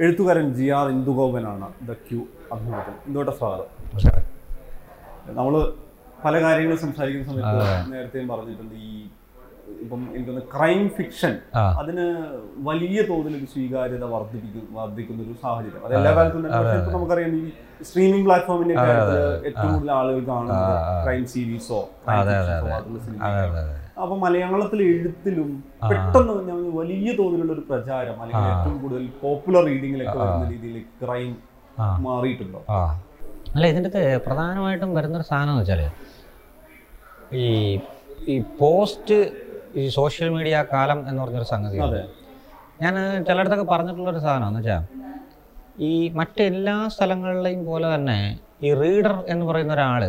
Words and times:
എഴുത്തുകാരൻ 0.00 0.48
G 0.56 0.66
R 0.78 0.86
ഇന്ദുഗോപനാണ് 0.94 1.68
the 1.86 1.94
Cue 2.08 2.18
അഭിമുഖത്തിൽ. 2.54 2.92
ഇന്ദോട്ടെ 3.08 3.32
സ്വാഗതം. 3.38 3.68
നമ്മൾ 5.38 5.54
പല 6.24 6.34
കാര്യങ്ങളും 6.44 6.78
സംസാരിക്കുന്ന 6.82 7.24
സമയത്ത് 7.30 7.88
നേരത്തെയും 7.94 8.28
പറഞ്ഞിട്ടുണ്ട് 8.32 8.76
ഈ 8.88 8.92
ഇപ്പം 9.84 10.02
എനിക്കൊന്ന് 10.14 10.42
ക്രൈം 10.54 10.82
ഫിക്ഷൻ. 10.98 11.34
അതിന് 11.80 12.04
വലിയ 12.68 12.98
തോതിൽ 13.10 13.32
ഒരു 13.40 13.48
സ്വീകാര്യത 13.54 14.04
വർദ്ധിപ്പിക്കും 14.14 14.68
വർദ്ധിക്കുന്ന 14.78 15.26
ഒരു 15.26 15.34
സാഹചര്യം. 15.42 15.82
അത് 15.86 15.94
എല്ലാ 16.00 16.12
കാലത്തും 16.18 16.46
ഇപ്പൊ 16.78 16.92
നമുക്കറിയാം 16.96 17.34
ഈ 17.40 17.42
സ്ട്രീമിംഗ് 17.88 18.24
പ്ലാറ്റ്ഫോമിന്റെ 18.28 18.76
കാര്യത്തിൽ 18.82 19.18
ഏറ്റവും 19.50 19.72
കൂടുതൽ 19.74 19.92
ആളുകൾ 19.98 20.22
കാണുന്നത് 20.30 20.70
ക്രൈം 21.06 21.26
സീരീസോ 21.34 21.80
സിനിമ 23.06 23.20
അപ്പൊ 23.98 24.14
മലയാളത്തിലെ 24.18 24.84
എഴുത്തിലും 24.92 25.48
പെട്ടെന്ന് 25.82 26.34
ഞാൻ 26.48 26.60
വലിയ 26.74 27.10
തോതിലുള്ള 27.18 27.52
ഒരു 27.52 27.64
പ്രചാരം 27.68 28.16
അല്ലെങ്കിൽ 28.22 28.48
ഏറ്റവും 28.52 28.76
കൂടുതൽ 28.82 29.04
പോപ്പുലർ 29.22 29.62
റീഡിങ്ങിലൊക്കെ 29.66 30.16
വരുന്ന 30.20 30.46
രീതിയിൽ 30.52 30.76
ക്രൈം. 31.00 31.32
മാറിയിട്ടുണ്ടോ? 32.04 32.60
അല്ല 33.50 33.66
ഇതിന്റെ 33.66 33.90
അകത്ത് 33.90 34.22
പ്രധാനമായിട്ടും 34.24 34.90
വരുന്നൊരു 34.94 35.26
സാധനം 35.28 35.52
എന്ന് 35.52 35.62
വെച്ചാൽ 35.62 35.82
ഈ 37.36 37.44
ഈ 38.28 38.36
പോസ്റ്റ് 38.58 39.18
ഈ 39.74 39.84
സോഷ്യൽ 39.96 40.28
മീഡിയ 40.28 40.56
കാലം 40.72 40.98
എന്ന് 41.08 41.20
പറഞ്ഞൊരു 41.22 41.48
സംഗതി 41.52 41.78
ഞാൻ 42.82 42.94
ചിലയിടത്തൊക്കെ 43.26 43.66
പറഞ്ഞിട്ടുള്ളൊരു 43.70 44.20
സാധനമാണ് 44.20 44.48
എന്ന് 44.50 44.60
വെച്ചാൽ 44.60 44.84
ഈ 45.82 45.92
മറ്റെല്ലാ 46.14 46.76
സ്ഥലങ്ങളിലെയും 46.88 47.62
പോലെ 47.64 47.86
തന്നെ 47.94 48.18
ഈ 48.62 48.70
റീഡർ 48.74 49.14
എന്ന് 49.28 49.44
പറയുന്ന 49.46 49.72
ഒരാൾ 49.72 50.02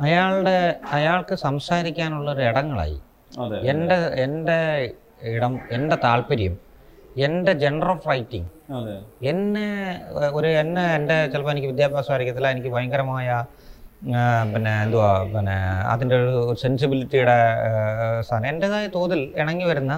അയാളുടെ 0.00 0.56
അയാൾക്ക് 0.92 1.34
സംസാരിക്കാനുള്ള 1.46 2.28
ഒരു 2.30 2.42
ഇടങ്ങളായി 2.42 2.98
എന്റെ 3.70 3.96
എന്റെ 4.24 4.58
ഇടം 5.30 5.54
എന്റെ 5.70 5.96
താല്പര്യം 6.04 6.54
എന്റെ 7.22 7.52
ജെൻഡർ 7.62 7.88
ഓഫ് 7.90 8.08
റൈറ്റിംഗ് 8.08 8.48
എന്നെ 9.30 9.66
ഒരു 10.32 10.48
എന്നെ 10.60 10.84
എന്റെ 10.94 11.16
ചിലപ്പോൾ 11.32 11.50
എനിക്ക് 11.50 11.68
വിദ്യാഭ്യാസം 11.68 12.12
ആയിരിക്കത്തില്ല 12.12 12.50
എനിക്ക് 12.54 12.70
ഭയങ്കരമായ 12.76 13.28
പിന്നെ 14.52 14.72
എന്തുവാ 14.84 15.08
പിന്നെ 15.32 15.56
അതിന്റെ 15.90 16.16
ഒരു 16.20 16.30
സെൻസിബിലിറ്റിയുടെ 16.54 17.34
സാധനം. 18.28 18.46
എന്റെതായ 18.52 18.86
തോതിൽ 18.94 19.20
ഇണങ്ങി 19.36 19.66
വരുന്ന. 19.70 19.92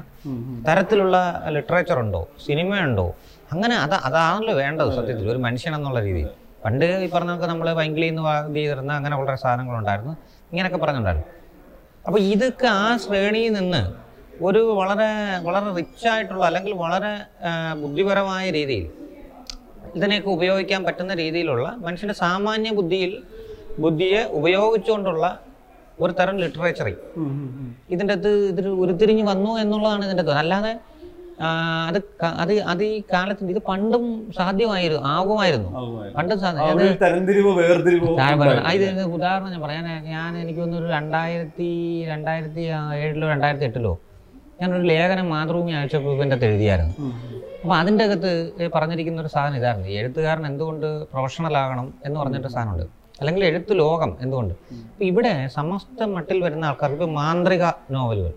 തരത്തിലുള്ള 0.67 1.17
ലിറ്ററേച്ചർ 1.57 1.99
ഉണ്ടോ 1.99 2.23
സിനിമയുണ്ടോ 2.47 3.07
അങ്ങനെ 3.53 3.75
അത് 3.85 3.97
അതാണല്ലോ 4.09 4.55
വേണ്ടത് 4.61 4.91
സത്യത്തിൽ 4.99 5.27
ഒരു 5.31 5.41
മനുഷ്യൻ 5.47 5.75
എന്നുള്ള 5.75 6.01
രീതിയിൽ 6.01 6.31
പണ്ട് 6.65 6.85
ഈ 7.05 7.07
പറഞ്ഞ 7.15 7.31
നമുക്ക് 7.31 7.49
നമ്മൾ 7.53 7.69
വൈങ്കിളിൽ 7.81 8.09
നിന്ന് 8.09 8.23
ഇത് 8.49 8.57
ചെയ്തിരുന്ന 8.57 8.93
അങ്ങനെ 8.93 9.15
വളരെ 9.17 9.39
സാധനങ്ങളുണ്ടായിരുന്നു. 9.45 10.15
ഇങ്ങനെയൊക്കെ 10.53 10.81
പറഞ്ഞിട്ടുണ്ടായിരുന്നു. 10.85 11.29
അപ്പോൾ 12.07 12.21
ഇതൊക്കെ 12.33 12.67
ആ 12.67 12.97
ശ്രേണിയിൽ 13.05 13.53
നിന്ന് 13.53 13.83
ഒരു 14.47 14.61
വളരെ 14.81 15.09
വളരെ 15.47 15.69
റിച്ച് 15.79 16.07
ആയിട്ടുള്ള 16.13 16.43
അല്ലെങ്കിൽ 16.49 16.73
വളരെ 16.85 17.13
ബുദ്ധിപരമായ 17.83 18.45
രീതിയിൽ 18.59 18.87
ഇതിനെയൊക്കെ 19.97 20.31
ഉപയോഗിക്കാൻ 20.37 20.81
പറ്റുന്ന 20.85 21.15
രീതിയിലുള്ള 21.15 21.67
മനുഷ്യന്റെ 21.87 22.17
സാമാന്യ 22.25 22.71
ബുദ്ധിയിൽ 22.79 23.13
ബുദ്ധിയെ 23.85 24.23
ഉപയോഗിച്ചുകൊണ്ടുള്ള 24.39 25.27
ഒരു 26.01 26.13
തരം 26.13 26.37
ലിറ്ററേച്ചറി. 26.43 26.95
ഇതിന്റെ 27.93 28.15
അകത്ത് 28.15 28.31
ഇതിൽ 28.53 28.67
ഉരുത്തിരിഞ്ഞ് 28.83 29.25
വന്നു 29.33 29.51
എന്നുള്ളതാണ് 29.63 30.05
ഇതിന്റെ 30.09 30.25
അല്ലാതെ 30.33 30.73
അത് 31.89 31.99
അത് 32.35 32.53
അത് 32.63 32.85
ഈ 32.85 33.03
കാലത്ത് 33.13 33.45
ഇത് 33.45 33.59
പണ്ടും 33.69 34.05
സാധ്യമായിരുന്നു 34.39 35.03
ആകുമായിരുന്നു. 35.09 35.71
പണ്ടും 36.17 36.39
ഇത് 38.77 39.03
ഉദാഹരണം 39.17 39.51
ഞാൻ 39.51 39.61
പറയാൻ 39.61 39.85
ഞാൻ 40.07 40.39
എനിക്ക് 40.39 40.61
തോന്നുന്നു 40.61 40.87
ഒരു 40.87 40.93
രണ്ടായിരത്തി 40.93 41.69
രണ്ടായിരത്തി 42.05 42.65
ഏഴിലോ 42.97 43.29
രണ്ടായിരത്തി 43.29 43.65
എട്ടിലോ 43.65 43.93
ഞാനൊരു 44.61 44.83
ലേഖനം 44.83 45.29
മാതൃഭൂമി 45.29 45.73
ആഴ്ചപ്പൂപ്പിന്റെ 45.73 46.35
അകത്ത് 46.35 46.47
എഴുതിയായിരുന്നു 46.47 46.95
അപ്പൊ 47.55 47.61
അപ്പോൾ 47.63 47.75
അതിന്റെ 47.77 48.05
അകത്ത് 48.05 48.31
പറഞ്ഞിരിക്കുന്ന 48.75 49.21
ഒരു 49.21 49.29
സാധനം 49.29 49.57
ഇതായിരുന്നു. 49.57 49.89
എഴുത്തുകാരൻ 49.89 50.47
എന്തുകൊണ്ട് 50.47 50.87
പ്രൊഫഷണൽ 51.13 51.57
ആകണം 51.57 51.95
എന്ന് 52.05 52.21
പറഞ്ഞിട്ട് 52.21 52.49
സാധനമുണ്ട്. 52.49 52.87
അല്ലെങ്കിൽ 53.23 53.43
എഴുത്ത് 53.49 53.73
ലോകം 53.83 54.11
എന്തുകൊണ്ട്? 54.25 54.55
ഇപ്പം 54.93 55.05
ഇവിടെ 55.11 55.33
സമസ്ത 55.57 56.07
മട്ടിൽ 56.15 56.39
വരുന്ന 56.47 56.65
ആൾക്കാർക്ക് 56.71 56.97
ഇപ്പം 56.99 57.15
മാന്ത്രിക 57.21 57.65
നോവലുകൾ. 57.97 58.33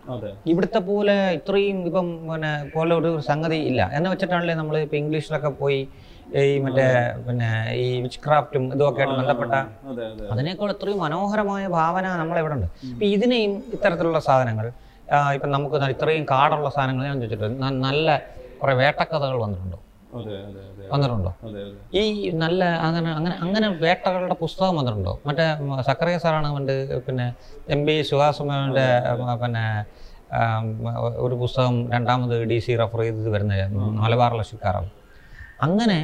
ഇവിടുത്തെ 0.52 0.82
പോലെ 0.90 1.16
ഇത്രയും 1.38 1.80
ഇപ്പം 1.90 2.10
പിന്നെ 2.30 2.52
പോലെ 2.76 2.94
ഒരു 3.02 3.12
സംഗതി 3.30 3.60
ഇല്ല. 3.70 3.82
എന്ന് 3.98 4.10
വെച്ചിട്ടാണല്ലേ 4.14 4.56
നമ്മൾ 4.62 4.78
ഇപ്പൊ 4.86 4.98
ഇംഗ്ലീഷിലൊക്കെ 5.02 5.52
പോയി 5.62 5.80
ഈ 6.44 6.54
മറ്റേ 6.66 6.86
പിന്നെ 7.26 7.50
ഈ 7.82 7.88
വിച്ച് 8.04 8.20
ക്രാഫ്റ്റും 8.24 8.64
ഇതുമൊക്കെ 8.76 9.02
ആയിട്ട് 9.02 9.16
ബന്ധപ്പെട്ട 9.20 9.54
അതെ 9.92 10.04
അതെ. 10.12 10.26
അതിനേക്കാൾ 10.34 10.70
എത്രയും 10.76 11.00
മനോഹരമായ 11.06 11.64
ഭാവന 11.78 12.06
നമ്മളിവിടെ 12.22 12.56
ഉണ്ട് 12.58 12.68
ഇപ്പൊ 12.92 13.06
ഇതിനെയും 13.16 13.54
ഇത്തരത്തിലുള്ള 13.76 14.22
സാധനങ്ങൾ 14.30 14.68
ഇപ്പൊ 15.36 15.48
നമുക്ക് 15.56 15.78
ഇത്രയും 15.96 16.24
കാടുള്ള 16.32 16.70
സാധനങ്ങൾ 16.78 17.04
ഞാൻ 17.10 17.18
ചോദിച്ചിട്ടുണ്ട്. 17.22 17.58
നല്ല 17.88 18.08
കുറേ 18.62 18.74
വേട്ടക്കഥകൾ 18.82 19.38
വന്നിട്ടുണ്ടോ. 19.44 19.80
വന്നിട്ടുണ്ടോ? 20.94 21.32
ഈ 22.00 22.04
നല്ല 22.44 22.64
അങ്ങനെ 22.88 23.10
അങ്ങനെ 23.18 23.36
അങ്ങനെ 23.46 23.68
വേട്ടകളുടെ 23.84 24.36
പുസ്തകം 24.44 24.76
വന്നിട്ടുണ്ടോ? 24.80 25.14
മറ്റേ 25.28 25.46
സക്കറിയ 25.90 26.18
സാറാണ് 26.24 26.50
പണ്ട് 26.56 26.74
പിന്നെ 27.08 27.28
എം 27.76 27.82
ബി 27.88 27.96
സുഹാസുമന്റെ 28.12 28.88
പിന്നെ 29.44 29.66
ഒരു 31.26 31.36
പുസ്തകം 31.42 31.76
രണ്ടാമത് 31.96 32.36
ഡി 32.52 32.60
സി 32.66 32.76
റെഫർ 32.82 33.02
ചെയ്ത് 33.06 33.30
വരുന്ന 33.36 33.54
മലബാർ 34.04 34.32
ലക്ഷ്യക്കാരാണ് 34.42 34.90
അങ്ങനെ 35.68 36.00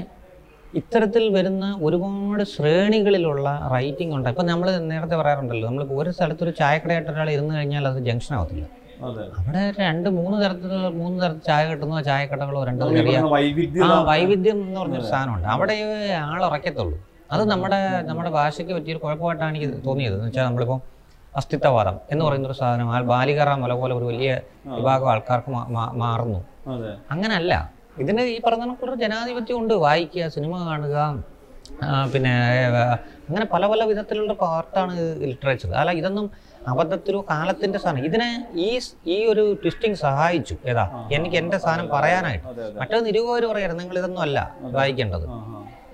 ഇത്തരത്തിൽ 0.79 1.23
വരുന്ന 1.37 1.65
ഒരുപാട് 1.85 2.43
ശ്രേണികളിലുള്ള 2.51 3.47
റൈറ്റിംഗ് 3.73 4.13
ഉണ്ട്. 4.17 4.27
ഇപ്പം 4.33 4.45
നമ്മൾ 4.51 4.67
നേരത്തെ 4.91 5.15
പറയാറുണ്ടല്ലോ 5.21 5.65
നമ്മൾ 5.69 5.83
ഒരു 6.01 6.11
സ്ഥലത്തൊരു 6.17 6.51
ചായക്കടയായിട്ട് 6.59 7.11
ഒരാൾ 7.13 7.29
ഇരുന്ന് 7.35 7.53
കഴിഞ്ഞാൽ 7.57 7.87
അത് 7.91 7.99
ജംഗ്ഷൻ 8.07 8.33
ആവത്തില്ല. 8.37 8.65
അവിടെ 9.03 9.61
രണ്ട് 9.81 10.07
മൂന്ന് 10.17 10.37
തരത്തിലുള്ള 10.43 10.87
മൂന്ന് 10.99 11.17
തരത്തിൽ 11.23 11.43
ചായ 11.49 11.61
കിട്ടുന്ന? 11.69 12.01
ചായക്കടകളോ 12.09 12.59
രണ്ടോ 12.69 12.87
ചെറിയ 12.97 13.17
ആ 13.87 13.89
വൈവിധ്യം 14.09 14.57
എന്ന് 14.65 14.79
പറഞ്ഞൊരു 14.81 15.07
സാധനമുണ്ട്. 15.13 15.47
അവിടെ 15.55 15.75
ആളുറക്കത്തുള്ളൂ. 16.31 16.97
അത് 17.33 17.43
നമ്മുടെ 17.51 17.79
നമ്മുടെ 18.09 18.31
ഭാഷയ്ക്ക് 18.37 18.73
പറ്റിയൊരു 18.77 19.01
കുഴപ്പമായിട്ടാണ് 19.03 19.51
എനിക്ക് 19.57 19.79
തോന്നിയത്. 19.87 20.15
എന്ന് 20.17 20.27
വെച്ചാൽ 20.27 20.45
നമ്മളിപ്പോൾ 20.49 20.79
അസ്തിത്വവാദം 21.39 21.97
എന്ന് 22.13 22.23
പറയുന്ന 22.27 22.47
ഒരു 22.51 22.57
സാധനം 22.61 22.87
ആ 22.95 22.97
ബാലികറ 23.11 23.49
മല 23.63 23.73
പോലെ 23.81 23.93
ഒരു 23.99 24.07
വലിയ 24.11 24.31
വിഭാഗം 24.77 25.09
ആൾക്കാർക്ക് 25.11 25.51
മാറുന്നു. 26.03 26.39
അങ്ങനല്ല. 27.13 27.53
ഇതിന് 28.01 28.23
ഈ 28.33 28.37
പറഞ്ഞ 28.45 28.63
കണക്കൊരു 28.65 28.95
ജനാധിപത്യം 29.03 29.57
ഉണ്ട്. 29.61 29.73
വായിക്കുക 29.85 30.27
സിനിമ 30.35 30.53
കാണുക 30.69 30.97
പിന്നെ 32.13 32.31
അങ്ങനെ 33.27 33.45
പല 33.53 33.63
പല 33.71 33.81
വിധത്തിലുള്ള 33.89 34.33
പാർട്ടാണ് 34.41 34.93
ലിറ്ററേച്ചർ 35.29 35.71
അല്ല 35.81 35.91
ഇതൊന്നും 35.99 36.25
അബദ്ധത്തിലോ 36.67 37.25
കാലത്തിന്റെ 37.29 37.79
സാധനം. 37.79 38.05
ഇതിനെ 38.05 38.45
ഈ 38.55 38.79
ഈ 39.05 39.25
ഒരു 39.25 39.57
ട്വിസ്റ്റിംഗ് 39.63 39.95
സഹായിച്ചു. 39.95 40.55
ഏതാ? 40.65 41.05
എനിക്ക് 41.11 41.35
എന്റെ 41.35 41.57
സാധനം 41.57 41.89
പറയാനായിട്ട്. 41.89 42.47
മറ്റേ 42.79 42.99
നിരൂപകർ 42.99 43.45
പറയാറ് 43.45 43.79
നിങ്ങൾ 43.79 43.97
ഇതൊന്നും 43.97 44.21
അല്ല 44.21 44.55
വായിക്കേണ്ടത്. 44.61 45.25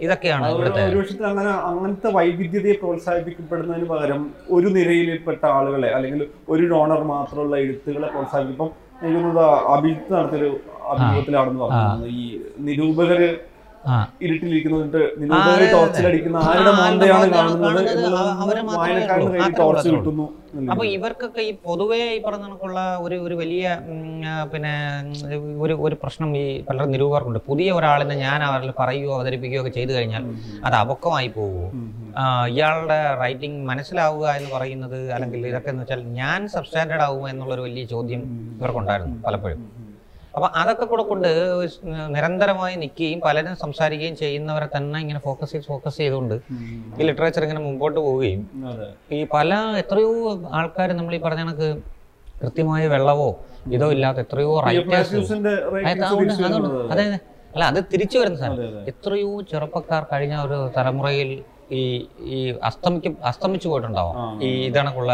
ഇതൊക്കെയാണ് 0.01 0.47
ഇവിടുത്തെ 0.51 0.81
അങ്ങനെ 1.25 1.50
അങ്ങനത്തെ 1.50 2.11
വൈവിധ്യതയെ 2.11 2.73
പ്രോത്സാഹിപ്പിക്കപ്പെടുന്നതിന് 2.73 3.85
പകരം 3.85 4.33
ഒരു 4.50 4.67
നിരയിൽപ്പെട്ട 4.67 5.45
ആളുകളെ 5.45 5.89
അല്ലെങ്കിൽ 5.89 6.28
ഒരു 6.50 6.63
ഡോണർ 6.63 7.03
മാത്രമുള്ള 7.03 7.57
എഴുത്തുകളെ 7.57 8.07
പ്രോത്സാഹിപ്പിക്കും. 8.07 8.69
എനിക്ക് 9.03 9.17
തോന്നുന്നത് 9.17 9.67
അഭിജിത്ത് 9.75 10.13
നടത്തിയൊരു 10.13 10.59
അഭിമുഖത്തിലാണെന്ന് 10.91 11.59
പറഞ്ഞു 11.59 12.07
ഈ 12.07 12.41
നിരൂപകര് 12.59 13.29
ടോർച്ചിലടിക്കുന്ന 15.71 16.37
ആരുടെ 16.47 16.71
മോന്തയാണ് 16.79 17.27
കാണുന്നത് 17.33 17.79
ടോർച്ച് 19.59 19.89
കിട്ടുന്നു 19.89 20.25
അപ്പൊ 20.71 20.83
ഇവർക്കൊക്കെ 20.87 21.41
ഈ 21.41 21.51
പൊതുവേ 21.65 21.99
ഈ 22.15 22.19
പറഞ്ഞ 22.21 22.43
കണക്കുള്ള 22.43 22.79
ഒരു 22.97 23.15
ഒരു 23.17 23.35
വലിയ 23.35 23.65
പിന്നെ 24.51 24.73
ഒരു 25.59 25.73
ഒരു 25.85 25.95
പ്രശ്നം 26.03 26.29
ഈ 26.37 26.45
പല 26.61 26.85
നിരൂപകർക്കുണ്ട്. 26.85 27.39
പുതിയ 27.47 27.71
ഒരാളിനെ 27.73 28.15
ഞാൻ 28.17 28.39
അവരിൽ 28.43 28.71
പറയുകയോ 28.79 29.13
അവതരിപ്പിക്കുകയോ 29.15 29.61
ഒക്കെ 29.61 29.73
ചെയ്തു 29.77 29.93
കഴിഞ്ഞാൽ 29.93 30.23
അത് 30.63 30.75
അപക്വമായി 30.75 31.27
പോകുമോ 31.27 31.67
ഇയാളുടെ 32.51 32.99
റൈറ്റിംഗ് 33.21 33.59
മനസ്സിലാവുക 33.67 34.27
എന്ന് 34.37 34.51
പറയുന്നത് 34.55 34.99
അല്ലെങ്കിൽ 35.13 35.47
ഇതൊക്കെ 35.47 35.69
എന്ന് 35.69 35.83
വെച്ചാൽ 35.83 36.03
ഞാൻ 36.13 36.47
സബ്സ്റ്റാൻഡേർഡ് 36.47 37.03
ആവുമോ 37.03 37.27
എന്നുള്ളൊരു 37.29 37.61
വലിയ 37.61 37.85
ചോദ്യം 37.85 38.23
ഇവർക്കുണ്ടായിരുന്നു 38.59 39.17
പലപ്പോഴും. 39.23 39.61
അപ്പം 40.37 40.49
അതൊക്കെ 40.61 40.85
കൂടെ 40.85 41.03
കൊണ്ട് 41.03 41.29
നിരന്തരമായി 42.15 42.75
നിൽക്കുകയും 42.81 43.19
പലരും 43.27 43.53
സംസാരിക്കുകയും 43.63 44.15
ചെയ്യുന്നവരെ 44.15 44.67
തന്നെ 44.75 44.97
ഇങ്ങനെ 44.99 45.19
ഫോക്കസ് 45.19 45.51
ചെയ്ത് 45.51 45.66
ഫോക്കസ് 45.66 45.97
ചെയ്തുകൊണ്ട് 45.97 46.35
ഈ 46.99 47.07
ലിറ്ററേച്ചർ 47.09 47.43
ഇങ്ങനെ 47.43 47.63
മുമ്പോട്ട് 47.67 47.99
പോവുകയും 47.99 48.41
ഈ 49.17 49.19
പല 49.35 49.53
എത്രയോ 49.84 50.11
ആൾക്കാർ 50.59 50.91
നമ്മൾ 50.99 51.16
ഈ 51.16 51.22
പറഞ്ഞ 51.25 51.43
കണക്ക് 51.45 51.69
കൃത്യമായ 52.41 52.84
വെള്ളമോ 52.87 53.29
ഇതോ 53.75 53.87
ഇല്ലാത്ത 53.95 54.19
എത്രയോ 54.25 54.53
റൈറ്റേഴ്സ് 54.67 55.13
മാത്യൂസിന്റെ 55.13 55.53
ratings 55.75 56.43
അതെ 56.93 57.05
അതെ 57.05 57.19
അല്ല 57.53 57.66
അത് 57.72 57.79
തിരിച്ചു 57.91 58.17
വരുന്ന 58.19 58.37
സാധനം. 58.40 58.55
എത്രയോ 58.91 59.29
ചെറുപ്പക്കാർ 59.51 60.01
കഴിഞ്ഞ 60.11 60.35
ഒരു 60.45 60.57
തലമുറയിൽ 60.78 61.29
ഈ 61.72 61.83
ഈ 62.35 62.40
അസ്തമിക്ക് 62.69 63.09
അസ്തമിച്ചു 63.31 63.67
പോയിട്ടുണ്ടാവും. 63.72 64.16
ഈ 64.47 64.49
ഇതണക്കുള്ള 64.69 65.13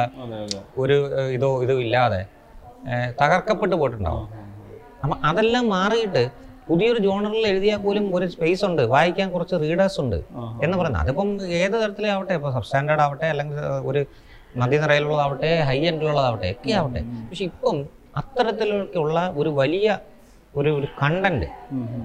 ഒരു 0.83 0.97
ഇതോ 1.37 1.49
ഇതോ 1.65 1.75
ഇല്ലാതെ 1.85 2.21
തകർക്കപ്പെട്ടു 3.21 3.75
പോയിട്ടുണ്ടാവും. 3.81 4.25
അപ്പം 5.03 5.25
അതെല്ലാം 5.25 5.69
മാറിയിട്ട് 5.69 6.23
പുതിയൊരു 6.67 6.99
ജോണറിൽ 6.99 7.47
എഴുതിയാൽ 7.47 7.77
പോലും 7.77 8.15
ഒരു 8.15 8.25
സ്പേസ് 8.25 8.65
ഉണ്ട്. 8.65 8.81
വായിക്കാൻ 8.81 9.31
കുറച്ച് 9.31 9.55
റീഡേഴ്സ് 9.55 10.01
ഉണ്ട് 10.01 10.15
എന്ന് 10.63 10.77
പറയുന്നത്. 10.77 11.01
അതിപ്പം 11.01 11.47
ഏത് 11.47 11.71
തരത്തിലാവട്ടെ 11.71 12.33
ഇപ്പോൾ 12.33 12.53
സബ്സ്റ്റാൻഡേർഡ് 12.53 13.01
ആവട്ടെ 13.01 13.25
അല്ലെങ്കിൽ 13.25 13.59
ഒരു 13.85 14.05
മധ്യനിരയിലുള്ളതാവട്ടെ 14.57 15.59
ഹൈ 15.59 15.77
എൻഡിലുള്ളതാവട്ടെ 15.79 16.49
ഒക്കെ 16.51 16.73
ആവട്ടെ. 16.73 17.01
പക്ഷെ 17.29 17.43
ഇപ്പം 17.43 17.77
അത്തരത്തിലുള്ള 18.17 19.33
ഒരു 19.37 19.49
വലിയ 19.49 19.97
ഒരു 20.55 20.69
ഒരു 20.79 20.87
കണ്ടന്റ് 21.03 21.45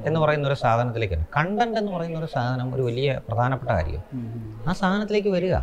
എന്ന് 0.06 0.20
പറയുന്ന 0.20 0.48
ഒരു 0.48 0.54
സാധനത്തിലേക്കാണ്. 0.54 1.24
കണ്ടന്റ് 1.36 1.78
എന്ന് 1.78 1.92
പറയുന്ന 1.92 2.18
ഒരു 2.18 2.28
സാധനം 2.34 2.74
ഒരു 2.74 2.82
വലിയ 2.82 3.20
പ്രധാനപ്പെട്ട 3.28 3.70
കാര്യം. 3.70 4.02
ആ 4.68 4.72
സാധനത്തിലേക്ക് 4.72 5.28
വരിക. 5.28 5.54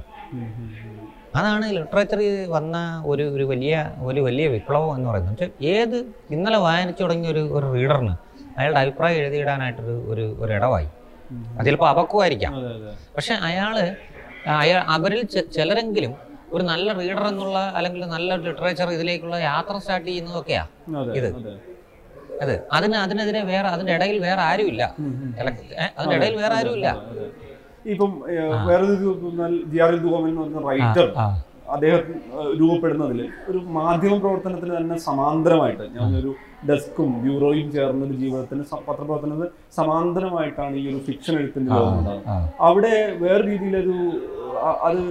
അതാണ് 1.35 1.65
ലിറ്ററേച്ചറിൽ 1.73 2.27
വന്ന 2.47 2.75
ഒരു 3.05 3.23
ഒരു 3.29 3.43
വലിയ 3.43 3.73
ഒരു 4.03 4.21
വലിയ 4.21 4.47
വിപ്ലവം 4.47 4.95
എന്ന് 4.95 5.09
പറയുന്നത്. 5.09 5.33
പക്ഷേ 5.33 5.47
ഏത് 5.71 5.97
ഇന്നലെ 6.31 6.57
വായനിച്ചു 6.57 7.03
തുടങ്ങിയ 7.03 7.31
ഒരു 7.31 7.43
ഒരു 7.57 7.73
റീഡറിന് 7.73 8.13
അയാളുടെ 8.57 8.79
അഭിപ്രായം 8.79 9.17
എഴുതിയിടാനായിട്ടൊരു 9.21 9.95
ഒരു 10.11 10.35
ഒരു 10.39 10.53
ഇടവായി. 10.53 10.87
അത് 11.55 11.65
ചിലപ്പോൾ 11.65 11.89
അപക്വമായിരിക്കാം. 11.89 12.51
പക്ഷെ 13.15 13.33
അയാൾ 13.43 13.75
അയാൾ 14.57 14.83
അവരിൽ 14.87 15.21
ചിലരെങ്കിലും 15.51 16.13
ഒരു 16.53 16.63
നല്ല 16.63 16.93
റീഡർ 16.93 17.23
എന്നുള്ള 17.27 17.59
അല്ലെങ്കിൽ 17.77 18.05
നല്ല 18.07 18.35
ലിറ്ററേച്ചർ 18.43 18.89
ഇതിലേക്കുള്ള 18.91 19.37
യാത്ര 19.45 19.77
സ്റ്റാർട്ട് 19.77 20.07
ചെയ്യുന്നതൊക്കെയാ 20.07 20.63
ഇത്. 21.11 21.29
അതെ. 21.35 21.53
അത്. 22.43 22.53
അതിന് 22.71 22.97
അതിനെതിരെ 22.97 23.41
വേറെ 23.43 23.67
അതിന്റെ 23.67 23.93
ഇടയിൽ 23.93 24.17
വേറെ 24.19 24.41
ആരുമില്ല. 24.41 24.83
അതിന്റെ 25.97 26.15
ഇടയിൽ 26.15 26.35
വേറെ 26.35 26.53
ആരുമില്ല. 26.55 26.87
ഇപ്പം 27.85 28.11
വേറൊരു 28.67 28.95
ജി 29.71 29.79
ആർ 29.79 29.93
ദുഗോമൻ 29.97 30.29
എന്ന് 30.29 30.41
പറഞ്ഞ 30.43 30.61
റൈറ്റർ 30.69 31.07
അദ്ദേഹം 31.75 32.01
രൂപപ്പെടുന്നതിൽ 32.59 33.19
ഒരു 33.49 33.59
മാധ്യമ 33.77 34.15
പ്രവർത്തനത്തിന് 34.17 34.73
തന്നെ 34.77 34.95
സമാന്തരമായിട്ട് 35.05 35.85
ഞാൻ 35.95 36.09
ഒരു 36.19 36.31
ഡെസ്കും 36.67 37.11
ബ്യൂറോയും 37.23 37.67
ചേർന്ന 37.71 38.03
ഒരു 38.05 38.15
ജീവിതത്തിന് 38.15 38.63
പത്രപ്രവർത്തനത്തിന് 38.81 39.47
സമാന്തരമായിട്ടാണ് 39.73 40.75
ഈ 40.75 40.85
ഒരു 40.91 40.99
ഫിക്ഷൻ 41.05 41.35
എഴുത്തിന്റെ 41.35 41.71
ലോകം 41.71 41.97
ഉണ്ടാകുന്നത് 41.97 42.51
അവിടെ 42.59 42.93
വേറെ 43.19 43.43
രീതിയിലൊരു 43.47 43.97
അത് 44.85 45.01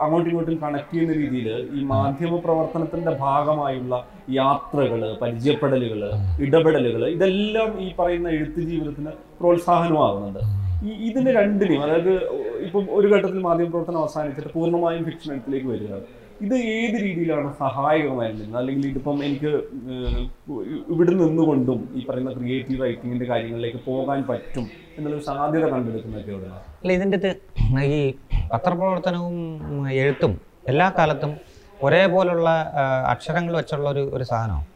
അങ്ങോട്ടും 0.00 0.28
ഇങ്ങോട്ടും 0.30 0.58
കണക്ട് 0.62 0.92
ചെയ്യുന്ന 0.92 1.14
രീതിയിൽ 1.14 1.48
ഈ 1.74 1.80
മാധ്യമ 1.84 2.36
പ്രവർത്തനത്തിന്റെ 2.44 3.12
ഭാഗമായുള്ള 3.18 3.94
യാത്രകൾ 4.32 5.00
പരിചയപ്പെടലുകൾ 5.22 6.00
ഇടപെടലുകൾ 6.38 7.02
ഇതെല്ലാം 7.08 7.70
ഈ 7.80 7.88
പറയുന്ന 7.98 8.28
എഴുത്ത് 8.28 8.60
ജീവിതത്തിന് 8.70 9.12
പ്രോത്സാഹനമാകുന്നുണ്ട്. 9.40 10.42
ഈ 10.88 10.92
ഇതിന് 11.08 11.30
രണ്ടിനെയും 11.30 11.82
അതായത് 11.82 12.12
ഇപ്പം 12.66 12.84
ഒരു 12.90 13.06
ഘട്ടത്തിൽ 13.14 13.38
മാധ്യമ 13.38 13.68
പ്രവർത്തനം 13.70 14.00
അവസാനിച്ചിട്ട് 14.00 14.50
പൂർണമായും 14.56 15.04
ഫിക്ഷൻ 15.04 15.32
എടുത്തിലേക്ക് 15.32 15.66
വരികയാണ് 15.66 16.06
ഇത് 16.44 16.54
ഏത് 16.54 16.96
രീതിയിലാണ് 17.04 17.48
സഹായകമായിരുന്നത്? 17.58 18.56
അല്ലെങ്കിൽ 18.60 18.86
ഇതിപ്പം 18.88 19.18
എനിക്ക് 19.24 19.50
ഇവിടെ 20.92 21.12
നിന്നുകൊണ്ടും 21.20 21.80
ഈ 21.94 22.04
പറയുന്ന 22.08 22.32
ക്രിയേറ്റീവ് 22.32 22.80
റൈറ്റിങ്ങിന്റെ 22.82 23.26
കാര്യങ്ങളിലേക്ക് 23.26 23.80
പോകാൻ 23.86 24.20
പറ്റും 24.30 24.66
എന്നുള്ളൊരു 24.96 25.24
സാധ്യത 25.24 25.64
കണ്ടെടുക്കുന്നൊക്കെ 25.74 26.32
അല്ല 26.82 26.92
ഇതിന്റെ 26.92 27.18
ഈ 27.84 27.98
പത്രപ്രവർത്തനവും 28.52 29.36
എഴുത്തും 30.02 30.34
എല്ലാ 30.72 30.88
കാലത്തും 30.98 31.32
ഒരേപോലുള്ള 31.84 32.48
അക്ഷരങ്ങൾ 33.12 33.54
വെച്ചുള്ള 33.56 33.86
ഒരു 33.90 34.02
ഒരു 34.12 34.24
സാധനമാണ്. 34.24 34.66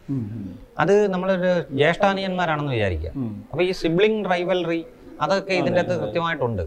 അത് 0.78 0.94
നമ്മളൊരു 1.12 1.50
ജ്യേഷ്ഠാനിയന്മാരാണെന്ന് 1.76 2.72
വിചാരിക്കുക. 2.72 3.10
അപ്പൊ 3.10 3.50
അപ്പോൾ 3.50 3.62
ഈ 3.62 3.72
സിബ്ലിംഗ് 3.72 4.24
റൈവൽറി 4.30 4.80
അതൊക്കെ 5.20 5.54
ഇതിന്റെ 5.54 5.80
അകത്ത് 5.80 6.00
കൃത്യമായിട്ടുണ്ട്. 6.02 6.62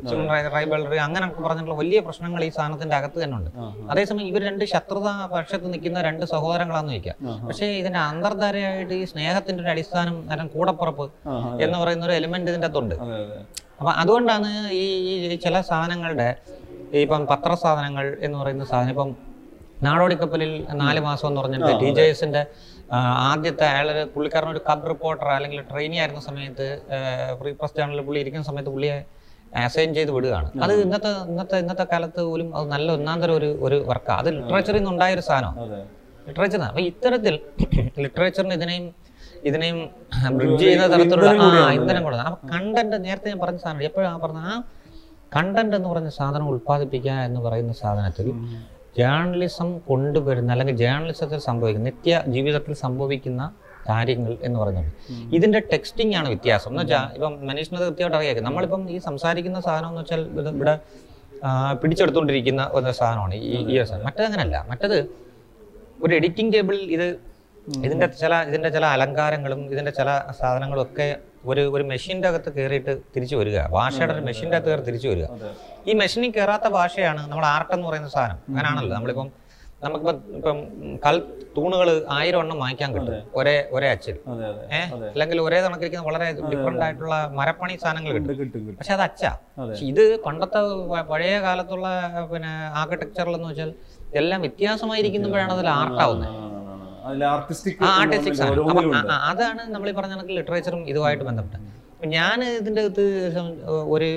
റൈബലറി 0.55 0.97
അങ്ങനെ 1.05 1.25
പറഞ്ഞിട്ടുള്ള 1.45 1.77
വലിയ 1.81 1.99
പ്രശ്നങ്ങൾ 1.99 2.43
ഈ 2.43 2.49
സാധനത്തിന്റെ 2.49 2.95
അകത്ത് 2.95 3.23
തന്നെ 3.23 3.37
ഉണ്ട്. 3.37 3.49
അതേസമയം 3.91 4.27
ഇവർ 4.27 4.41
രണ്ട് 4.41 4.65
ശത്രുത 4.65 5.07
പക്ഷത്ത് 5.33 5.73
നിൽക്കുന്ന 5.73 6.01
രണ്ട് 6.01 6.25
സഹോദരങ്ങളാന്ന് 6.25 6.93
വെക്കാം. 6.93 7.17
പക്ഷേ 7.47 7.65
ഇതിന്റെ 7.81 7.99
അന്തർധാരയായിട്ട് 7.99 8.93
ഈ 8.93 9.05
സ്നേഹത്തിന്റെ 9.05 9.63
ഒരു 9.63 9.69
അടിസ്ഥാനം 9.69 10.17
നേരം 10.29 10.47
കൂടപ്പുറപ്പ് 10.47 11.07
എന്ന് 11.65 11.77
പറയുന്ന 11.77 12.05
ഒരു 12.05 12.13
എലിമെന്റ് 12.13 12.51
ഇതിന്റെ 12.51 12.67
അകത്തുണ്ട്. 12.67 12.95
അപ്പൊ 12.95 13.11
അതെ. 13.17 13.39
അപ്പം 13.79 13.93
അതുകൊണ്ടാണ് 14.01 14.49
ഈ 14.81 14.85
ഈ 15.11 15.35
ചില 15.35 15.61
സാധനങ്ങളുടെ 15.61 16.29
ഇപ്പം 17.03 17.27
പത്ര 17.27 17.53
സാധനങ്ങൾ 17.63 18.17
എന്ന് 18.21 18.37
പറയുന്ന 18.37 18.65
സാധനം 18.65 18.89
ഇപ്പം 18.89 19.11
നാടോടിക്കപ്പലിൽ 19.83 20.51
നാല് 20.73 20.99
മാസം 20.99 21.27
എന്ന് 21.27 21.41
പറഞ്ഞിട്ട് 21.41 21.71
ടി 21.81 21.89
ജെ 21.97 22.03
എസിന്റെ 22.09 22.41
ആദ്യത്തെ 23.25 23.65
അയാൾ 23.67 23.87
പുള്ളിക്കാരൻ 24.13 24.49
ഒരു 24.49 24.61
കബ് 24.69 24.87
റിപ്പോർട്ടർ 24.89 25.27
അല്ലെങ്കിൽ 25.29 25.59
ട്രെയിനി 25.69 25.97
ആയിരുന്ന 26.01 26.21
സമയത്ത് 26.21 26.67
ഫ്രീ 27.39 27.51
പ്രസ് 27.59 27.75
ചാനലിൽ 27.77 28.03
പുള്ളി 28.07 28.19
ഇരിക്കുന്ന 28.19 28.47
സമയത്ത് 28.49 28.71
പുള്ളിയെ 28.71 28.97
അസൈൻ 29.61 29.89
ചെയ്ത് 29.97 30.11
വിടുകയാണ്. 30.15 30.49
അത് 30.63 30.73
ഇന്നത്തെ 30.83 31.09
ഇന്നത്തെ 31.29 31.55
ഇന്നത്തെ 31.59 31.85
കാലത്ത് 31.85 32.21
പോലും 32.29 32.49
അത് 32.57 32.65
നല്ല 32.67 32.87
ഒന്നാന്തരം 32.91 33.35
ഒരു 33.35 33.49
ഒരു 33.65 33.77
വർക്കാണ് 33.89 34.19
അത് 34.21 34.29
ലിറ്ററേച്ചറിൽ 34.35 34.79
നിന്ന് 34.79 34.91
ഉണ്ടായ 34.91 35.13
ഒരു 35.13 35.23
സാധനം 35.29 35.55
ലിറ്ററേച്ചർ 36.27 36.63
അപ്പൊ 36.63 36.81
ഇത്തരത്തിൽ 36.89 37.35
ലിറ്ററേച്ചറിന് 38.03 38.55
ഇതിനെയും 38.59 38.85
ഇതിനെയും 39.49 39.77
ബ്രിഡ്ജ് 40.37 40.61
ചെയ്യുന്ന 40.61 40.87
തരത്തിലുള്ള 40.93 41.29
ഇന്ധനം 41.31 41.39
ആ 41.39 41.45
കൂടിയാണ് 41.45 41.73
ഇന്ധനം 41.79 42.03
കൂടെ 42.03 42.17
അപ്പൊ 42.23 42.39
കണ്ടന്റ് 42.51 42.97
നേരത്തെ 43.05 43.29
ഞാൻ 43.29 43.39
പറഞ്ഞ 43.39 43.59
സാധനം 43.63 43.85
എപ്പോഴാണ് 43.89 44.19
പറഞ്ഞ 44.25 44.41
ആ 44.47 44.55
കണ്ടന്റ് 45.31 45.75
എന്ന് 45.75 45.89
പറഞ്ഞ 45.89 46.09
സാധനം 46.19 46.47
ഉൽപ്പാദിപ്പിക്കുക 46.51 47.17
എന്ന് 47.27 47.41
പറയുന്ന 47.41 47.73
സാധനത്തിൽ 47.81 48.27
ജേർണലിസം 48.97 49.79
കൊണ്ടുവരുന്ന 49.79 50.51
അല്ലെങ്കിൽ 50.51 50.75
ജേർണലിസത്തിൽ 50.75 51.39
സംഭവിക്കുന്ന 51.49 51.85
നിത്യ 51.89 52.23
ജീവിതത്തിൽ 52.27 52.73
സംഭവിക്കുന്ന 52.85 53.41
കാര്യങ്ങൾ 53.89 54.37
എന്ന് 54.43 54.59
പറയുന്നത്. 54.59 54.91
ഇതിന്റെ 55.37 55.59
ടെക്സ്റ്റിംഗ് 55.59 56.15
ആണ് 56.15 56.27
വ്യത്യാസം. 56.27 56.71
എന്ന് 56.71 56.83
വെച്ചാൽ 56.83 57.05
ഇപ്പം 57.15 57.33
മനീഷിനത് 57.47 57.83
കൃത്യമായിട്ട് 57.87 58.17
അറിയാം. 58.17 58.43
നമ്മളിപ്പം 58.47 58.89
ഈ 58.89 58.97
സംസാരിക്കുന്ന 58.97 59.59
സാധനം 59.59 59.89
എന്ന് 59.89 60.01
വെച്ചാൽ 60.01 60.21
ഇവിടെ 60.55 60.79
പിടിച്ചെടുത്തുകൊണ്ടിരിക്കുന്ന 61.81 62.69
ഒരു 62.73 62.91
സാധനമാണ് 62.91 63.35
ഈ 63.35 63.55
ഈ 63.73 63.83
സാധനം. 63.83 64.05
മറ്റേത് 64.05 64.27
അങ്ങനല്ല. 64.29 64.65
മറ്റേത് 64.69 64.97
ഒരു 66.03 66.13
എഡിറ്റിംഗ് 66.15 66.53
ടേബിൾ 66.53 66.75
ഇത് 66.95 67.07
ഇതിന്റെ 67.85 68.07
ചില 68.07 68.33
ഇതിന്റെ 68.49 68.69
ചില 68.69 68.85
അലങ്കാരങ്ങളും 68.85 69.59
ഇതിന്റെ 69.73 69.91
ചില 69.91 70.09
സാധനങ്ങളും 70.39 70.81
ഒക്കെ 70.81 71.07
ഒരു 71.45 71.61
ഒരു 71.61 71.83
മെഷീന്റെ 71.83 72.27
അകത്ത് 72.27 72.49
കയറിയിട്ട് 72.53 73.01
തിരിച്ചു 73.15 73.35
വരിക. 73.35 73.67
ഭാഷയുടെ 73.67 74.13
ഒരു 74.13 74.21
മെഷീന്റെ 74.21 74.57
അകത്ത് 74.57 74.69
കയറി 74.69 74.81
തിരിച്ചു 74.81 75.07
വരിക. 75.07 75.27
ഈ 75.87 75.93
മെഷീനിൽ 75.93 76.31
കയറാത്ത 76.31 76.67
ഭാഷയാണ് 76.67 77.29
നമ്മൾ 77.29 77.45
ആർട്ട് 77.45 77.73
എന്ന് 77.73 77.87
പറയുന്ന 77.87 78.07
സാധനം. 78.07 78.37
അങ്ങനെയാണല്ലോ 78.49 78.95
നമ്മളിപ്പം 78.95 79.29
നമുക്കിപ്പം 79.83 80.23
ഇപ്പം 80.35 80.57
കൽ 81.05 81.15
തൂണുകൾ 81.57 82.05
ആയിരം 82.09 82.39
എണ്ണം 82.39 82.59
വാങ്ങിക്കാൻ 82.59 82.93
കിട്ടും. 82.93 83.29
ഒരേ 83.35 83.69
ഒരേ 83.71 83.89
അച്ചിൽ. 83.89 84.17
ഏഹ് 84.71 84.93
അല്ലെങ്കിൽ 85.05 85.41
ഒരേ 85.41 85.61
കണക്കിരിക്കുന്ന 85.61 86.05
വളരെ 86.05 86.31
ഡിഫറെന്റ് 86.51 86.81
ആയിട്ടുള്ള 86.81 87.27
മരപ്പണി 87.33 87.77
സാധനങ്ങൾ 87.83 88.11
കിട്ടും. 88.11 88.75
പക്ഷെ 88.77 88.93
അത് 88.93 89.01
അച്ചാ. 89.01 89.37
പക്ഷെ 89.59 89.85
ഇത് 89.85 90.21
പണ്ടത്തെ 90.21 90.61
പഴയ 91.09 91.41
കാലത്തുള്ള 91.41 91.87
പിന്നെ 92.31 92.47
ആർക്കിടെക്ചറിൽ 92.47 93.35
എന്ന് 93.35 93.47
വെച്ചാൽ 93.47 93.73
എല്ലാം 94.15 94.41
വ്യത്യാസമായിരിക്കുമ്പോഴാണ് 94.41 95.53
അതിൽ 95.53 95.69
ആർട്ടാവുന്നത് 95.69 96.60
ആർട്ടിസ്റ്റിക് 97.91 98.39
അതാണ് 99.29 99.61
നമ്മൾ 99.73 99.87
ഈ 99.89 99.95
പറഞ്ഞ 99.97 100.13
കണക്ക് 100.15 100.33
ലിറ്ററേച്ചറും 100.37 100.81
ഇതുമായിട്ട് 100.91 101.23
ബന്ധപ്പെട്ട് 101.23 101.59
ഞാൻ 102.13 102.37
ഇതിന്റെ 102.51 102.81
അകത്ത് 102.83 103.03
ഒരു 103.93 104.07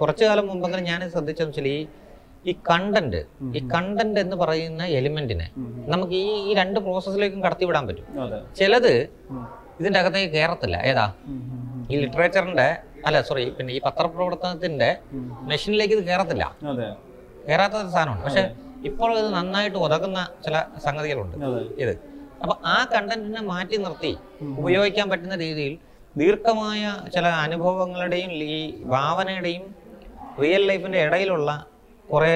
കുറച്ചു 0.00 0.24
കാലം 0.24 0.46
മുമ്പെങ്കിലും 0.50 0.84
ഞാൻ 0.90 1.00
ശ്രദ്ധിച്ചെന്ന് 1.12 1.52
വെച്ചാൽ 1.52 1.68
ഈ 1.68 1.78
ഈ 2.44 2.52
കണ്ടന്റ് 2.68 3.20
ഈ 3.50 3.60
കണ്ടന്റ് 3.72 4.18
എന്ന് 4.20 4.36
പറയുന്ന 4.36 4.82
എലിമെന്റിനെ 4.98 5.46
നമുക്ക് 5.92 6.14
ഈ 6.20 6.32
ഈ 6.40 6.54
രണ്ട് 6.54 6.78
പ്രോസസ്സിലേക്കും 6.80 7.40
കടത്തിവിടാൻ 7.44 7.84
പറ്റും. 7.88 8.06
ചിലത് 8.56 8.92
ഇതിന്റെ 8.94 9.44
ഇതിന്റെ 9.78 9.98
അകത്തേക്ക് 10.00 10.30
കയറത്തില്ല 10.34 10.76
ഏതാ. 10.90 11.06
ഈ 11.84 11.96
ലിറ്ററേച്ചറിന്റെ 12.02 12.66
അല്ല 13.06 13.16
സോറി 13.22 13.44
പിന്നെ 13.56 13.72
ഈ 13.72 13.80
പത്രപ്രവർത്തനത്തിന്റെ 13.86 14.90
മെഷീനിലേക്ക് 15.48 15.94
ഇത് 15.96 16.04
കയറത്തില്ല 16.06 16.44
കയറാത്ത 17.46 17.74
ഒരു 17.82 17.90
സാധനമുണ്ട് 17.94 18.24
പക്ഷെ 18.26 18.44
ഇപ്പോൾ 18.88 19.10
ഇത് 19.18 19.28
നന്നായിട്ട് 19.34 19.78
ഉതകുന്ന 19.78 20.18
ചില 20.44 20.54
സംഗതികളുണ്ട്. 20.78 21.36
ഇത്. 21.78 21.94
അപ്പൊ 22.44 22.54
ആ 22.74 22.78
കണ്ടന്റിനെ 22.92 23.42
മാറ്റി 23.50 23.76
നിർത്തി. 23.84 24.12
ഉപയോഗിക്കാൻ 24.60 25.06
പറ്റുന്ന 25.10 25.36
രീതിയിൽ 25.44 25.74
ദീർഘമായ 26.20 26.82
ചില 27.14 27.26
അനുഭവങ്ങളുടെയും 27.44 28.32
ഈ 28.56 28.58
ഭാവനയുടെയും 28.94 29.64
റിയൽ 30.42 30.62
ലൈഫിന്റെ 30.70 30.98
ഇടയിലുള്ള 31.06 31.50
കുറെ 32.08 32.32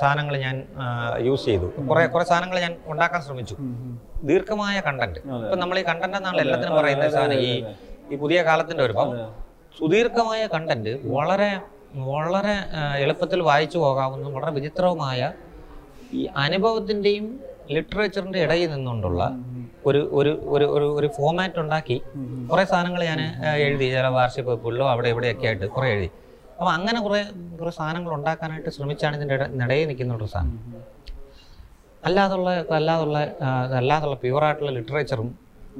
സാധനങ്ങൾ 0.00 0.34
ഞാൻ 0.44 0.56
യൂസ് 1.26 1.44
ചെയ്തു. 1.48 1.66
കുറെ 1.88 2.02
കുറെ 2.14 2.24
സാധനങ്ങൾ 2.30 2.58
ഞാൻ 2.64 2.72
ഉണ്ടാക്കാൻ 2.92 3.20
ശ്രമിച്ചു. 3.26 3.54
ദീർഘമായ 4.30 4.76
കണ്ടന്റ്. 4.88 5.20
ഇപ്പൊ 5.44 5.56
നമ്മൾ 5.62 5.76
ഈ 5.82 5.84
കണ്ടന്റ് 5.90 6.16
എന്നാണ് 6.20 6.40
എല്ലാത്തിനും 6.44 6.74
പറയുന്ന 6.78 7.08
സാധനം 7.16 7.40
ഈ 7.48 7.52
ഈ 8.12 8.16
പുതിയ 8.24 8.38
കാലത്തിന്റെ 8.48 8.82
വരുമ്പോൾ 8.84 9.08
സുദീർഘമായ 9.78 10.42
കണ്ടന്റ് 10.54 10.92
വളരെ 11.16 11.50
വളരെ 12.10 12.54
എളുപ്പത്തിൽ 13.04 13.40
വായിച്ചു 13.50 13.78
പോകാവുന്ന 13.78 14.28
വളരെ 14.36 14.52
വിചിത്രവുമായ 14.58 15.20
ഈ 16.18 16.22
അനുഭവത്തിന്റെയും 16.44 17.26
ലിറ്ററേച്ചറിന്റെ 17.74 18.40
ഇടയിൽ 18.44 18.68
നിന്നുകൊണ്ടുള്ള 18.72 19.22
ഒരു 19.86 20.00
ഒരു 20.18 20.32
ഒരു 20.54 20.66
ഒരു 20.76 20.86
ഒരു 20.98 21.08
ഫോമാറ്റ് 21.16 21.58
ഉണ്ടാക്കി 21.62 21.96
കുറേ 22.50 22.62
സാധനങ്ങൾ 22.70 23.02
ഞാൻ 23.10 23.20
എഴുതി. 23.62 23.86
ചില 23.92 24.06
വാർഷിക 24.16 24.44
വെപ്പുകളിലോ 24.48 24.86
അവിടെ 24.92 25.08
ഇവിടെയൊക്കെ 25.14 25.46
ആയിട്ട് 25.48 25.66
കുറേ 25.76 25.88
എഴുതി. 25.94 26.08
അപ്പോൾ 26.52 26.70
അങ്ങനെ 26.72 26.98
കുറേ 27.00 27.20
കുറേ 27.58 27.72
സാധനങ്ങൾ 27.78 28.12
ഉണ്ടാക്കാനായിട്ട് 28.16 28.70
ശ്രമിച്ചാണ് 28.76 29.16
ഇതിന്റെ 29.16 29.34
ഇട 29.36 29.44
ഇടയിൽ 29.64 29.86
നിൽക്കുന്ന 29.90 30.14
ഒരു 30.18 30.28
സാധനം. 30.34 30.54
അല്ലാതുള്ള 32.02 32.48
അല്ലാതുള്ള 32.76 33.18
അല്ലാതുള്ള 33.78 34.16
പ്യുവറായിട്ടുള്ള 34.24 34.72
ലിറ്ററേച്ചറും 34.76 35.28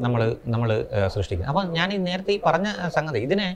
നമ്മൾ 0.04 0.20
നമ്മൾ 0.46 0.70
സൃഷ്ടിക്കുന്നത് 1.08 1.50
അപ്പം 1.52 1.72
ഞാൻ 1.76 1.88
ഈ 1.92 1.98
നേരത്തെ 2.08 2.32
ഈ 2.32 2.40
പറഞ്ഞ 2.46 2.68
സംഗതി 2.96 3.20
ഇതിനെ 3.26 3.46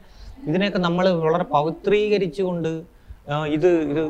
ഇതിനെയൊക്കെ 0.49 0.81
നമ്മൾ 0.81 1.05
വളരെ 1.25 1.47
പവിത്രീകരിച്ചുകൊണ്ട് 1.55 2.71
ആ, 2.71 3.00
ഇത് 3.55 3.69
ഇത് 3.91 4.01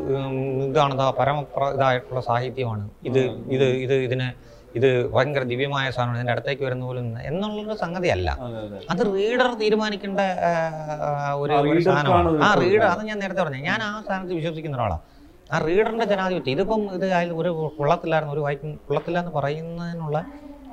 ഇതാണ് 0.67 0.95
പരമ 1.19 1.39
ഇതായിട്ടുള്ള 1.75 2.21
സാഹിത്യമാണ്. 2.21 2.85
ഇത് 3.05 3.21
ഇത് 3.51 3.67
ഇത് 3.85 3.95
ഇതിനെ 4.07 4.29
ഇത് 4.77 4.89
ഭയങ്കര 5.13 5.43
ദിവ്യമായ 5.43 5.91
സാധനമാണ്. 5.91 6.19
ഇതിന്റെ 6.19 6.33
അടുത്തേക്ക് 6.33 6.63
വരുന്ന 6.63 6.85
പോലും 6.85 7.07
എന്നുള്ളൊരു 7.21 7.77
സംഗതിയല്ല. 7.77 8.29
അതെ 8.89 9.05
റീഡർ 9.13 9.49
തീരുമാനിക്കേണ്ട 9.55 10.21
ഒരു 11.37 11.53
സാധനമാണ്. 11.89 12.31
ആ. 12.43 12.51
റീഡർ 12.63 12.87
അത് 12.87 13.03
ഞാൻ 13.05 13.19
നേരത്തെ 13.19 13.43
പറഞ്ഞു. 13.43 13.63
ഞാൻ 13.63 13.83
ആ 13.83 14.01
സ്ഥാനത്ത് 14.01 14.35
വിശ്വസിക്കുന്ന 14.35 14.77
ഒരാളാണ്. 14.77 15.03
ആ 15.51 15.59
റീഡറിന്റെ 15.59 16.05
ജനാധിപത്യം 16.05 16.53
ഇതിപ്പം 16.53 16.83
ഇത് 16.95 17.07
അതിൽ 17.13 17.33
ഒരു 17.33 17.51
കൊള്ളത്തില്ലായിരുന്നു 17.79 18.35
ഒരു 18.35 18.41
വായിക്കും 18.41 18.81
കൊള്ളത്തില്ല 18.89 19.19
എന്ന് 19.19 19.31
പറയുന്നതിനുള്ള 19.31 20.19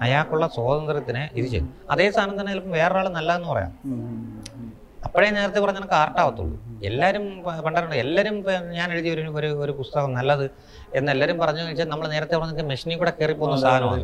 അയാൾക്കുള്ള 0.02 0.48
സ്വാതന്ത്ര്യത്തിനെ 0.48 1.30
ഇത് 1.34 1.46
ചെയ്യും 1.46 1.70
അതേ 1.90 2.10
സാധനം 2.10 2.36
തന്നെ 2.40 2.52
ചിലപ്പോൾ 2.52 2.70
വേറൊരാൾ 2.70 3.08
നല്ലതെന്ന് 3.10 3.48
പറയാം. 3.48 3.72
അപ്പോഴേ 5.08 5.30
നേരത്തെ 5.30 5.60
പറഞ്ഞ 5.60 5.78
കണക്ക് 5.78 5.94
ആർട്ടാവത്തുള്ളൂ 5.94 6.56
എല്ലാവരും 6.84 7.44
പ- 7.44 7.54
എല്ലാവരും 7.98 8.36
ഞാൻ 8.72 8.92
എഴുതിയ 8.92 9.14
ഒരു 9.14 9.32
ഒരു 9.36 9.50
ഒരു 9.56 9.72
പുസ്തകം 9.72 10.14
നല്ലത് 10.14 10.44
എന്ന് 10.96 11.12
എല്ലാവരും 11.12 11.38
പറഞ്ഞു 11.38 11.62
വെച്ചാൽ 11.64 11.88
നമ്മൾ 11.88 12.08
നേരത്തെ 12.08 12.38
പറഞ്ഞ 12.38 12.62
മെഷീനിൽ 12.64 12.98
കൂടെ 12.98 13.12
കയറി 13.12 13.34
പോകുന്ന 13.34 13.56
സാധനമാണ്. 13.64 14.04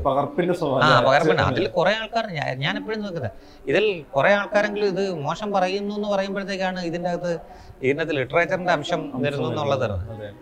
ആ 0.85 1.01
പകർപ്പിന് 1.01 1.41
അതിൽ 1.49 1.67
കുറെ 1.69 1.95
ആൾക്കാർ 1.95 2.25
ഞാൻ- 2.59 2.77
എപ്പോഴും 2.77 3.01
നോക്കുന്നത് 3.01 3.31
ഇതിൽ 3.65 3.85
കുറെ 4.11 4.33
ആൾക്കാരെങ്കിലും 4.33 4.87
ഇത് 4.87 5.13
മോശം 5.19 5.51
പറയുന്നു 5.51 5.95
എന്ന് 5.95 6.07
പറയുമ്പോഴത്തേക്കാണ് 6.07 6.79
ഇതിന്റെ 6.81 7.09
അകത്ത് 7.09 7.33
ഇതിനകത്ത് 7.81 8.15
ലിറ്ററേച്ചറിന്റെ 8.15 8.71
അംശം 8.71 9.01
വരുന്നു 9.21 9.47
എന്നുള്ളത്. 9.49 9.87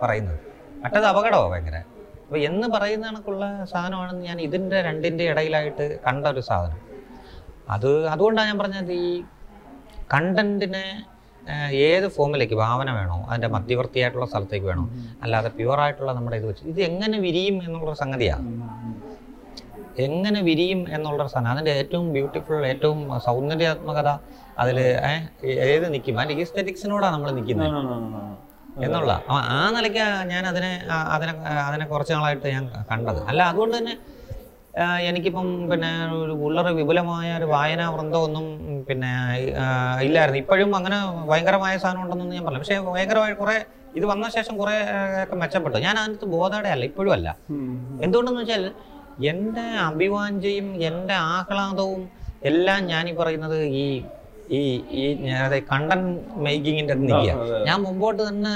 പറയുന്നത്. 0.01 0.39
മറ്റത് 0.84 1.06
അപകടമാണ് 1.06 1.51
ഭയങ്കര. 1.51 1.77
അപ്പൊ 2.24 2.38
എന്ന് 2.44 2.68
പറയുന്ന 2.68 3.08
കണക്കുള്ള 3.08 3.46
സാധനമാണെന്ന് 3.72 4.25
ഞാൻ 4.25 4.41
ഇതിന്റെ 4.41 4.82
രണ്ടിന്റെ 4.82 5.24
ഇടയിലായിട്ട് 5.24 6.00
കണ്ട 6.08 6.27
ഒരു 6.27 6.39
സാധനം. 6.41 6.80
അത് 7.70 8.08
അതുകൊണ്ടാണ് 8.08 8.48
ഞാൻ 8.48 8.60
പറഞ്ഞത് 8.60 8.94
ഈ 8.94 9.24
കണ്ടന്റിനെ 10.12 10.86
ഏത് 11.86 12.08
ഫോമിലേക്ക് 12.15 12.56
ഭാവന 12.60 12.89
വേണോ 12.98 13.18
അതിന്റെ 13.27 13.48
മധ്യവർത്തിയായിട്ടുള്ള 13.53 14.25
സ്ഥലത്തേക്ക് 14.27 14.68
വേണോ 14.68 14.84
അല്ലാതെ 15.22 15.50
പ്യുവറായിട്ടുള്ള 15.56 16.12
നമ്മുടെ 16.18 16.38
ഇത് 16.38 16.48
വെച്ച് 16.48 16.63
ഇത് 16.72 16.82
എങ്ങനെ 16.88 17.18
വിരിയും 17.24 17.56
എന്നുള്ളൊരു 17.63 18.00
സംഗതിയാണ് 18.01 18.46
എങ്ങനെ 20.03 20.39
വിരിയും 20.48 20.82
എന്നുള്ളൊരു 20.94 21.32
സാധനം 21.32 21.51
അതിന്റെ 21.53 21.74
ഏറ്റവും 21.80 22.06
ബ്യൂട്ടിഫുൾ 22.13 22.62
ഏറ്റവും 22.68 23.00
സൗന്ദര്യാത്മകത 23.25 24.10
അതിൽ 24.58 24.77
ഏത് 25.68 25.86
നിൽക്കും 25.94 26.20
അതിന്റെ 26.20 26.36
ഈസ്തെറ്റിക്സിനോടാണ് 26.41 27.13
നമ്മൾ 27.15 27.32
നിൽക്കുന്നത് 27.38 27.68
എന്നുള്ള 28.82 29.13
ആ- 29.32 29.41
നിലയ്ക്ക് 29.72 30.03
ഞാൻ 30.30 30.44
അതിനെ 30.48 30.72
അതിനെ 31.15 31.34
അതിനെ 31.63 31.86
കുറച്ച് 31.88 32.13
നാളായിട്ട് 32.13 32.48
ഞാൻ 32.50 32.65
കണ്ടത്. 32.91 33.20
അല്ല 33.30 33.41
അതുകൊണ്ട് 33.50 33.75
തന്നെ 33.77 33.94
എനിക്കിപ്പം 35.10 35.48
പിന്നെ 35.70 35.90
ഒരു 36.18 36.34
ഉള്ളറ 36.46 36.68
വിപുലമായ 36.78 37.30
ഒരു 37.40 37.48
വായനാ 37.54 37.86
വൃന്ദമൊന്നും 37.96 38.46
പിന്നെ 38.88 39.10
ഇല്ലായിരുന്നു. 40.06 40.40
ഇപ്പോഴും 40.44 40.70
അങ്ങനെ 40.80 40.98
ഭയങ്കരമായ 41.30 41.74
സാധനം 41.84 42.01
ഉണ്ടെന്നൊന്നും 42.04 42.36
ഞാൻ 42.38 42.46
പറഞ്ഞു 42.46 42.62
പക്ഷേ 42.63 42.78
ഭയങ്കരമായി 42.94 43.36
കുറേ 43.42 43.56
ഇത് 43.98 44.06
വന്ന 44.12 44.25
ശേഷം 44.36 44.54
കുറേ 44.62 44.75
ഒക്കെ 45.24 45.36
മെച്ചപ്പെട്ടു. 45.42 45.78
ഞാൻ 45.88 45.96
അതിനകത്ത് 46.01 46.28
ബോധയുടെ 46.36 46.70
അല്ല 46.75 46.84
ഇപ്പോഴും 46.92 47.13
അല്ല. 47.18 47.30
എന്തുകൊണ്ടെന്ന് 48.06 48.42
വെച്ചാൽ 48.42 48.63
എന്റെ 49.32 49.66
അഭിവാഞ്ചയും 49.90 50.68
എന്റെ 50.90 51.16
ആഹ്ലാദവും 51.36 52.01
എല്ലാം 52.50 52.82
ഞാൻ 52.92 53.04
ഈ 53.10 53.16
പറയുന്നത് 53.22 53.60
ഈ 53.84 53.86
ഈ 54.58 54.62
ഈ 55.00 55.04
അതായത് 55.32 55.63
കണ്ടന്റ് 55.72 56.13
മേക്കിങ്ങിന്റെ 56.46 56.96
നിൽക്കുക. 57.01 57.34
ഞാൻ 57.68 57.78
മുമ്പോട്ട് 57.84 58.22
തന്നെ 58.30 58.54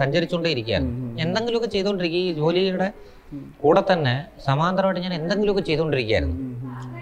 സഞ്ചരിച്ചുകൊണ്ടേ 0.00 0.50
ഇരിക്കുകയാണ്. 0.54 0.88
എന്തെങ്കിലുമൊക്കെ 1.24 1.70
ചെയ്തുകൊണ്ടിരിക്കുക. 1.74 2.22
ഈ 2.28 2.32
ജോലിയുടെ 2.40 2.88
കൂടെ 3.62 3.82
തന്നെ 3.90 4.14
സമാന്തരമായിട്ട് 4.46 5.02
ഞാൻ 5.06 5.14
എന്തെങ്കിലുമൊക്കെ 5.14 5.64
ചെയ്തുകൊണ്ടിരിക്കുകയായിരുന്നു. 5.68 6.36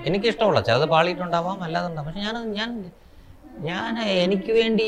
എനിക്ക് 0.09 0.27
ഇഷ്ടമുള്ള 0.33 0.61
ചിലത് 0.61 0.87
പാളിയിട്ടുണ്ടാവാം 0.93 1.59
അല്ലാതെ 1.67 1.87
ഉണ്ടാവും 1.91 2.07
പക്ഷെ 2.09 2.23
ഞാൻ 2.27 2.37
ഞാൻ 2.59 2.71
ഞാൻ 3.69 3.95
എനിക്ക് 4.25 4.53
വേണ്ടി 4.53 4.87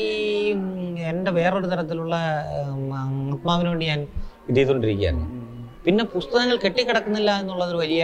എന്റെ 1.11 1.31
വേറൊരു 1.31 1.67
തരത്തിലുള്ള 1.71 2.15
ആത്മാവിന് 3.33 3.69
വേണ്ടി 3.71 3.85
ഞാൻ 3.85 4.01
ഇത് 4.49 4.55
ചെയ്തുകൊണ്ടിരിക്കുകയായിരുന്നു 4.57 5.27
പിന്നെ 5.85 6.03
പുസ്തകങ്ങൾ 6.13 6.55
കെട്ടിക്കിടക്കുന്നില്ല 6.57 7.31
എന്നുള്ളത് 7.41 7.71
ഒരു 7.73 7.79
വലിയ 7.83 8.03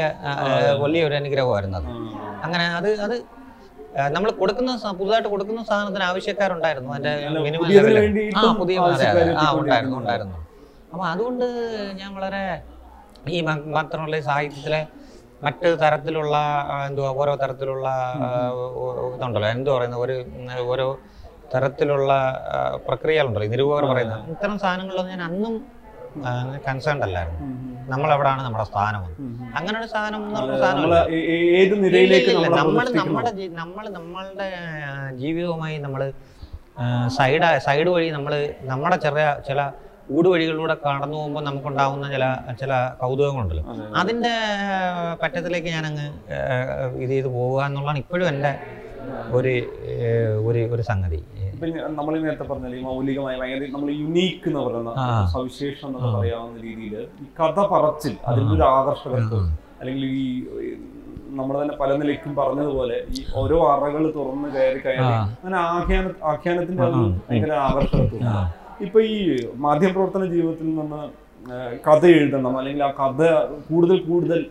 വലിയ 0.83 1.01
ഒരു 1.07 1.15
അനുഗ്രഹമായിരുന്നു 1.15 1.77
അത്. 1.79 1.87
അങ്ങനെ 2.45 2.65
അത് 2.79 2.89
അത് 3.05 3.15
നമ്മൾ 4.15 4.29
കൊടുക്കുന്ന 4.41 4.71
പുതുതായിട്ട് 4.99 5.29
കൊടുക്കുന്ന 5.29 5.61
സാധനത്തിന് 5.69 6.05
ആവശ്യക്കാരുണ്ടായിരുന്നു. 6.09 6.91
അതിന്റെ 6.95 7.41
മിനിമം 7.45 7.65
ലെവലിൽ. 7.71 8.05
ആ 8.37 8.43
പുതിയ. 8.59 8.77
ആ 9.37 9.47
ഉണ്ടായിരുന്നു 9.59 9.97
ഉണ്ടായിരുന്നു. 10.01 10.37
അപ്പൊ 10.93 11.03
അതുകൊണ്ട് 11.05 11.45
ഞാൻ 11.99 12.09
വളരെ 12.17 12.43
ഈ 13.27 13.41
മാത്രമല്ല 13.41 14.19
സാഹിത്യത്തിലെ 14.21 14.81
മറ്റ് 15.43 15.67
തരത്തിലുള്ള 15.81 16.35
എന്തുവാ 16.87 17.09
ഓരോ 17.21 17.35
തരത്തിലുള്ള 17.35 17.87
ഇതുണ്ടല്ലോ. 19.15 19.47
എന്തു 19.49 19.69
പറയുന്നത്? 19.69 20.01
ഒരു 20.01 20.15
ഓരോ 20.71 20.87
തരത്തിലുള്ള 21.53 22.11
പ്രക്രിയകളുണ്ടല്ലോ. 22.87 23.47
നിരൂപകർ 23.53 23.85
പറയുന്നത്. 23.91 24.23
ഇത്തരം 24.31 24.57
സാധനങ്ങളിലൊന്നും 24.59 25.13
ഞാൻ 25.13 25.23
അന്നും 25.29 25.53
കൺസേൺഡ് 26.67 27.03
അല്ലായിരുന്നു. 27.07 27.47
നമ്മൾ 27.91 28.09
എവിടെയാണ് 28.13 28.41
നമ്മുടെ 28.45 28.63
സ്ഥാനം. 28.63 29.03
അങ്ങനെ 29.57 29.79
ഒരു 29.79 29.87
സ്ഥാനം 29.91 30.21
ഏത് 31.59 31.73
നമ്മൾ 32.59 32.85
നമ്മുടെ 32.99 33.31
നമ്മൾ 33.61 33.89
നമ്മളുടെ 33.97 34.49
ജീവിതവുമായി 35.21 35.77
നമ്മൾ 35.77 36.01
സൈഡ് 37.17 37.59
സൈഡ് 37.65 37.89
വഴി 37.95 38.09
നമ്മൾ 38.09 38.33
നമ്മുടെ 38.71 38.95
ചെറിയ 38.95 39.25
ചില 39.47 39.61
ഊടുവഴികളിലൂടെ 40.15 40.75
കടന്നു 40.85 41.15
പോകുമ്പോൾ 41.17 41.43
നമുക്കുണ്ടാവുന്ന 41.47 42.05
ചില 42.13 42.25
ചില 42.61 42.73
കൗതുകങ്ങളുണ്ടല്ലോ. 43.01 43.63
അതിന്റെ 44.01 44.33
പറ്റത്തിലേക്ക് 45.21 45.69
ഞാനങ്ങ് 45.75 46.07
ഇത് 47.03 47.11
ചെയ്ത് 47.15 47.29
പോവുക 47.37 47.61
എന്നുള്ളതാണ് 47.67 47.99
ഇപ്പോഴും 48.03 48.27
എന്റെ 48.33 48.53
ഒരു 49.37 49.53
ഒരു 50.49 50.61
ഒരു 50.75 50.83
സംഗതി. 50.91 51.19
നമ്മൾ 51.97 52.13
നേരത്തെ 52.23 52.45
പറഞ്ഞാൽ 52.51 52.73
ഈ 52.77 52.81
മൗലികമായ 52.87 53.33
ഭയങ്കര 53.41 53.67
നമ്മൾ 53.75 53.89
യുണീക്ക് 54.01 54.47
എന്ന് 54.51 54.61
പറയുന്ന. 54.67 54.91
സവിശേഷം 55.33 55.87
എന്നൊക്കെ 55.89 56.09
പറയാവുന്ന 56.17 56.57
രീതിയിൽ 56.67 56.95
ഈ 57.23 57.27
കഥ 57.39 57.59
പറച്ചിൽ 57.73 58.15
അതിന്റെ 58.29 58.53
ഒരു 58.57 58.65
ആകർഷകത്വം. 58.75 59.45
അല്ലെങ്കിൽ 59.81 60.05
ഈ 60.21 60.25
നമ്മൾ 61.39 61.55
തന്നെ 61.61 61.75
പല 61.81 61.91
നിലയ്ക്കും 61.99 62.31
പറഞ്ഞതുപോലെ 62.39 62.97
ഈ 63.17 63.21
ഓരോ 63.41 63.57
അറകൾ 63.73 64.03
തുറന്ന് 64.15 64.47
കയറി 64.55 64.79
കയറി 64.85 65.05
അങ്ങനെ 65.11 65.57
ആഖ്യാന 65.67 66.07
ആഖ്യാനത്തിന്റെ 66.31 66.87
ഭയങ്കര 67.27 67.53
ആകർഷകത്വം. 67.67 68.25
ഇപ്പൊ 68.85 68.99
ഈ 69.15 69.17
മാധ്യമപ്രവർത്തന 69.65 70.25
ജീവിതത്തിൽ 70.35 70.67
നിന്ന് 70.79 71.01
കഥ 71.87 72.03
എഴുതണം 72.17 72.55
അല്ലെങ്കിൽ 72.59 72.81
ആ 72.87 72.89
കഥ 73.01 73.21
കൂടുതൽ 73.69 73.97
കൂടുതൽ 74.09 74.41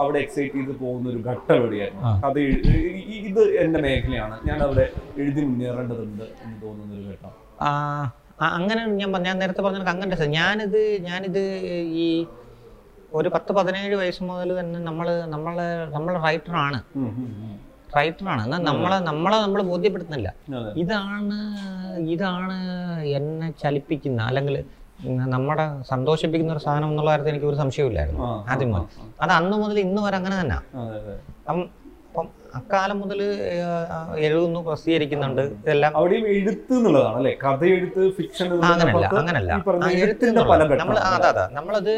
അവിടെ 0.00 0.18
എക്സൈറ്റ് 0.24 0.54
ചെയ്ത് 0.58 0.72
പോകുന്ന 0.82 1.06
ഒരു 1.12 1.20
ഘട്ടം 1.30 1.54
എവിടെയായിരുന്നു? 1.58 2.12
കഥ 2.24 2.36
ഇത് 3.28 3.42
എന്റെ 3.64 3.78
മേഖലയാണ്. 3.86 4.36
ഞാൻ 4.48 4.58
അവിടെ 4.66 4.86
എഴുതി 5.22 5.42
മുന്നേറേണ്ടതുണ്ട് 5.48 6.24
എന്ന് 6.44 6.56
തോന്നുന്ന 6.62 6.94
ഒരു 7.00 7.04
ഘട്ടം. 7.12 7.32
അങ്ങനെ 8.58 8.82
ഞാൻ 9.00 9.10
ഞാൻ 9.28 9.36
നേരത്തെ 9.42 9.62
പറഞ്ഞ 9.66 9.92
അങ്ങനെ 9.94 10.28
ഞാനിത് 10.38 10.80
ഞാനിത് 11.08 11.42
ഈ 12.04 12.06
ഒരു 13.18 13.28
പത്ത് 13.34 13.52
പതിനേഴ് 13.58 13.94
വയസ്സ് 14.00 14.22
മുതൽ 14.30 14.48
തന്നെ 14.60 14.78
നമ്മൾ 14.88 15.06
നമ്മളെ 15.34 15.68
നമ്മൾ 15.96 16.14
റൈറ്ററാണ്. 16.26 16.80
റൈറ്ററാണ് 17.98 18.42
എന്നാൽ 18.46 18.60
നമ്മളെ 18.70 18.98
നമ്മളെ 19.10 19.38
നമ്മൾ 19.44 19.60
ബോധ്യപ്പെടുത്തുന്നില്ല. 19.72 20.28
ഇതാണ് 20.82 21.38
ഇതാണ് 22.14 22.56
എന്നെ 23.18 23.48
ചലിപ്പിക്കുന്ന 23.62 24.20
അല്ലെങ്കിൽ 24.30 24.56
നമ്മുടെ 25.34 25.64
സന്തോഷിപ്പിക്കുന്ന 25.92 26.52
ഒരു 26.56 26.62
സാധനം 26.66 26.88
എന്നുള്ള 26.92 27.10
കാര്യത്തിൽ 27.12 27.32
എനിക്ക് 27.32 27.48
ഒരു 27.52 27.58
സംശയമില്ലായിരുന്നു 27.62 28.26
ആദ്യം 28.52 28.70
മുതൽ. 28.74 28.84
അത് 29.24 29.32
അന്ന് 29.38 29.56
മുതൽ 29.62 29.78
ഇന്ന് 29.86 30.02
വരെ 30.06 30.16
അങ്ങനെ 30.20 30.36
തന്നെ. 30.42 30.58
അപ്പം 31.48 31.62
അപ്പം 32.08 32.26
അക്കാലം 32.58 32.96
മുതൽ 33.02 33.20
എഴുതുന്നു 34.26 34.60
പ്രസിദ്ധീകരിക്കുന്നുണ്ട്. 34.68 35.42
ഇതെല്ലാം 35.62 35.92
അവിടെയും 36.00 36.26
എഴുത്ത് 36.34 36.74
എന്നുള്ളതാണ് 36.78 37.16
അല്ലേ? 37.20 37.32
ഫിക്ഷൻ 38.18 38.46
അങ്ങനല്ല 38.70 39.06
അങ്ങനല്ല. 39.22 39.52
നമ്മൾ 40.82 40.98
അതെ 41.08 41.28
അതെ. 41.32 41.44
നമ്മളത് 41.58 41.94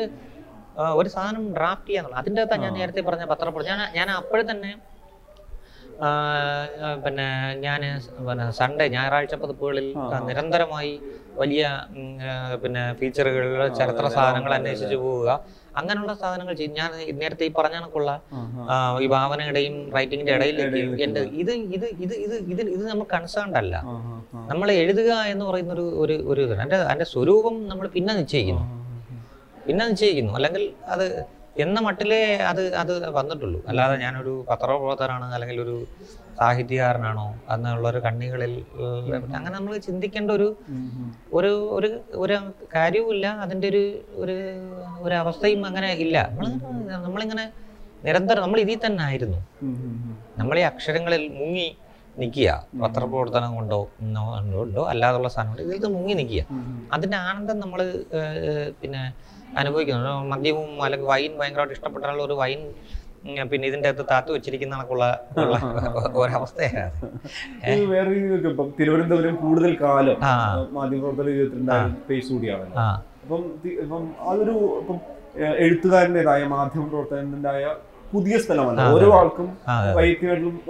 ഒരു 1.01 1.09
സാധനം 1.17 1.45
ഡ്രാഫ്റ്റ് 1.59 1.89
ചെയ്യാന്നുള്ളത്. 1.91 2.19
അതിന്റെ 2.23 2.41
അകത്താണ് 2.43 2.65
ഞാൻ 2.67 2.75
നേരത്തെ 2.81 3.03
പറഞ്ഞ 3.09 3.25
പത്രപ്രതി 3.33 3.69
ഞാൻ 3.73 3.81
ഞാൻ 3.99 4.09
അപ്പോഴേ 4.21 4.45
തന്നെ 4.53 4.71
പിന്നെ 7.05 7.27
ഞാൻ 7.67 7.83
പിന്നെ 8.27 8.47
സൺഡേ 8.59 8.87
ഞായറാഴ്ച 8.95 9.35
പതിപ്പുകളിൽ 9.43 9.87
നിരന്തരമായി 10.29 10.93
വലിയ 11.41 11.63
പിന്നെ 12.63 12.83
ഫീച്ചറുകൾ 12.99 13.47
ചരിത്ര 13.79 14.05
സാധനങ്ങൾ 14.17 14.53
അന്വേഷിച്ചു 14.59 14.97
പോവുക. 15.05 15.29
അങ്ങനെയുള്ള 15.81 16.13
സാധനങ്ങൾ 16.21 16.55
ചെയ്യും. 16.59 16.75
ഞാൻ 16.81 16.91
നേരത്തെ 17.23 17.45
ഈ 17.49 17.53
പറഞ്ഞ 17.59 17.77
കണക്കുള്ള 17.81 18.11
ഈ 19.05 19.09
ഭാവനയുടെയും 19.15 19.75
റൈറ്റിംഗിന്റെ 19.97 20.35
ഇടയിലേക്ക് 20.37 21.03
എന്റെ 21.07 21.23
ഇത് 21.43 21.53
ഇത് 21.77 21.87
ഇത് 22.05 22.15
ഇത് 22.27 22.35
ഇത് 22.53 22.63
ഇത് 22.77 22.85
നമ്മൾ 22.91 23.07
കൺസേൺഡ് 23.15 23.59
അല്ല. 23.63 23.75
നമ്മൾ 24.53 24.69
എഴുതുക 24.83 25.11
എന്ന് 25.33 25.45
പറയുന്ന 25.51 25.73
ഒരു 25.77 25.87
ഒരു 26.05 26.17
ഒരു 26.33 26.41
ഇതാണ്. 26.47 26.63
എന്റെ 26.67 26.79
അതിന്റെ 26.89 27.09
സ്വരൂപം 27.13 27.57
നമ്മൾ 27.73 27.89
പിന്നെ 27.97 28.15
നിശ്ചയിക്കുന്നു. 28.21 28.65
പിന്നെ 29.67 29.85
നിശ്ചയിക്കുന്നു. 29.93 30.33
അല്ലെങ്കിൽ 30.39 30.65
അത് 30.95 31.07
എന്ന 31.65 31.79
മട്ടിലേ 31.87 32.21
അത് 32.51 32.63
അത് 32.83 32.93
വന്നിട്ടുള്ളൂ. 33.19 33.59
അല്ലാതെ 33.71 33.95
ഞാനൊരു 34.05 34.33
പത്രപ്രവർത്തകനാണ് 34.49 35.27
അല്ലെങ്കിൽ 35.37 35.59
ഒരു 35.65 35.77
സാഹിത്യകാരനാണോ 36.39 37.27
എന്നുള്ള 37.55 37.87
ഒരു 37.93 38.01
കണ്ണികളിൽ 38.07 38.53
അങ്ങനെ 39.37 39.55
നമ്മൾ 39.59 39.73
ചിന്തിക്കേണ്ട 39.87 40.31
ഒരു 40.39 40.49
ഒരു 41.39 41.53
ഒരു 41.77 41.89
ഒരു 42.25 42.37
കാര്യവുമില്ല. 42.75 43.27
അതിന്റെ 43.45 43.67
ഒരു 43.73 43.85
ഒരു 44.23 44.37
ഒരു 45.05 45.15
അവസ്ഥയും 45.23 45.63
അങ്ങനെ 45.71 45.91
ഇല്ല. 46.05 46.17
നമ്മൾ 46.31 46.47
നമ്മളിങ്ങനെ 47.07 47.47
നിരന്തരം 48.07 48.43
നമ്മൾ 48.45 48.61
ഇതിൽ 48.65 48.81
തന്നെ 48.87 49.03
ആയിരുന്നു. 49.09 49.41
നമ്മൾ 50.41 50.57
ഈ 50.63 50.65
അക്ഷരങ്ങളിൽ 50.71 51.23
മുങ്ങി 51.39 51.69
നിൽക്കുക. 52.21 52.51
പത്രപ്രവർത്തനം 52.83 53.51
കൊണ്ടോ 53.59 53.79
ഉണ്ടോ 54.65 54.83
അല്ലാതുള്ള 54.93 55.29
സാധനം 55.37 55.51
കൊണ്ട് 55.53 55.63
ഇതിൽ 55.79 55.91
മുങ്ങി 55.97 56.15
നിൽക്കുക. 56.21 56.43
അതിന്റെ 56.97 57.19
ആനന്ദം 57.29 57.59
നമ്മൾ 57.65 57.81
പിന്നെ 58.83 59.03
അനുഭവിക്കുന്നു. 59.57 60.13
മദ്യവും 60.31 60.71
അല്ലെങ്കിൽ 60.85 61.09
വൈൻ 61.09 61.33
ഭയങ്കരമായിട്ട് 61.41 61.75
ഇഷ്ടപ്പെട്ടാലുള്ള 61.77 62.25
ഒരു 62.25 62.37
വൈൻ 62.41 62.61
പിന്നെ 63.45 63.67
ഇതിന്റെ 63.69 63.89
അകത്ത് 63.89 64.05
താത്തു 64.11 64.31
വെച്ചിരിക്കുന്ന 64.35 64.75
കണക്കുള്ള 64.77 65.05
ഒരവസ്ഥയാണ് 66.21 66.91
വേറെ 67.91 68.09
രീതിയിലൊക്കെ 68.11 68.49
ഇപ്പം 68.51 68.69
തിരുവനന്തപുരം 68.79 69.37
കൂടുതൽ 69.41 69.73
കാലം. 69.81 70.19
മാധ്യമപ്രവർത്തന 70.77 71.27
ജീവിതത്തിലുണ്ടായ 71.31 71.81
പേസ് 72.09 72.29
കൂടിയാണല്ലോ. 72.33 72.77
അപ്പം 73.25 73.43
ഇപ്പം 73.77 74.03
അതൊരു 74.29 74.55
ഇപ്പം 74.81 74.99
എഴുത്തുകാരന്റെതായ 75.63 76.43
മാധ്യമ 76.53 76.85
പ്രവർത്തകന്റെതായ 76.93 77.65
പുതിയ 78.13 78.37
സ്ഥലമല്ല. 78.43 78.81
ഓരോ 78.93 79.09
ആൾക്കും 79.17 79.49
ആ, 79.67 79.75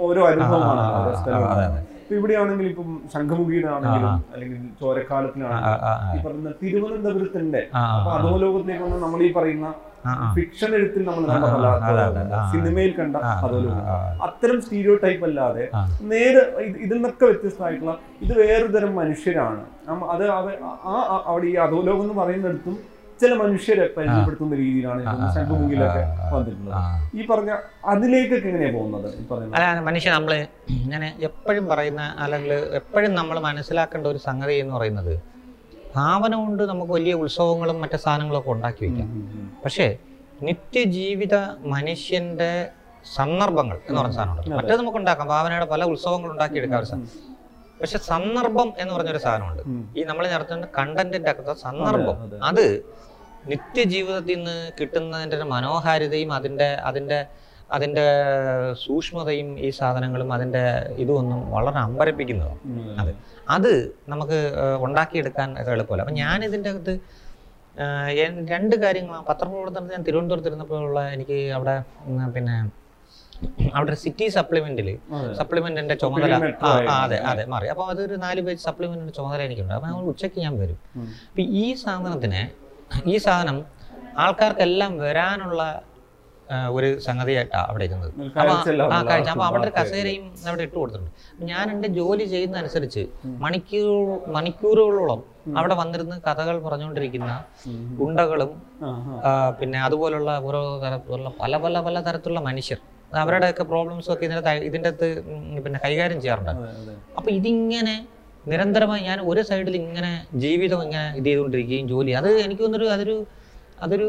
ഓരോ 0.07 0.21
അനുഭവമാണ് 0.31 0.81
ആ, 1.29 1.39
ഇവിടെയാണെങ്കിൽ 2.11 2.67
ഇപ്പം 2.67 2.89
സംഘമുഖീനാണെങ്കിലും 3.13 4.13
അല്ലെങ്കിൽ 4.33 4.57
ചോരക്കാലത്തിനാണെങ്കിലും 4.79 5.83
ഈ 6.09 6.21
പറയുന്ന 6.23 6.51
തിരുവനന്തപുരത്തിന്റെ 6.61 7.61
അപ്പൊ 7.89 8.11
അധോലോകത്തിലേക്ക് 8.15 8.83
വന്ന് 8.83 8.99
നമ്മൾ 9.03 9.21
ഈ 9.23 9.31
പറയുന്ന. 9.31 9.67
ഫിക്ഷൻ 10.35 10.71
എഴുത്തിൽ 10.75 11.01
നമ്മൾ. 11.05 11.23
സിനിമയിൽ 12.51 12.91
കണ്ട 12.91 13.15
അധോലോകം 13.37 13.79
അത്തരം 14.27 14.57
സ്റ്റീരിയോ 14.61 14.95
ടൈപ്പ് 15.03 15.25
അല്ലാതെ. 15.25 15.63
നേരെ 16.11 16.41
ഇത് 16.61 16.77
ഇതിൽ 16.77 16.95
നിന്നൊക്കെ 16.95 17.25
വ്യത്യസ്തമായിട്ടുള്ള 17.25 17.93
ഇത് 18.21 18.33
വേറൊരു 18.41 18.71
തരം 18.71 18.93
മനുഷ്യരാണ് 18.95 19.63
അത് 20.13 20.25
അവിടെ 21.27 21.47
ഈ 21.47 21.55
അധോലോകം 21.65 22.03
എന്ന് 22.03 22.17
പറയുന്നിടത്തും 22.21 22.77
ചില 23.21 23.33
മനുഷ്യരെ 23.33 23.89
പരിചയപ്പെടുത്തുന്ന 23.97 24.55
രീതിയിലാണ് 24.55 25.01
ശംഖുമുഖിലൊക്കെ 25.35 26.03
വന്നിട്ടുള്ളത്. 26.35 27.17
ഈ 27.17 27.27
പറഞ്ഞ 27.27 27.51
അതിലേക്കൊക്കെ 27.85 28.47
എങ്ങനെയാ 28.47 28.71
പോകുന്നത്? 28.73 29.07
അല്ല 29.55 29.79
മനുഷ്യ 29.79 30.11
നമ്മൾ 30.11 30.47
ഞാൻ 30.71 31.05
എപ്പോഴും 31.05 31.67
പറയുന്ന 31.67 32.15
അല്ലെങ്കിൽ 32.19 32.53
എപ്പോഴും 32.53 33.15
നമ്മൾ 33.15 33.39
മനസ്സിലാക്കേണ്ട 33.39 34.07
ഒരു 34.07 34.17
സംഗതി 34.17 34.53
എന്ന് 34.53 34.75
പറയുന്നത് 34.75 35.21
ഭാവന 35.95 36.35
കൊണ്ട് 36.35 36.63
നമുക്ക് 36.63 36.91
വലിയ 36.91 37.13
ഉത്സവങ്ങളും 37.13 37.81
മറ്റു 37.81 37.97
സാധനങ്ങളും 37.97 38.39
ഒക്കെ 38.39 38.51
ഉണ്ടാക്കി 38.51 38.85
വെക്കാം. 38.85 39.09
പക്ഷേ 39.63 39.97
നിത്യജീവിത 40.41 41.35
മനുഷ്യന്റെ 41.59 42.69
സന്ദർഭങ്ങൾ 43.15 43.77
എന്ന് 43.89 44.01
പറഞ്ഞ 44.01 44.13
സാധനമുണ്ട്. 44.13 44.41
മറ്റേ 44.41 44.55
മറ്റേത് 44.57 44.79
നമുക്ക് 44.79 44.97
ഉണ്ടാക്കാം. 44.97 45.27
ഭാവനയുടെ 45.27 45.65
പല 45.65 45.83
ഉത്സവങ്ങൾ 45.83 46.31
ഉണ്ടാക്കിയെടുക്കാൻ 46.31 46.79
ഒരു 46.79 46.85
സാധനം. 46.85 47.09
പക്ഷെ 47.81 47.97
സന്ദർഭം 47.97 48.73
എന്ന് 48.77 48.93
പറഞ്ഞൊരു 48.93 49.17
സാധനമുണ്ട്. 49.17 49.63
ഈ 49.99 50.03
നമ്മൾ 50.03 50.27
നടത്തുന്ന 50.27 50.67
കണ്ടന്റിന്റെ 50.77 51.29
അകത്ത് 51.29 51.61
സന്ദർഭം. 51.61 52.17
അത് 52.43 52.85
നിത്യജീവിതത്തിൽ 53.47 54.37
നിന്ന് 54.37 54.55
കിട്ടുന്നതിന്റെ 54.79 55.35
ഒരു 55.37 55.45
മനോഹാരിതയും 55.51 56.31
അതിന്റെ 56.37 56.69
അതിന്റെ 56.83 57.19
അതിന്റെ 57.69 58.03
സൂക്ഷ്മതയും 58.83 59.47
ഈ 59.59 59.69
സാധനങ്ങളും 59.77 60.29
അതിന്റെ 60.33 60.61
ഇതുമൊന്നും 60.97 61.39
വളരെ 61.51 61.79
അമ്പരപ്പിക്കുന്നതാണ് 61.79 62.59
അത് 62.95 63.11
അതെ. 63.47 63.73
നമുക്ക് 64.07 64.37
ഉണ്ടാക്കിയെടുക്കാൻ 64.79 65.49
എളുപ്പമല്ല 65.73 66.03
അപ്പം 66.05 66.17
ഞാൻ 66.21 66.37
ഇതിന്റെ 66.47 66.69
അകത്ത് 66.71 66.93
രണ്ട് 68.51 68.75
കാര്യങ്ങൾ 68.83 69.15
പത്രപ്രവർത്തനത്തിൽ 69.27 69.95
ഞാൻ 69.95 70.05
തിരുവനന്തപുരത്ത് 70.07 70.49
ഇരുന്നപ്പോഴുള്ള 70.51 71.01
എനിക്ക് 71.15 71.39
അവിടെ 71.57 71.75
പിന്നെ 72.35 72.55
അവിടെ 73.73 73.95
സിറ്റി 74.03 74.27
സപ്ലിമെന്റിൽ. 74.35 74.87
സപ്ലിമെന്റിന്റെ 75.39 75.95
ചുമതല 76.01 76.35
അതെ 76.95 77.17
അതെ 77.29 77.43
മാറി 77.51 77.67
അപ്പോൾ 77.73 77.85
അതൊരു 77.91 78.15
നാല് 78.23 78.41
പേജ് 78.47 78.61
സപ്ലിമെന്റിന്റെ 78.65 79.13
ചുമതല 79.17 79.41
എനിക്കുണ്ട് 79.41 79.73
അപ്പം 79.75 80.07
ഉച്ചയ്ക്ക് 80.13 80.39
ഞാൻ 80.45 80.55
വരും. 80.61 80.79
അപ്പം 81.27 81.43
ഈ 81.61 81.65
സാധനത്തിന് 81.83 82.41
ഈ 83.13 83.17
സാധനം 83.27 83.59
ആൾക്കാർക്കെല്ലാം 84.23 84.91
വരാനുള്ള 85.05 85.61
ഒരു 86.77 86.89
സംഗതിയായിട്ടാണ് 87.05 87.65
അവിടെ 87.69 87.85
ഇരുന്നത് 87.87 88.11
അപ്പൊ 88.25 88.51
ആ 88.51 88.57
അവിടെ 88.57 88.99
കാഴ്ച. 89.09 89.29
അപ്പോൾ 89.33 89.45
അവിടെ 89.47 89.63
ഒരു 89.67 89.73
കസേരയും 89.77 90.25
അവിടെ 90.49 90.63
ഇട്ട് 90.67 90.75
കൊടുത്തിട്ടുണ്ട്. 90.81 91.11
അപ്പൊ 91.31 91.45
ഞാൻ 91.51 91.65
എന്റെ 91.73 91.89
ജോലി 91.97 92.25
ചെയ്യുന്നതനുസരിച്ച് 92.33 93.03
മണിക്കൂർ 93.45 93.97
മണിക്കൂറുകളോളം 94.35 95.21
അവിടെ 95.59 95.75
വന്നിരുന്ന് 95.81 96.15
കഥകൾ 96.27 96.55
പറഞ്ഞുകൊണ്ടിരിക്കുന്ന. 96.67 97.31
ഗുണ്ടകളും 97.99 98.51
പിന്നെ 99.59 99.79
അതുപോലുള്ള 99.87 100.31
ഓരോ 100.49 100.61
തരത്തിലുള്ള 100.83 101.31
പല 101.41 101.57
പല 101.65 101.79
പല 101.87 101.99
തരത്തിലുള്ള 102.07 102.43
മനുഷ്യർ. 102.49 102.79
അവരുടെയൊക്കെ 103.23 103.65
പ്രോബ്ലംസ് 103.73 104.09
ഒക്കെ 104.13 104.25
ഇതിന്റെ 104.27 104.53
ഇതിന്റെ 104.69 104.89
അകത്ത് 104.93 105.07
പിന്നെ 105.65 105.79
കൈകാര്യം 105.85 106.21
ചെയ്യാറുണ്ട്. 106.23 106.53
അപ്പൊ 107.17 107.29
ഇതിങ്ങനെ 107.39 107.95
നിരന്തരമായി 108.47 109.03
ഞാൻ 109.03 109.19
ഒരു 109.29 109.41
സൈഡിൽ 109.49 109.75
ഇങ്ങനെ 109.81 110.11
ജീവിതം 110.43 110.81
ഇങ്ങനെ 110.83 111.05
ഇത് 111.11 111.25
ചെയ്തുകൊണ്ടിരിക്കുകയും 111.27 111.87
ജോലി 111.87 112.11
അത് 112.19 112.29
എനിക്ക് 112.43 112.61
തോന്നുന്നൊരു 112.61 112.89
അതൊരു 112.93 113.15
അതൊരു 113.81 114.07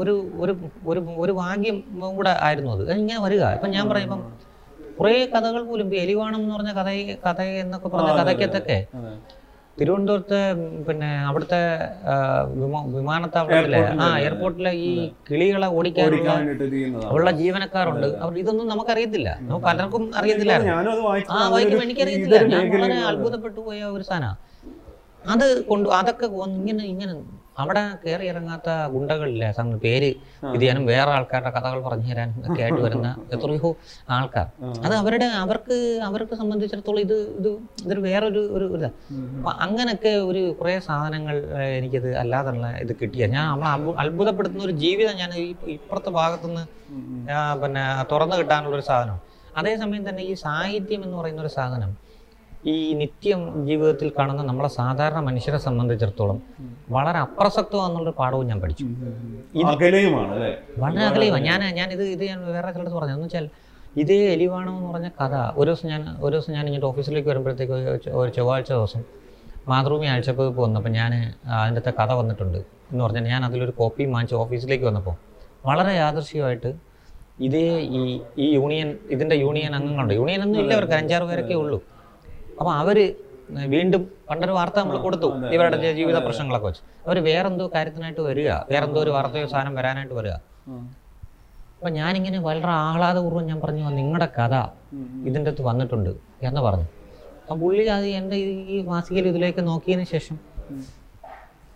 ഒരു 0.00 0.12
ഒരു 0.42 0.52
ഒരു 0.86 1.00
ഒരു 1.18 1.32
ഭാഗ്യം 1.38 1.76
കൂടെ 2.10 2.32
ആയിരുന്നു 2.42 2.72
അത് 2.76 2.92
ഇങ്ങനെ 2.96 3.20
വരിക 3.24 3.44
ഇപ്പം 3.56 3.70
ഞാൻ 3.70 3.84
പറയാം 3.90 4.06
ഇപ്പം 4.08 4.20
കുറേ 4.98 5.14
കഥകൾ 5.32 5.62
പോലും 5.64 5.84
ഇപ്പം 5.86 6.00
എലിവാണം 6.02 6.40
എന്ന് 6.40 6.54
പറഞ്ഞ 6.56 6.72
കഥ 6.72 6.88
കഥ 7.24 7.40
എന്നൊക്കെ 7.62 7.88
പറഞ്ഞ. 7.88 8.10
കഥയ്ക്കത്തൊക്കെ. 8.20 8.76
തിരുവനന്തപുരത്തെ 9.78 10.40
പിന്നെ 10.88 11.08
അവിടുത്തെ 11.28 11.60
വിമാനത്താവളത്തിലെ 12.96 13.80
ആ 14.04 14.06
എയർപോർട്ടിലെ, 14.18 14.72
ഈ 14.86 14.90
കിളികളെ 15.28 15.68
ഓടിക്കാനുള്ള. 15.76 16.32
ഉള്ള 17.16 17.30
ജീവനക്കാരുണ്ട്. 17.40 18.08
അവർ 18.24 18.34
ഇതൊന്നും 18.42 18.68
നമുക്കറിയത്തില്ല. 18.72 19.30
നമുക്ക് 19.40 19.66
പലർക്കും 19.70 20.04
അറിയത്തില്ല 20.20 20.52
ആ 21.36 21.40
വായിക്കുമ്പോൾ 21.54 21.84
എനിക്കറിയത്തില്ല. 21.88 22.40
ഞാൻ 22.54 22.68
വളരെ 22.74 22.98
അത്ഭുതപ്പെട്ടു 23.12 23.60
പോയ 23.68 23.80
ഒരു 23.96 24.04
സാധനം 24.10 24.36
അത് 25.34 25.46
കൊണ്ട് 25.70 25.88
അതൊക്കെ 26.00 26.26
ഇങ്ങനെ 26.60 26.84
ഇങ്ങനെ 26.92 27.14
അവിടെ 27.62 27.82
കയറി 28.02 28.24
ഇറങ്ങാത്ത 28.32 28.68
ഗുണ്ടകളില്ല? 28.94 29.44
പേര് 29.84 30.08
ഇത് 30.46 30.60
ചെയ്യാനും 30.60 30.84
വേറെ 30.92 31.10
ആൾക്കാരുടെ 31.16 31.50
കഥകൾ 31.56 31.78
പറഞ്ഞു 31.86 32.08
തരാനും 32.10 32.38
ഒക്കെ 32.48 32.60
ആയിട്ട് 32.64 32.80
വരുന്ന 32.86 33.08
എത്രയോ 33.34 33.70
ആൾക്കാർ. 34.16 34.46
അത് 34.86 34.94
അവരുടെ 35.00 35.28
അവർക്ക് 35.42 35.76
അവർക്ക് 36.08 36.34
സംബന്ധിച്ചിടത്തോളം 36.40 37.00
ഇത് 37.06 37.16
ഇത് 37.40 37.50
ഇതൊരു 37.84 38.02
വേറൊരു 38.08 38.42
ഒരു 38.56 38.66
ഇതാ. 38.78 38.90
അപ്പൊ 39.38 39.52
അങ്ങനൊക്കെ 39.66 40.12
ഒരു 40.30 40.42
കുറേ 40.60 40.74
സാധനങ്ങൾ 40.88 41.36
എനിക്കിത് 41.78 42.10
അല്ലാതുള്ള 42.22 42.66
ഇത് 42.84 42.92
കിട്ടിയ. 43.02 43.24
ഞാൻ 43.36 43.44
നമ്മൾ 43.52 43.68
അത്ഭുതപ്പെടുത്തുന്ന 44.04 44.64
ഒരു 44.70 44.76
ജീവിതം 44.84 45.16
ഞാൻ 45.22 45.32
ഈ 45.42 45.46
ഇപ്പുറത്തെ 45.76 46.12
ഭാഗത്തുനിന്ന് 46.20 46.64
പിന്നെ 47.62 47.84
തുറന്നു 48.12 48.36
കിട്ടാനുള്ള 48.40 48.74
ഒരു 48.78 48.86
സാധനം 48.90 49.20
അതേസമയം 49.60 50.04
തന്നെ 50.08 50.22
ഈ 50.30 50.32
സാഹിത്യം 50.44 51.00
എന്ന് 51.06 51.16
പറയുന്ന 51.20 51.40
ഒരു 51.44 51.52
സാധനം 51.58 51.90
ഈ 52.72 52.94
നിത്യം 52.94 53.40
ജീവിതത്തിൽ 53.66 54.12
കാണുന്ന 54.18 54.42
നമ്മളെ 54.42 54.68
സാധാരണ 54.68 55.18
മനുഷ്യരെ 55.18 55.58
സംബന്ധിച്ചിടത്തോളം 55.58 56.42
വളരെ 56.90 57.18
അപ്രസക്തമാണെന്നുള്ളൊരു 57.18 58.16
പാഠവും 58.18 58.46
ഞാൻ 58.46 58.60
പഠിച്ചു. 58.60 58.84
വളരെ 60.82 61.04
അകലെയുമാണ്. 61.08 61.44
ഞാൻ 61.44 61.60
ഞാൻ 61.74 61.88
ഇത് 61.92 62.02
ഇത് 62.02 62.24
ഞാൻ 62.24 62.38
വേറെ 62.46 62.72
ചിലടത്ത് 62.72 62.96
പറഞ്ഞു 62.96 63.14
എന്ന് 63.14 63.24
വെച്ചാൽ 63.24 63.46
ഇതേ 64.02 64.16
എലിവാണം 64.34 64.72
എന്ന് 64.78 64.90
പറഞ്ഞ 64.92 65.08
കഥ 65.20 65.34
ഒരു 65.56 65.68
ദിവസം 65.70 65.88
ഞാൻ 65.88 66.02
ഒരു 66.20 66.32
ദിവസം 66.36 66.52
ഞാൻ 66.52 66.64
ഇങ്ങോട്ട് 66.66 66.86
ഓഫീസിലേക്ക് 66.86 67.28
വരുമ്പോഴത്തേക്ക് 67.28 67.74
ഒരു 68.20 68.30
ചൊവ്വാഴ്ച 68.30 68.70
ദിവസം 68.72 69.02
മാതൃഭൂമി 69.68 70.06
ആഴ്ചപ്പതിപ്പ് 70.06 70.60
വന്നപ്പോൾ 70.62 70.88
ഞാൻ 70.88 71.12
അതിന്റെ 71.60 71.92
കഥ 72.00 72.10
വന്നിട്ടുണ്ട് 72.12 72.58
എന്ന് 72.92 73.04
പറഞ്ഞാൽ 73.04 73.24
ഞാൻ 73.24 73.44
അതിലൊരു 73.44 73.70
കോപ്പി 73.70 74.04
വാങ്ങിച്ച് 74.04 74.34
ഓഫീസിലേക്ക് 74.34 74.84
വന്നപ്പോൾ 74.84 75.16
വളരെ 75.66 75.92
യാദൃശ്യമായിട്ട് 75.96 76.70
ഇതേ 77.40 77.62
ഈ 77.98 78.00
ഈ 78.38 78.46
യൂണിയൻ 78.54 78.88
ഇതിന്റെ 79.10 79.36
യൂണിയൻ 79.36 79.72
അംഗങ്ങളുണ്ട്. 79.74 80.14
യൂണിയൻ 80.14 80.40
ഒന്നും 80.42 80.60
ഇല്ല 80.60 80.72
അവർക്ക് 80.74 80.94
അഞ്ചാറ് 80.94 81.24
പേരൊക്കെ 81.24 81.54
ഉള്ളൂ. 81.54 81.78
അപ്പോൾ 82.58 82.74
അവർ 82.74 83.14
വീണ്ടും 83.48 84.10
പണ്ടൊരു 84.30 84.52
വാർത്ത 84.52 84.74
നമ്മൾ 84.78 84.96
കൊടുത്തു. 84.98 85.26
ഇവരുടെ 85.54 85.92
ജീവിത 85.92 86.14
പ്രശ്നങ്ങളൊക്കെ 86.24 86.66
വെച്ച്. 86.66 86.82
അവർ 87.06 87.24
വേറെന്തോ 87.24 87.70
കാര്യത്തിനായിട്ട് 87.74 88.20
വരിക. 88.20 88.50
വേറെന്തോ 88.50 89.00
ഒരു 89.00 89.10
വാർത്തയോ 89.10 89.46
സാധനം 89.46 89.74
വരാനായിട്ട് 89.74 90.14
വരിക. 90.14 90.32
അപ്പം 91.78 91.92
ഞാനിങ്ങനെ 91.92 92.38
വളരെ 92.38 92.66
ആഹ്ലാദപൂർവം 92.66 93.46
ഞാൻ 93.46 93.60
പറഞ്ഞു 93.60 93.90
നിങ്ങളുടെ 93.90 94.26
കഥ 94.26 94.54
ഇതിന്റെ 95.26 95.50
അകത്ത് 95.50 95.62
വന്നിട്ടുണ്ട് 95.62 96.10
എന്ന് 96.42 96.60
പറഞ്ഞു. 96.60 96.84
അപ്പം 97.42 97.60
പുള്ളി 97.60 97.84
അത് 97.84 98.06
എന്റെ 98.06 98.36
ഈ- 98.36 98.66
ഈ 98.66 98.82
മാസികയിൽ 98.82 99.28
ഇതിലേക്ക് 99.28 99.66
നോക്കിയതിന് 99.66 100.06
ശേഷം 100.06 100.38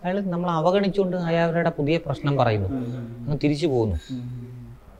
അയാൾ 0.03 0.19
നമ്മൾ 0.19 0.49
അവഗണിച്ചുകൊണ്ട് 0.49 1.17
അയാളുടെ 1.17 1.69
പുതിയ 1.69 1.97
പ്രശ്നം 1.97 2.37
പറയുന്നു. 2.37 2.69
അങ്ങ് 3.25 3.37
തിരിച്ചു 3.43 3.67
പോകുന്നു. 3.67 3.95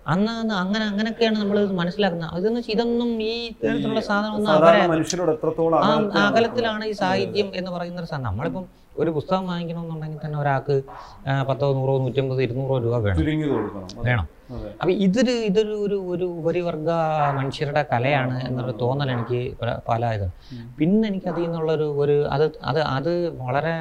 അന്ന് 0.10 0.32
അങ്ങനെ 0.56 0.86
അങ്ങനെയൊക്കെയാണ് 0.86 1.38
നമ്മൾ 1.38 1.58
മനസ്സിലാക്കുന്നത്. 1.74 2.32
അതൊന്നും 2.32 2.60
വെച്ചാൽ 2.60 2.74
ഇതൊന്നും 2.76 3.22
ഈ 3.24 3.34
തരത്തിലുള്ള 3.64 4.02
സാധനം 4.02 4.48
അകലത്തിലാണ് 6.24 6.86
ഈ 6.86 6.92
സാഹിത്യം 7.02 7.50
എന്ന് 7.56 7.72
പറയുന്ന 7.72 8.00
ഒരു 8.00 8.08
സാധനം. 8.08 8.24
നമ്മളിപ്പം 8.24 8.66
ഒരു 8.98 9.12
പുസ്തകം 9.12 9.48
വാങ്ങിക്കണമെന്നുണ്ടെങ്കിൽ 9.48 10.20
തന്നെ 10.26 10.40
ഒരാൾക്ക് 10.40 10.76
പത്തോ 11.48 11.74
നൂറോ 11.74 11.98
നൂറ്റമ്പത് 11.98 12.42
ഇരുന്നൂറോ 12.44 12.78
രൂപ 12.78 12.96
വേണം. 12.98 13.20
വേണം. 14.04 14.26
അപ്പൊ 14.82 14.92
ഇതൊരു 15.06 15.32
ഇതൊരു 15.48 15.74
ഒരു 15.86 15.98
ഒരു 16.10 16.26
ഉപരിവർഗ 16.38 16.90
മനുഷ്യരുടെ 17.36 17.86
കലയാണ് 17.92 18.48
എന്നൊരു 18.48 18.72
തോന്നൽ 18.82 19.12
എനിക്ക് 19.12 19.40
പല- 19.62 19.80
പല 19.90 20.06
ഇത്. 20.14 20.28
പിന്നെ 20.78 21.08
എനിക്ക് 21.08 21.28
അതിൽ 21.28 21.42
നിന്നുള്ളൊരു 21.42 21.88
ഒരു 22.02 22.16
അത് 22.30 22.46
അത് 22.64 22.80
അത് 22.90 23.12
വളരെ 23.42 23.76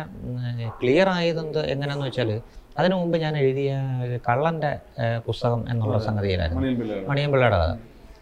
ക്ലിയർ 0.80 1.08
ആയത് 1.08 1.38
എന്ത് 1.38 1.60
എങ്ങനെയാന്ന് 1.66 2.06
വെച്ചാൽ 2.06 2.30
അതിനു 2.78 2.94
മുമ്പ് 2.94 3.16
ഞാൻ 3.18 3.34
എഴുതിയ 3.38 3.70
കള്ളന്റെ 4.28 4.70
പുസ്തകം 5.26 5.64
എന്നുള്ള 5.70 5.98
സംഗതിയിലായിരുന്നു. 5.98 6.60
മണിയൻ 6.60 6.78
പിള്ളയുടെ. 6.80 7.06
മണിയമ്പിള്ളയുടെ 7.08 7.56
കഥ 7.56 7.72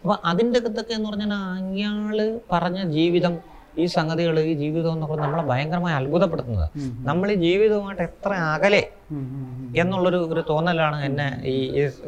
അപ്പോൾ 0.01 0.17
അതിന്റെ 0.25 0.59
എന്ന് 0.93 1.09
പറഞ്ഞാൽ 1.09 1.33
അയാൾ 1.33 2.17
പറഞ്ഞ 2.51 2.79
ജീവിതം 2.91 3.33
ഈ 3.77 3.85
സംഗതികൾ 3.97 4.35
ഈ 4.39 4.53
ജീവിതം 4.53 4.93
എന്നൊക്കെ 4.93 5.17
നമ്മളെ 5.23 5.43
ഭയങ്കരമായി 5.43 5.95
അത്ഭുതപ്പെടുത്തുന്നത്. 5.95 6.69
നമ്മൾ 7.09 7.27
ഈ 7.31 7.37
ജീവിതവുമായിട്ട് 7.47 8.03
എത്ര 8.03 8.31
അകലെ. 8.55 8.83
എന്നുള്ളൊരു 9.81 10.19
ഒരു 10.31 10.41
തോന്നലാണ് 10.49 10.97
എന്നെ 11.05 11.27
ഈ 11.45 11.55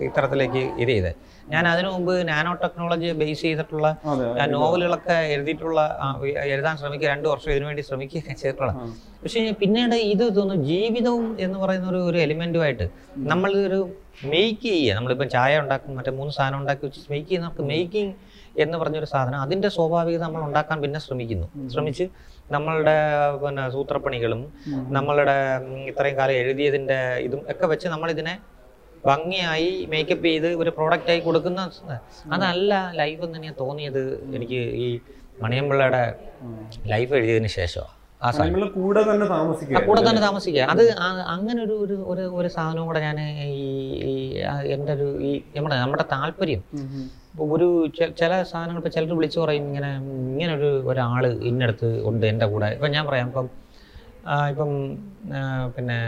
ഇത്തരത്തിലേക്ക് 0.07 0.63
ഇത് 0.83 0.89
ചെയ്തത്. 0.89 1.13
ഞാൻ 1.51 1.63
അതിനു 1.67 1.89
മുമ്പ് 1.89 2.13
നാനോ 2.29 2.51
ടെക്നോളജി 2.53 3.07
ബേസ് 3.11 3.41
ചെയ്തിട്ടുള്ള 3.41 3.87
നോവലുകളൊക്കെ 4.51 5.17
എഴുതിയിട്ടുള്ള 5.35 5.79
എഴുതാൻ 6.55 6.75
ശ്രമിക്കുക 6.77 7.07
രണ്ട് 7.07 7.27
വർഷം 7.27 7.51
ഇതിനുവേണ്ടി 7.51 7.81
ശ്രമിക്കുകയൊക്കെ 7.81 8.33
ചെയ്തിട്ടുള്ള. 8.33 8.73
പക്ഷേ 9.23 9.41
പിന്നീട് 9.61 9.95
ഇത് 10.13 10.25
തോന്നുന്നു 10.35 10.65
ജീവിതവും 10.65 11.25
എന്ന് 11.39 11.57
പറയുന്ന 11.59 11.87
ഒരു 11.89 12.01
ഒരു 12.03 12.17
എലിമെന്റുമായിട്ട് 12.17 12.87
നമ്മളിതൊരു 13.31 13.67
ഒരു 13.69 13.79
മെയ്ക്ക് 14.29 14.67
ചെയ്യുക. 14.69 14.95
നമ്മളിപ്പോൾ 14.95 15.27
ചായ 15.27 15.59
ഉണ്ടാക്കും 15.59 15.95
മറ്റേ 15.95 16.11
മൂന്ന് 16.11 16.33
സാധനം 16.33 16.57
ഉണ്ടാക്കി 16.59 16.83
വെച്ച് 16.85 17.01
മെയ്ക്ക് 17.11 17.29
ചെയ്യുന്ന 17.29 17.47
നമുക്ക് 17.47 17.65
മെയ്ക്കിംഗ് 17.73 18.13
എന്ന് 18.61 18.77
പറഞ്ഞൊരു 18.77 19.07
സാധനം 19.11 19.39
അതിന്റെ 19.39 19.69
സ്വാഭാവികത 19.69 20.21
നമ്മൾ 20.21 20.41
ഉണ്ടാക്കാൻ 20.47 20.77
പിന്നെ 20.81 20.99
ശ്രമിക്കുന്നു. 20.99 21.47
ശ്രമിച്ച് 21.73 22.05
നമ്മളുടെ 22.51 22.95
പിന്നെ 23.41 23.63
സൂത്രപ്പണികളും 23.69 24.41
നമ്മളുടെ 24.89 25.35
ഇത്രയും 25.89 26.15
കാലം 26.17 26.37
എഴുതിയതിന്റെ 26.41 26.97
ഇതും 27.25 27.41
ഒക്കെ 27.51 27.67
വെച്ച് 27.67 27.87
നമ്മൾ 27.87 28.11
ഇതിനെ 28.11 28.33
ഭംഗിയായി 29.03 29.69
മേക്കപ്പ് 29.85 30.25
ചെയ്ത് 30.25 30.49
ഒരു 30.61 30.71
പ്രോഡക്റ്റ് 30.77 31.11
ആയി 31.11 31.21
കൊടുക്കുന്ന 31.27 31.61
അതല്ല 32.31 32.73
ലൈഫ് 32.93 33.21
എന്ന് 33.25 33.37
തന്നെയാണ് 33.37 33.59
തോന്നിയത് 33.59 34.01
എനിക്ക് 34.35 34.61
ഈ 34.79 34.87
മണിയമ്പിള്ളയുടെ 35.43 36.03
ലൈഫ് 36.87 37.13
എഴുതിയതിന് 37.13 37.51
ശേഷമാണ് 37.59 37.95
കൂടെ 39.87 40.01
തന്നെ 40.07 40.21
താമസിക്കുക. 40.25 40.63
അത് 40.73 40.81
അങ്ങനെ 41.35 41.59
ഒരു 41.65 41.75
ഒരു 41.83 41.95
ഒരു 42.11 42.23
ഒരു 42.39 42.49
സാധനവും 42.55 42.87
കൂടെ 42.89 43.01
ഞാൻ 43.05 43.17
ഈ 43.21 44.15
എന്റെ 44.75 44.91
ഒരു 44.97 45.07
ഈ 45.27 45.29
നമ്മുടെ 45.57 45.75
നമ്മുടെ 45.83 46.05
താല്പര്യം. 46.13 46.61
ഒരു 47.55 47.67
ചില 48.19 48.31
സാധനങ്ങൾ 48.51 48.79
ഇപ്പം 48.81 48.93
ചിലർ 48.95 49.13
വിളിച്ചു 49.19 49.39
പറയും 49.43 49.65
ഇങ്ങനെ 49.69 49.91
ഇങ്ങനെ 50.33 50.51
ഒരു 50.59 50.69
ഒരാൾ 50.91 51.23
ഇന്നടുത്ത് 51.51 51.89
ഉണ്ട് 52.09 52.25
എന്റെ 52.31 52.47
കൂടെ. 52.53 52.69
ഇപ്പം 52.77 52.91
ഞാൻ 52.95 53.05
പറയാം 53.09 53.27
ഇപ്പം 53.31 53.47
ഇപ്പം 54.51 54.71
പിന്നെ 55.75 55.99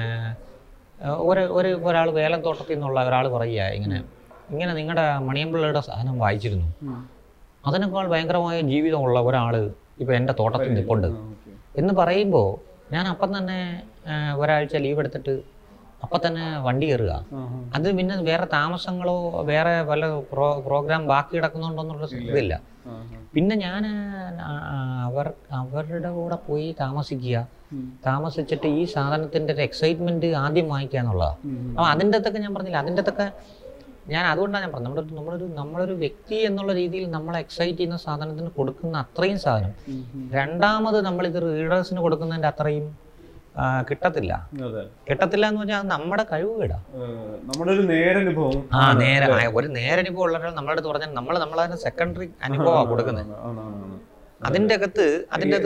ഒരു 1.28 1.44
ഒരു 1.60 1.70
ഒരാൾ 1.90 2.08
വേലത്തോട്ടത്തിൽ 2.20 2.76
നിന്നുള്ള 2.76 3.00
ഒരാൾ 3.10 3.28
പറയുക 3.38 3.70
ഇങ്ങനെ 3.78 4.00
ഇങ്ങനെ 4.54 4.72
നിങ്ങളുടെ 4.80 5.06
മണിയമ്പിള്ളയുടെ 5.28 5.82
സാധനം 5.90 6.16
വായിച്ചിരുന്നു. 6.24 6.68
അതിനേക്കാൾ 7.68 8.06
ഭയങ്കരമായ 8.14 8.58
ജീവിതമുള്ള 8.74 9.18
ഒരാൾ 9.30 9.56
ഇപ്പം 10.02 10.16
എന്റെ 10.20 10.34
തോട്ടത്തിൽ 10.40 10.72
നിൽപ്പുണ്ട് 10.78 11.08
എന്ന് 11.80 11.94
പറയുമ്പോൾ 12.02 12.50
ഞാൻ 12.94 13.06
അപ്പം 13.14 13.30
തന്നെ 13.38 13.60
ഒരാഴ്ച 14.42 14.76
ലീവ് 14.86 15.00
എടുത്തിട്ട് 15.02 15.34
അപ്പം 16.04 16.20
തന്നെ 16.26 16.46
വണ്ടി 16.66 16.86
കയറുക. 16.90 17.14
അത് 17.76 17.88
പിന്നെ 17.98 18.16
വേറെ 18.30 18.46
താമസങ്ങളോ 18.58 19.16
വേറെ 19.50 19.74
വല്ല 19.90 20.06
പ്രോ 20.32 20.48
പ്രോഗ്രാം 20.68 21.02
ബാക്കി 21.12 21.34
കിടക്കുന്നുണ്ടോന്നുള്ള 21.36 22.08
ഇതില്ല. 22.30 22.54
പിന്നെ 23.36 23.56
ഞാൻ 23.66 23.84
അവർ 25.08 25.28
അവരുടെ 25.60 26.10
കൂടെ 26.18 26.38
പോയി 26.48 26.68
താമസിക്കുക. 26.84 27.38
താമസിച്ചിട്ട് 28.08 28.68
ഈ 28.80 28.82
സാധനത്തിന്റെ 28.94 29.52
ഒരു 29.56 29.64
എക്സൈറ്റ്മെന്റ് 29.68 30.30
ആദ്യം 30.44 30.68
വാങ്ങിക്കുക 30.74 31.00
എന്നുള്ളതാണ് 31.02 31.38
അപ്പോൾ 31.74 31.88
അതിന്റെ 31.92 32.18
അകത്തൊക്കെ 32.18 32.40
ഞാൻ 32.46 32.54
പറഞ്ഞില്ല 32.56 32.80
അതിന്റെ 32.84 33.02
അകത്തൊക്കെ 33.04 33.28
ഞാൻ 34.14 34.24
അതുകൊണ്ടാണ് 34.32 34.64
ഞാൻ 34.66 34.72
പറഞ്ഞത്. 34.74 34.88
നമ്മുടെ 34.90 35.16
നമ്മളൊരു 35.20 35.46
നമ്മളൊരു 35.60 35.96
വ്യക്തി 36.04 36.38
എന്നുള്ള 36.50 36.72
രീതിയിൽ 36.74 37.06
നമ്മളെ 37.18 37.40
എക്സൈറ്റ് 37.46 37.78
ചെയ്യുന്ന 37.80 37.98
സാധനത്തിന് 38.08 38.50
കൊടുക്കുന്ന 38.58 38.98
അത്രയും 39.06 39.40
സാധനം. 39.46 39.74
രണ്ടാമത് 40.38 41.00
നമ്മൾ 41.08 41.26
ഇത് 41.32 41.40
റീഡേഴ്സിന് 41.46 42.02
കൊടുക്കുന്നതിന്റെ 42.06 42.50
അത്രയും 42.54 42.88
കിട്ടത്തില്ല. 43.90 44.34
കിട്ടത്തില്ല 45.08 45.46
എന്ന് 45.52 45.62
പറഞ്ഞാൽ 45.62 45.82
നമ്മുടെ 45.94 46.24
കഴിവ് 46.32 46.54
കേടാ 46.60 46.78
നമ്മുടെ 47.50 47.72
ഒരു 47.78 47.84
നേരനുഭവം. 47.94 48.62
ആ 48.80 48.84
നേരെ. 49.02 49.26
ഒരു 49.60 49.68
നേരനുഭവം 49.80 50.24
ഉള്ള 50.28 50.38
അടുത്ത് 50.74 50.90
പറഞ്ഞാൽ 50.92 51.14
നമ്മൾ 51.20 51.38
നമ്മളതിന് 51.44 51.80
സെക്കൻഡറി 51.88 52.28
അനുഭവമാണ് 52.48 52.90
കൊടുക്കുന്നത്. 52.92 53.34
അതിന്റെ 54.48 54.74
അകത്ത് 54.78 55.06
അതിന്റെ 55.34 55.58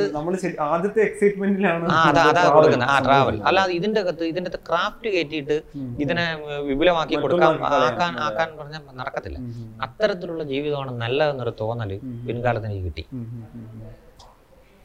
ആദ്യത്തെ 0.68 1.02
എക്സൈറ്റ്മെന്റിലാണ് 1.08 1.86
ആ 1.96 2.00
അതാ 2.10 2.24
അതാ 2.32 2.42
കൊടുക്കുന്നത്. 2.56 2.90
ആ 2.94 2.96
ട്രാവൽ 3.06 3.36
അല്ലാതെ 3.50 3.74
ഇതിന്റെ 3.80 4.00
അകത്ത് 4.04 4.26
ഇതിന്റെ 4.32 4.50
അകത്ത് 4.52 4.62
ക്രാഫ്റ്റ് 4.70 5.10
കയറ്റിയിട്ട് 5.16 5.58
ഇതിനെ 6.04 6.26
വിപുലമാക്കി 6.70 7.18
കൊടുക്കാൻ 7.26 7.62
ആക്കാൻ 7.82 8.16
ആക്കാൻ 8.26 8.50
പറഞ്ഞാൽ 8.60 8.82
നടക്കത്തില്ല. 9.02 9.38
അത്തരത്തിലുള്ള 9.86 10.44
ജീവിതമാണ് 10.54 10.94
നല്ലതെന്നൊരു 11.04 11.54
തോന്നൽ 11.62 11.94
പിൻകാലത്ത് 12.28 12.68
എനിക്ക് 12.70 12.86
കിട്ടി. 12.90 13.06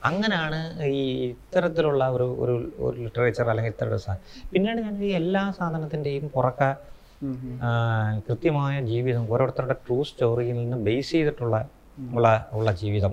അങ്ങനെയാണ് 0.09 0.59
ഈ 0.99 1.01
ഇത്തരത്തിലുള്ള 1.31 2.03
ഒരു 2.17 2.27
ഒരു 2.43 2.55
ഒരു 2.87 2.97
ലിറ്ററേച്ചർ 3.05 3.49
അല്ലെങ്കിൽ 3.53 3.73
ഇത്തരം 3.75 3.99
സാധനം 4.05 4.23
പിന്നീട് 4.53 4.81
ഞാൻ 4.87 4.95
ഈ 5.09 5.11
എല്ലാ 5.21 5.43
സാധനത്തിന്റെയും 5.59 6.27
പുറക്ക 6.37 6.63
കൃത്യമായ 8.29 8.75
ജീവിതം 8.93 9.25
ഓരോരുത്തരുടെ 9.33 9.77
ട്രൂ 9.87 9.99
സ്റ്റോറിയിൽ 10.11 10.57
നിന്ന് 10.61 10.79
ബേസ് 10.87 11.13
ചെയ്തിട്ടുള്ള 11.17 11.57
ഉള്ള 12.15 12.29
ഉള്ള 12.59 12.71
ജീവിതം. 12.83 13.13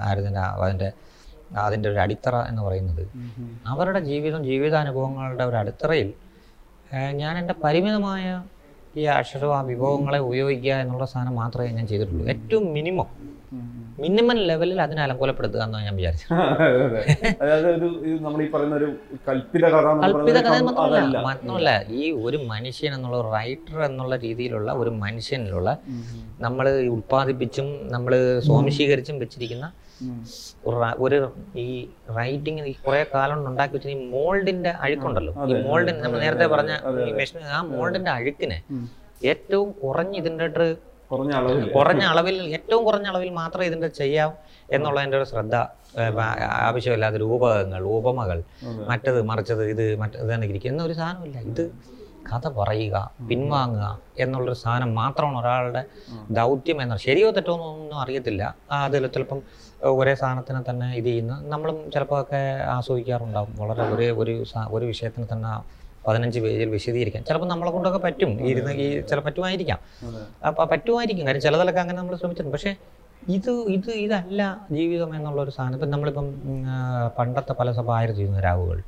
ആയിരുന്നു 0.00 0.30
അതിന്റെ 0.30 0.42
അതിന്റെ 0.64 0.88
അതിന്റെ 1.58 1.88
ഒരു 1.88 1.98
അടിത്തറ 1.98 2.36
എന്ന് 2.48 2.62
പറയുന്നത്. 2.62 3.02
അവരുടെ 3.66 4.00
ജീവിതം 4.00 4.44
ജീവിതാനുഭവങ്ങളുടെ 4.44 5.44
ഒരു 5.44 5.56
അടിത്തറയിൽ 5.56 6.10
ഞാൻ 7.12 7.38
എന്റെ 7.38 7.54
പരിമിതമായ 7.64 8.24
ഈ 8.96 9.02
അക്ഷരവും 9.04 9.54
ആ 9.56 9.60
വിഭവങ്ങളെ 9.62 10.18
ഉപയോഗിക്കുക 10.18 10.72
എന്നുള്ള 10.72 11.04
സാധനം 11.06 11.34
മാത്രമേ 11.34 11.70
ഞാൻ 11.70 11.86
ചെയ്തിട്ടുള്ളൂ. 11.86 12.24
ഏറ്റവും 12.28 12.64
മിനിമം 12.72 13.08
മിനിമം 14.00 14.38
ലെവലിൽ 14.48 14.78
അതിനെ 14.84 15.00
അലങ്കോലപ്പെടുത്തുക 15.02 15.60
എന്നാണ് 15.64 15.84
ഞാൻ 15.86 15.94
വിചാരിച്ചത്. 15.98 16.30
കൽപ്പിത 19.26 19.66
കഥ 20.46 20.56
മാത്രമല്ല 21.20 21.70
ഈ 21.98 22.10
ഒരു 22.22 22.38
മനുഷ്യൻ 22.52 22.94
എന്നുള്ള 22.96 23.18
റൈറ്റർ 23.34 23.76
എന്നുള്ള 23.88 24.16
രീതിയിലുള്ള 24.24 24.72
ഒരു 24.82 24.90
മനുഷ്യനിലുള്ള 25.02 25.68
നമ്മൾ 26.40 26.66
ഉത്പാദിപ്പിച്ചും 26.94 27.68
നമ്മൾ 27.94 28.12
സ്വാംശീകരിച്ചും 28.46 29.18
വെച്ചിരിക്കുന്ന 29.22 29.66
ഒരു 31.00 31.16
ഈ 31.62 31.66
റൈറ്റിംഗ് 32.18 32.62
ഈ 32.70 32.72
കുറെ 32.84 33.00
കാലം 33.12 33.34
കൊണ്ട് 33.36 33.48
ഉണ്ടാക്കി 33.50 33.74
വെച്ച 33.76 33.88
ഈ 33.94 33.98
മോൾഡിന്റെ 34.12 34.70
അഴുക്കുണ്ടല്ലോ. 34.84 35.32
ഈ 35.44 35.54
മോൾഡിന് 35.66 36.00
നമ്മൾ 36.04 36.18
നേരത്തെ 36.24 36.46
പറഞ്ഞ 36.54 36.72
ഈ 37.02 37.12
മെഷീൻ 37.18 37.42
ആ 37.56 37.60
മോൾഡിന്റെ 37.72 38.10
അഴുക്കിനെ 38.10 38.58
ഏറ്റവും 39.24 39.68
കുറഞ്ഞ 39.82 40.12
ഇതിന്റെ 40.20 40.46
കുറഞ്ഞ 41.10 41.32
അളവിൽ 41.32 41.72
കുറഞ്ഞ 41.72 42.02
അളവിൽ 42.02 42.36
ഏറ്റവും 42.42 42.84
കുറഞ്ഞ 42.84 43.06
അളവിൽ 43.06 43.30
മാത്രമേ 43.30 43.66
ഇതിന്റെ 43.66 43.88
ചെയ്യാം 43.88 44.32
എന്നുള്ളതിന്റെ 44.70 45.16
ഒരു 45.16 45.24
ശ്രദ്ധ 45.24 45.54
ആവശ്യമില്ലാത്ത 46.66 47.16
രൂപകങ്ങൾ 47.16 47.82
ഉപമകൾ 47.82 48.42
മറ്റത് 48.88 49.22
മറിച്ചത് 49.22 49.64
ഇത് 49.70 49.96
മറ്റത് 49.96 50.34
തന്നെ 50.34 50.46
ഇരിക്കും. 50.46 50.82
ഒരു 50.82 50.92
സാധനമില്ല. 50.92 51.38
ഇത് 51.38 51.64
കഥ 52.30 52.48
പറയുക 52.48 52.96
പിൻവാങ്ങുക 53.28 53.98
എന്നുള്ളൊരു 54.18 54.58
സാധനം 54.58 54.94
മാത്രമാണ് 54.94 55.38
ഒരാളുടെ 55.38 55.82
ദൗത്യം 56.30 56.82
എന്ന 56.82 56.96
ശരിയോ 56.96 57.30
തെറ്റോ 57.30 57.52
ഒന്നും 57.52 57.98
അറിയത്തില്ല. 58.00 58.42
അതിൽ 58.72 59.06
ചിലപ്പം 59.06 59.42
ഒരേ 59.82 60.14
സാധനത്തിനെ 60.14 60.70
തന്നെ 60.70 60.88
ഇത് 60.94 61.04
ചെയ്യുന്ന. 61.04 61.34
നമ്മളും 61.52 61.90
ചിലപ്പോൾ 61.90 62.20
ഒക്കെ 62.20 62.40
ആസ്വദിക്കാറുണ്ടാവും. 62.76 63.52
വളരെ 63.60 63.82
ഒരേ 63.94 64.10
ഒരു 64.10 64.44
ഒരു 64.68 64.84
വിഷയത്തിന് 64.84 65.26
തന്നെ 65.32 65.79
പതിനഞ്ച് 66.10 66.38
പേജിൽ 66.44 66.70
വിശദീകരിക്കാൻ 66.76 67.24
ചിലപ്പോൾ 67.30 67.48
നമ്മളെ 67.54 67.72
കൊണ്ടൊക്കെ 67.72 68.00
പറ്റും. 68.06 68.30
ഇരുന്ന് 68.52 68.72
ഈ 68.84 68.86
ചില 69.10 69.18
പറ്റുമായിരിക്കാം. 69.26 69.78
അപ്പം 70.48 70.68
പറ്റുമായിരിക്കും. 70.72 71.26
കാര്യം 71.26 71.44
ചിലതിലൊക്കെ 71.48 71.80
അങ്ങനെ 71.80 71.98
നമ്മൾ 71.98 72.16
ശ്രമിച്ചിട്ടുണ്ട്. 72.22 72.56
പക്ഷേ 72.56 72.72
ഇത് 73.36 73.50
ഇത് 73.76 73.90
ഇതല്ല 74.04 74.42
ജീവിതം 74.70 75.10
എന്നുള്ള 75.16 75.40
ഒരു 75.42 75.50
സാധനം. 75.50 75.74
ഇപ്പം 75.74 75.90
നമ്മളിപ്പം 75.90 76.26
പണ്ടത്തെ 77.18 77.54
പല 77.60 77.72
സഭ 77.72 77.90
ആയിരത്തി 77.90 78.22
ഇരുന്നൂറ് 78.24 78.44
രാവുകൾ 78.44 78.78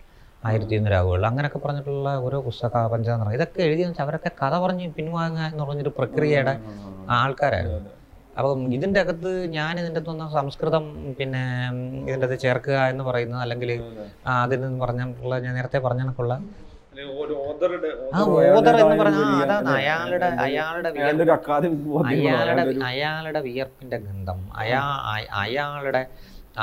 ആയിരത്തി 0.45 0.75
ഇരുന്നൂറ് 0.75 0.95
രാവുകൾ 0.95 1.27
അങ്ങനെയൊക്കെ 1.27 1.59
പറഞ്ഞിട്ടുള്ള 1.65 2.13
ഓരോ 2.17 2.39
പുസ്തക 2.47 2.87
പഞ്ചതന്ത്രം 2.93 3.35
ഇതൊക്കെ 3.35 3.61
എഴുതിയെന്ന് 3.63 3.93
വെച്ചാൽ 3.93 4.07
അവരൊക്കെ 4.07 4.31
കഥ 4.43 4.55
പറഞ്ഞ് 4.65 4.87
പിൻവാങ്ങുക 4.91 5.45
എന്ന് 5.53 5.65
പറഞ്ഞൊരു 5.65 5.93
പ്രക്രിയയുടെ 5.99 6.55
ആൾക്കാരായിരുന്നു. 7.11 7.81
അപ്പം 8.39 8.73
ഇതിന്റെ 8.73 9.01
അകത്ത് 9.01 9.31
ഞാൻ 9.51 9.73
ഇതിന്റെ 9.81 10.01
അകത്ത് 10.01 10.35
സംസ്കൃതം 10.35 10.85
പിന്നെ 11.19 11.43
ഇതിന്റെ 12.09 12.27
അകത്ത് 12.27 12.43
ചേർക്കുക 12.43 12.77
എന്ന് 12.93 13.05
പറയുന്നത് 13.05 13.41
അല്ലെങ്കിൽ 13.41 13.71
അതിൽ 14.37 14.61
നിന്ന് 14.61 14.81
പറഞ്ഞിട്ടുള്ള 14.85 15.39
ഞാൻ 15.39 15.55
നേരത്തെ 15.55 15.79
പറഞ്ഞ 15.79 16.03
കണക്കുള്ള 16.03 16.35
ഒരു 16.37 16.41
ഓതറുടെ 16.53 16.72
ആ 18.15 18.21
ഓദർ 18.51 18.75
എന്ന് 18.83 18.97
പറഞ്ഞാൽ 19.01 19.23
അതാണ് 19.45 19.69
അയാളുടെ 19.77 20.27
അയാളുടെ 20.45 20.91
അയാളുടെ 22.91 23.41
വിയർപ്പിന്റെ 23.41 23.99
ഗന്ധം. 23.99 24.41
അയാ 24.55 24.83
അയാളുടെ 25.43 26.03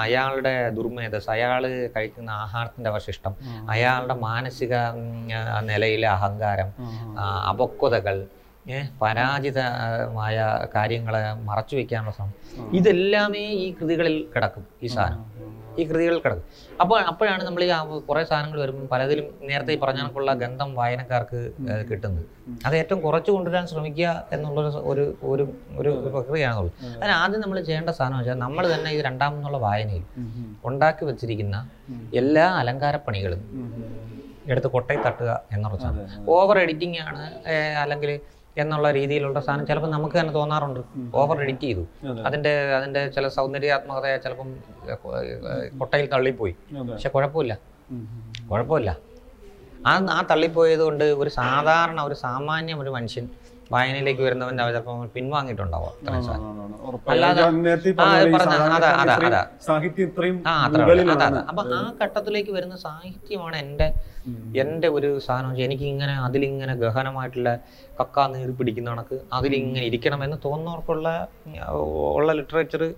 അയാളുടെ 0.01 0.53
ദുർമേധസ്. 0.69 1.27
അയാൾ 1.29 1.61
കഴിക്കുന്ന 1.95 2.29
ആഹാരത്തിന്റെ 2.41 2.89
അവശിഷ്ടം 2.89 3.33
അയാളുടെ 3.69 4.15
മാനസിക 4.25 4.73
നിലയിലെ 5.69 6.07
അഹങ്കാരം 6.07 6.69
അപക്വതകൾ 7.51 8.17
പരാജിതമായ 9.01 10.35
കാര്യങ്ങളെ 10.75 11.21
മറച്ചു 11.43 11.75
വെക്കാനുള്ള 11.75 12.11
ശ്രമം 12.11 12.33
ഇതെല്ലാമേ 12.73 13.45
ഈ 13.63 13.67
കൃതികളിൽ 13.79 14.17
കിടക്കും 14.33 14.65
ഈ 14.81 14.89
സാധനം. 14.95 15.23
ഈ 15.77 15.83
കൃതികളിൽ 15.83 16.19
കിടക്കും. 16.19 16.45
അപ്പോൾ 16.81 16.97
അപ്പോഴാണ് 17.01 17.43
നമ്മൾ 17.43 17.61
ഈ 17.63 17.69
കുറേ 18.07 18.23
സാധനങ്ങൾ 18.23 18.59
വരുമ്പോൾ 18.59 18.87
പലതിലും 18.87 19.25
നേരത്തെ 19.41 19.73
ഈ 19.73 19.77
പറഞ്ഞ 19.77 19.99
കണക്കുള്ള 19.99 20.33
ഗന്ധം 20.33 20.75
വായനക്കാർക്ക് 20.75 21.39
കിട്ടുന്നത്. 21.89 22.23
അത് 22.63 22.75
ഏറ്റവും 22.75 23.01
കുറച്ച് 23.01 23.31
കൊണ്ടുവരാൻ 23.31 23.67
ശ്രമിക്കുക 23.67 24.07
എന്നുള്ളൊരു 24.31 24.69
സ- 24.69 24.83
ഒരു 24.85 25.03
ഒരു 25.29 25.43
ഒരു 25.77 25.91
പ്രക്രിയയാണുള്ളത് 26.07 26.71
അതിന് 26.95 27.13
ആദ്യം 27.17 27.41
നമ്മൾ 27.41 27.59
ചെയ്യേണ്ട 27.61 27.89
സാധനം 27.91 28.17
വെച്ചാൽ 28.17 28.37
നമ്മൾ 28.37 28.65
തന്നെ 28.73 28.91
ഈ 28.91 29.01
രണ്ടാമെന്നുള്ള 29.01 29.57
വായനയിൽ 29.59 30.03
ഉണ്ടാക്കി 30.63 31.05
വെച്ചിരിക്കുന്ന 31.05 31.57
എല്ലാ 32.13 32.47
അലങ്കാരപ്പണികളും 32.55 33.43
എടുത്ത് 34.47 34.67
കൊട്ടയിൽ 34.67 35.01
തട്ടുക 35.03 35.41
എന്നുള്ളതാണ് 35.51 36.03
ഓവർ 36.31 36.57
എഡിറ്റിംഗ് 36.59 36.99
ആണ് 37.01 37.23
അല്ലെങ്കിൽ 37.81 38.11
എന്നുള്ള 38.61 38.87
രീതിയിലുള്ള 38.91 39.39
സാധനം 39.39 39.65
ചിലപ്പോൾ 39.69 39.91
നമുക്ക് 39.95 40.15
തന്നെ 40.19 40.33
തോന്നാറുണ്ട്. 40.33 40.81
ഓവർ 41.15 41.37
എഡിറ്റ് 41.43 41.65
ചെയ്തു. 41.67 41.83
അതിന്റെ 42.27 42.53
അതിന്റെ 42.77 43.01
ചില 43.15 43.27
സൗന്ദര്യാത്മകത 43.37 44.15
ചിലപ്പം 44.25 44.49
കൊട്ടയിൽ 45.79 46.07
തള്ളിപ്പോയി. 46.13 46.55
പക്ഷെ 46.91 47.09
കുഴപ്പമില്ല. 47.09 47.53
കുഴപ്പമില്ല. 48.51 48.91
ആ 49.87 49.91
ആ 50.17 50.21
തള്ളിപ്പോയത് 50.31 50.79
കൊണ്ട് 50.79 51.05
ഒരു 51.21 51.31
സാധാരണ 51.39 51.99
ഒരു 52.01 52.15
സാമാന്യം 52.25 52.79
ഒരു 52.79 52.91
മനുഷ്യൻ 52.97 53.25
വായനയിലേക്ക് 53.71 54.21
വരുന്നവൻ 54.21 54.57
ചിലപ്പോൾ 54.57 55.07
പിൻവാങ്ങിയിട്ടുണ്ടാവും. 55.07 55.93
അപ്പൊ 61.49 61.63
ആ 61.73 61.93
ഘട്ടത്തിലേക്ക് 62.01 62.51
വരുന്ന 62.51 62.75
സാഹിത്യമാണ് 62.75 63.55
എന്റെ 63.55 63.93
എന്റെ 64.55 64.87
ഒരു 64.87 65.19
സാധനം. 65.19 65.61
എനിക്ക് 65.61 65.83
ഇങ്ങനെ 65.83 66.13
അതിലിങ്ങനെ 66.13 66.75
ഗഹനമായിട്ടുള്ള 66.75 67.59
കക്ക 68.01 68.19
നീറി 68.27 68.51
പിടിക്കുന്ന 68.51 68.89
കണക്ക് 68.89 69.19
അതിലിങ്ങനെ 69.33 69.85
ഇരിക്കണം 69.85 70.23
എന്ന് 70.23 70.37
തോന്നുന്നവർക്കുള്ള 70.45 71.07
ഉള്ള 72.15 72.31
ലിറ്ററേച്ചർ 72.33 72.93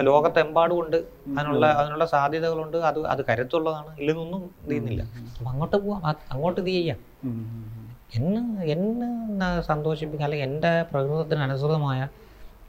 ലോകത്തെമ്പാടും 0.00 0.80
ഉണ്ട്. 0.80 0.96
അതിനുള്ള 1.38 1.66
അതിനുള്ള 1.66 2.04
സാധ്യതകളുണ്ട്. 2.04 2.76
അത് 2.76 3.06
അത് 3.06 3.24
കരുത്തുള്ളതാണ്. 3.28 4.00
ഇല്ലെന്നൊന്നും 4.00 4.42
ഇത് 4.70 5.02
അപ്പൊ 5.36 5.50
അങ്ങോട്ട് 5.50 5.76
പോവാം. 5.76 6.02
അങ്ങോട്ട് 6.30 6.60
ചെയ്യാം. 6.66 6.98
ഉം. 7.24 7.73
എന്നെ 8.18 8.40
എന്നെ 8.74 9.48
സന്തോഷിപ്പിക്കുക 9.70 10.26
അല്ലെങ്കിൽ 10.26 10.46
എന്റെ 10.48 10.72
പ്രകൃതത്തിന് 10.90 11.42
അനുസൃതമായ 11.46 12.00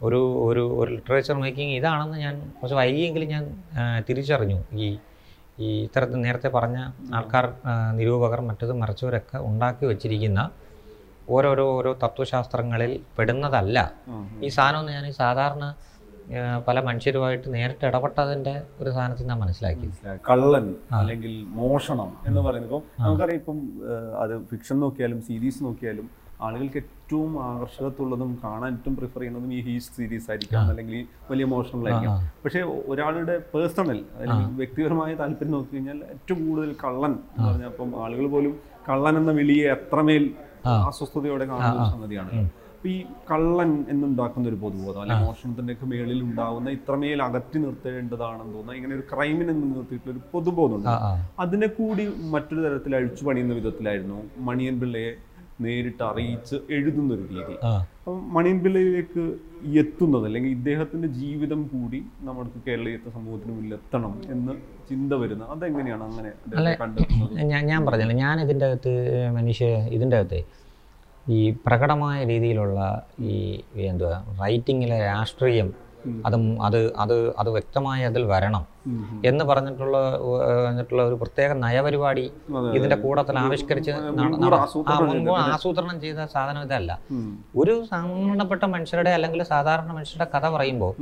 ഒരു 0.02 0.20
ഒരു 0.48 0.64
ഒരു 0.80 0.90
ലിറ്ററേച്ചർ 0.92 1.36
മേക്കിംഗ് 1.36 1.76
ഇതാണെന്ന് 1.80 2.18
ഞാൻ 2.18 2.36
കുറച്ച് 2.58 2.76
വൈകിയെങ്കിലും 2.76 3.30
ഞാൻ 3.36 3.44
തിരിച്ചറിഞ്ഞു. 4.08 4.60
ഈ 4.84 4.88
ഈ 5.66 5.68
ഇത്തരത്തിൽ 5.84 6.20
നേരത്തെ 6.22 6.50
പറഞ്ഞ 6.50 6.78
ആൾക്കാർ 7.18 7.46
നിരൂപകർ 8.00 8.40
മറ്റത് 8.42 8.74
മറിച്ചവരൊക്കെ 8.82 9.38
ഉണ്ടാക്കി 9.50 9.86
വെച്ചിരിക്കുന്ന 9.86 10.40
ഓരോരോ 11.30 11.66
ഓരോ 11.78 11.92
തത്വശാസ്ത്രങ്ങളിൽ 12.04 12.92
പെടുന്നതല്ല. 13.18 13.78
ഈ 14.44 14.50
സാധനം 14.58 14.90
ഞാൻ 14.96 15.06
ഈ 15.12 15.14
സാധാരണ 15.24 15.66
പല 16.68 16.80
മനുഷ്യരുമായിട്ട് 16.80 17.48
നേരിട്ട് 17.54 17.86
ഇടപെട്ടതിന്റെ 17.86 18.54
ഒരു 18.80 18.90
സാധനത്തിൽ 18.90 19.28
ഞാൻ 19.28 19.40
മനസ്സിലാക്കി. 19.40 19.88
കള്ളൻ 20.30 20.66
അല്ലെങ്കിൽ 21.00 21.34
മോഷണം 21.62 22.12
എന്ന് 22.28 22.42
പറയുമ്പോൾ 22.42 22.82
നമുക്കറിയാം 23.02 23.40
ഇപ്പം 23.42 23.60
അത് 24.24 24.34
ഫിക്ഷൻ 24.52 24.80
നോക്കിയാലും 24.80 25.22
സീരീസ് 25.22 25.64
നോക്കിയാലും 25.64 26.08
ആളുകൾക്ക് 26.42 26.78
ഏറ്റവും 26.78 27.44
ആകർഷകത്തുള്ളതും 27.44 28.40
കാണാൻ 28.44 28.74
ഏറ്റവും 28.74 28.96
പ്രിഫർ 28.96 29.20
ചെയ്യുന്നതും 29.20 29.54
ഈ 29.54 29.62
ഹീസ് 29.62 29.92
സീരീസ് 29.98 30.32
ആയിരിക്കാം 30.32 30.70
അല്ലെങ്കിൽ 30.72 30.98
വലിയ 31.32 31.46
മോഷണൽ 31.46 31.86
ആയിരിക്കാം 31.90 32.32
പക്ഷേ 32.46 32.62
ഒരാളുടെ 32.92 33.38
പേഴ്സണൽ 33.54 34.00
അല്ലെങ്കിൽ 34.20 34.50
വ്യക്തിപരമായ 34.62 35.16
താല്പര്യം 35.16 35.52
നോക്കി 35.52 35.72
കഴിഞ്ഞാൽ 35.76 36.04
ഏറ്റവും 36.16 36.50
കൂടുതൽ 36.50 36.76
കള്ളൻ 36.84 37.12
എന്ന് 37.12 37.48
പറഞ്ഞാൽ 37.48 37.68
അപ്പം 37.68 37.92
ആളുകൾ 38.06 38.28
പോലും 38.28 38.56
കള്ളൻ 38.90 39.18
എന്ന 39.18 39.32
വിളിയെ 39.32 39.68
എത്രമേൽ 39.72 40.26
അസ്വസ്ഥതയോടെ 40.90 41.46
കാണുന്ന 41.46 41.86
സംഗതിയാണ്. 41.92 42.32
ഈ 42.88 42.96
കള്ളൻ 43.30 43.72
എന്നുണ്ടാക്കുന്ന 43.92 44.46
ഒരു 44.48 44.60
പൊതുബോധം 44.62 45.02
അല്ലെങ്കിൽ 45.02 45.26
മോഷണത്തിന്റെ 45.26 45.74
ഒക്കെ 45.74 45.86
മേളിൽ 45.92 46.20
ഉണ്ടാവുന്ന 46.26 46.70
ഇത്രമേൽ 46.78 47.22
അകറ്റി 47.26 47.58
നിർത്തേണ്ടതാണെന്ന് 47.64 48.54
തോന്നുന്ന. 48.54 48.78
ഇങ്ങനെ 48.80 48.96
ഒരു 48.96 49.06
ക്രൈമിനെ 49.12 49.54
നിർത്തിയിട്ടുള്ള 49.60 50.14
ഒരു 50.14 50.24
പൊതുബോധമുണ്ട് 50.34 50.92
അതിനെ 51.40 51.70
കൂടി 51.78 52.04
മറ്റൊരു 52.34 52.64
തരത്തിൽ 52.66 52.96
അഴിച്ചു 52.98 53.24
പണിയുന്ന 53.28 53.56
വിധത്തിലായിരുന്നു 53.60 54.20
മണിയൻ 54.50 54.78
പിള്ളയെ 54.82 55.14
നേരിട്ട് 55.60 56.04
അറിയിച്ച് 56.08 56.56
എഴുതുന്ന 56.76 57.12
ഒരു 57.16 57.26
രീതി 57.30 57.54
അപ്പം 57.66 58.18
മണിയൻ 58.34 58.58
പിള്ളയിലേക്ക് 58.64 59.22
എത്തുന്നത് 59.82 60.26
അല്ലെങ്കിൽ 60.26 60.52
ഇദ്ദേഹത്തിന്റെ 60.58 61.10
ജീവിതം 61.20 61.62
കൂടി 61.70 62.00
നമ്മൾക്ക് 62.26 62.60
കേരളീയത്തെ 62.66 63.10
സമൂഹത്തിന് 63.16 63.54
മുന്നിൽ 63.54 63.76
എത്തണം 63.78 64.14
എന്ന് 64.34 64.54
ചിന്ത 64.90 65.14
വരുന്ന 65.22 65.44
അതെങ്ങനെയാണ് 65.54 66.04
അങ്ങനെ 66.10 66.32
കണ്ടെത്തുന്നത്? 66.76 67.32
ഞാൻ 67.66 67.80
പറഞ്ഞല്ലോ 67.88 68.18
ഞാൻ 68.22 68.36
ഇതിന്റെ 68.44 68.68
അകത്ത് 68.70 68.94
മനുഷ്യ 69.38 69.68
ഇതിന്റെ 69.96 70.18
അകത്ത് 70.20 70.42
ഈ 71.26 71.40
പ്രകടമായ 71.68 72.26
രീതിയിലുള്ള 72.26 72.80
ഈ 73.22 73.36
എന്തുവാ 73.88 74.18
റൈറ്റിങ്ങിലെ 74.42 74.98
രാഷ്ട്രീയം 75.06 75.70
അതും 76.26 76.44
അത് 76.62 76.80
അത് 76.96 77.16
അത് 77.38 77.50
വ്യക്തമായി 77.50 78.04
അതിൽ 78.04 78.24
വരണം. 78.26 78.64
എന്ന് 79.26 79.44
പറഞ്ഞിട്ടുള്ള 79.46 79.98
പറഞ്ഞിട്ടുള്ള 80.58 81.04
ഒരു 81.04 81.16
പ്രത്യേക 81.16 81.52
നയപരിപാടി 81.54 82.26
ഇതിന്റെ 82.74 82.96
കൂടത്തിൽ 82.96 83.40
ആവിഷ്കരിച്ച് 83.40 83.92
ആസൂത്രണം 85.54 86.02
ചെയ്ത 86.02 86.26
സാധനം 86.26 86.62
ഇതല്ല. 86.62 86.92
ഒരു 87.56 87.86
സംഘടനപ്പെട്ട 87.92 88.64
മനുഷ്യരുടെ 88.66 89.10
അല്ലെങ്കിൽ 89.10 89.44
സാധാരണ 89.44 89.92
മനുഷ്യരുടെ 89.92 90.28
കഥ 90.36 90.50
പറയുമ്പോൾ. 90.50 90.94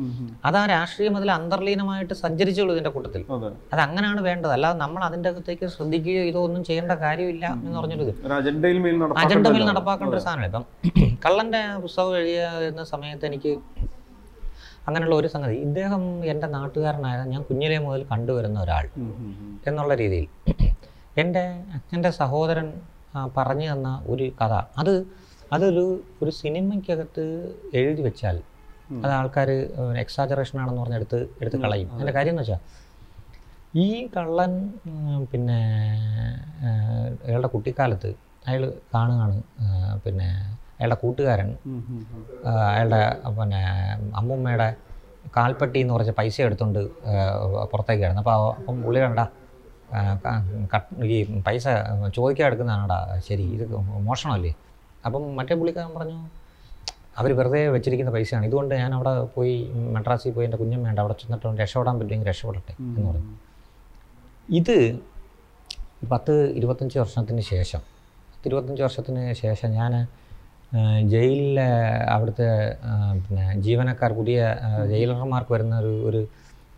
അത് 0.46 0.58
ആ 0.58 0.66
രാഷ്ട്രീയം 0.66 1.18
അതിൽ 1.18 1.32
അന്തർലീനമായിട്ട് 1.32 2.14
സഞ്ചരിച്ചുള്ളൂ 2.14 2.74
ഇതിന്റെ 2.74 2.90
കൂട്ടത്തിൽ. 2.90 3.26
അത്. 3.30 3.48
അങ്ങനെയാണ് 3.80 4.22
വേണ്ടത്. 4.22 4.52
അല്ലാതെ 4.52 4.78
നമ്മൾ 4.78 5.04
അതിന്റെ 5.04 5.30
അകത്തേക്ക് 5.30 5.68
ശ്രദ്ധിക്കുകയോ 5.68 6.24
ഇതോ 6.24 6.44
ഒന്നും 6.44 6.64
ചെയ്യേണ്ട 6.64 6.92
കാര്യമില്ല 6.92 7.46
എന്ന് 7.58 7.80
പറഞ്ഞൊരു 7.80 8.08
അജണ്ടയിൽ. 9.18 9.66
നടപ്പാക്കേണ്ട 9.66 10.14
ഒരു 10.14 10.20
സാധനമാണ് 10.20 10.46
ഇപ്പം 10.46 10.66
കള്ളന്റെ 11.26 11.78
പുസ്തകം 11.82 12.18
എഴുതിയ 12.18 12.84
സമയത്ത് 12.84 13.26
എനിക്ക് 13.26 13.52
അങ്ങനെയുള്ള 14.88 15.16
ഒരു 15.16 15.28
സംഗതി. 15.34 15.56
ഇദ്ദേഹം 15.68 16.04
എന്റെ 16.32 16.48
നാട്ടുകാരനായ 16.56 17.18
ഞാൻ 17.34 17.42
കുഞ്ഞിലേ 17.50 17.78
മുതൽ 17.86 18.02
കണ്ടുവരുന്ന 18.12 18.58
ഒരാൾ. 18.62 18.86
എന്നുള്ള 19.68 19.94
രീതിയിൽ. 20.02 20.28
എന്റെ 21.22 21.44
അച്ഛന്റെ 21.78 22.12
സഹോദരൻ 22.22 22.68
പറഞ്ഞു 23.38 23.68
തന്ന 23.74 23.90
ഒരു 24.08 24.26
കഥ. 24.42 24.54
അത് 24.82 24.94
അതൊരു 25.54 25.84
ഒരു 26.22 26.32
സിനിമയ്ക്കകത്ത് 26.42 27.24
എഴുതി 27.80 28.02
വെച്ചാൽ 28.02 28.38
അത് 29.04 29.12
ആൾക്കാർ 29.18 29.50
എക്സാജറേഷൻ 30.04 30.56
ആണെന്ന് 30.62 30.82
പറഞ്ഞ് 30.82 30.96
എടുത്ത് 30.96 31.20
എടുത്ത് 31.42 31.58
കളയും. 31.58 31.90
അതിന്റെ 31.96 32.14
കാര്യം 32.18 32.34
എന്ന് 32.34 32.44
വെച്ചാൽ 32.44 32.62
ഈ 33.84 33.88
കള്ളൻ 34.16 34.52
പിന്നെ 35.32 35.60
അയാളുടെ 37.28 37.50
കുട്ടിക്കാലത്ത് 37.54 38.10
അയാൾ 38.48 38.64
കാണുകയാണ് 38.94 39.38
പിന്നെ 40.06 40.30
അയാളുടെ 40.84 40.98
കൂട്ടുകാരൻ 41.04 41.50
അയാളുടെ 42.72 43.02
പിന്നെ 43.38 43.62
അമ്മൂമ്മയുടെ 44.20 44.68
കാൽപ്പട്ടി 45.38 45.80
എന്ന് 45.84 45.94
പറഞ്ഞ 45.96 46.12
പൈസ 46.18 46.36
എടുത്തുകൊണ്ട് 46.48 46.80
പുറത്തേക്കായിരുന്നു. 46.80 47.68
പുറത്തേക്ക് 47.72 48.02
കിടന്നു 48.04 48.22
അപ്പോൾ 48.24 48.36
അപ്പം 48.60 48.82
പുള്ളി 48.86 49.00
കണ്ട 49.06 49.20
കട്ട് 50.74 51.08
ഈ 51.16 51.18
പൈസ 51.48 51.66
ചോദിക്കാൻ 52.18 52.46
എടുക്കുന്നതാണടാ 52.50 52.98
ശരി 53.28 53.46
ഇത് 53.56 53.64
മോഷണമല്ലേ? 54.08 54.52
അപ്പം 55.08 55.24
മറ്റേ 55.38 55.56
പുള്ളിക്കാരൻ 55.62 55.94
പറഞ്ഞു 55.98 56.18
അവർ 57.20 57.32
വെറുതെ 57.40 57.62
വെച്ചിരിക്കുന്ന 57.76 58.12
പൈസയാണ്. 58.16 58.44
ഇതുകൊണ്ട് 58.50 58.74
ഞാൻ 58.82 58.92
അവിടെ 58.98 59.14
പോയി 59.36 59.56
മദ്രാസിൽ 59.96 60.32
പോയി 60.38 60.46
എന്റെ 60.48 60.60
കുഞ്ഞും 60.62 60.82
വേണ്ട 60.88 61.00
അവിടെ 61.04 61.16
ചെന്നിട്ട് 61.22 61.56
രക്ഷപ്പെടാൻ 61.62 61.96
പറ്റുമെങ്കിൽ 62.00 62.30
രക്ഷപ്പെടട്ടെ 62.32 62.74
എന്ന് 62.86 63.08
പറഞ്ഞു. 63.10 63.34
ഇത് 64.60 64.78
പത്ത് 66.14 66.34
ഇരുപത്തഞ്ച് 66.60 66.98
വർഷത്തിന് 67.04 67.44
ശേഷം 67.54 67.82
പത്ത് 68.32 68.48
ഇരുപത്തഞ്ച് 68.50 68.82
വർഷത്തിന് 68.86 69.22
ശേഷം 69.44 69.70
ഞാൻ 69.80 69.94
ജയിലിലെ 71.14 71.68
അവിടുത്തെ 72.14 72.48
പിന്നെ 73.24 73.46
ജീവനക്കാർ 73.66 74.12
പുതിയ 74.20 74.40
ജയിലർമാർക്ക് 74.92 75.54
വരുന്ന 75.54 75.76
ഒരു 75.80 75.94
ഒരു 76.10 76.22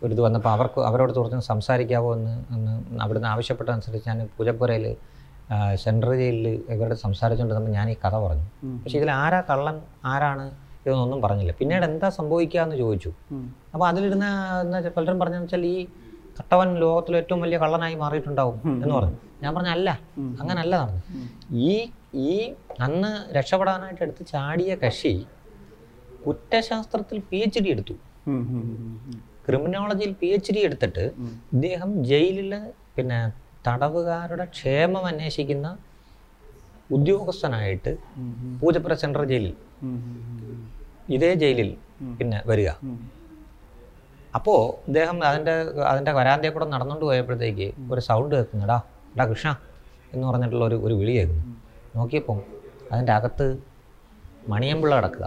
ഒരു 0.02 0.12
ഇത് 0.14 0.20
വന്നപ്പോൾ 0.26 0.52
അവർക്ക് 0.56 0.80
അവരോട് 0.88 1.12
തുറന്ന് 1.18 1.46
സംസാരിക്കാവോ 1.52 2.10
എന്ന് 2.16 2.34
എന്ന് 2.56 2.72
അവിടുന്ന് 3.04 3.28
ആവശ്യപ്പെട്ടതനുസരിച്ച് 3.34 4.08
ഞാൻ 4.10 4.18
പൂജപ്പുരയിൽ 4.36 4.84
സെൻട്രൽ 5.84 6.14
ജയിലിൽ 6.20 6.46
ഇവരോട് 6.74 6.94
സംസാരിച്ചുകൊണ്ടിരുന്നപ്പോൾ 7.06 7.74
ഞാൻ 7.78 7.86
ഈ 7.90 7.96
കഥ 8.04 8.14
പറഞ്ഞു. 8.24 8.46
പക്ഷേ 8.82 8.96
ഇതിൽ 9.00 9.10
ആരാ 9.22 9.40
കള്ളൻ 9.50 9.76
ആരാണ് 10.12 10.44
ഇതൊന്നും 10.86 11.20
പറഞ്ഞില്ല. 11.24 11.52
പിന്നീട് 11.60 11.84
എന്താ 11.90 12.08
സംഭവിക്കുക 12.18 12.60
എന്ന് 12.66 12.76
ചോദിച്ചു 12.82 13.10
അപ്പോൾ 13.74 13.86
അതിലിരുന്ന 13.90 14.26
പലരും 14.96 15.18
പറഞ്ഞതെന്ന് 15.22 15.48
വെച്ചാൽ 15.48 15.66
ഈ 15.66 15.78
കട്ടവൻ 16.38 16.68
ലോകത്തിലെ 16.82 17.16
ഏറ്റവും 17.22 17.40
വലിയ 17.44 17.58
കള്ളനായി 17.62 17.96
മാറിയിട്ടുണ്ടാവും 18.02 18.58
എന്ന് 18.82 18.94
പറഞ്ഞു. 18.96 19.18
ഞാൻ 19.42 19.50
പറഞ്ഞ 19.56 19.70
അല്ല 19.76 19.88
അങ്ങനല്ല 20.40 20.74
നടന്നു 20.82 21.02
ഈ 21.68 21.72
ഈ 22.26 22.34
അന്ന് 22.86 23.12
രക്ഷപ്പെടാനായിട്ട് 23.36 24.02
എടുത്ത് 24.06 24.22
ചാടിയ 24.34 24.74
കക്ഷി 24.82 25.14
കുറ്റശാസ്ത്രത്തിൽ 26.26 27.18
പി 27.30 27.38
എച്ച് 27.46 27.60
ഡി 27.64 27.70
എടുത്തു. 27.74 27.94
ക്രിമിനോളജിയിൽ 29.46 30.12
പി 30.20 30.28
എച്ച് 30.36 30.52
ഡി 30.54 30.60
എടുത്തിട്ട് 30.68 31.04
ഇദ്ദേഹം 31.56 31.90
ജയിലിൽ 32.10 32.52
പിന്നെ 32.96 33.18
തടവുകാരുടെ 33.66 34.44
ക്ഷേമം 34.56 35.04
അന്വേഷിക്കുന്ന 35.10 35.68
ഉദ്യോഗസ്ഥനായിട്ട് 36.96 37.92
പൂജപ്പുര 38.60 38.94
സെൻട്രൽ 39.02 39.26
ജയിലിൽ. 39.32 39.54
ഇതേ 41.16 41.30
ജയിലിൽ 41.42 41.70
പിന്നെ 42.18 42.38
വരിക. 42.50 42.70
അപ്പോൾ 44.36 44.60
അദ്ദേഹം 44.88 45.16
അതിന്റെ 45.28 45.54
അതിന്റെ 45.90 46.12
വരാന്തയെ 46.12 46.50
കൂടെ 46.50 46.66
നടന്നുകൊണ്ട് 46.74 47.04
പോയപ്പോഴത്തേക്ക് 47.04 47.68
ഒരു 47.92 48.00
സൗണ്ട് 48.00 48.34
കേൾക്കുന്നുടാ 48.34 48.78
എടാ 49.14 49.24
കൃഷ്ണ 49.30 49.50
എന്ന് 50.14 50.24
പറഞ്ഞിട്ടുള്ള 50.28 50.64
ഒരു 50.64 50.76
ഒരു 50.86 50.94
വിളി 50.94 51.12
കേൾക്കുന്നു. 51.18 51.44
നോക്കിയപ്പം 51.96 52.38
അതിന്റെ 52.92 53.12
അകത്ത് 53.12 53.46
മണിയമ്പിള്ള 54.48 54.96
കിടക്കുക. 54.96 55.26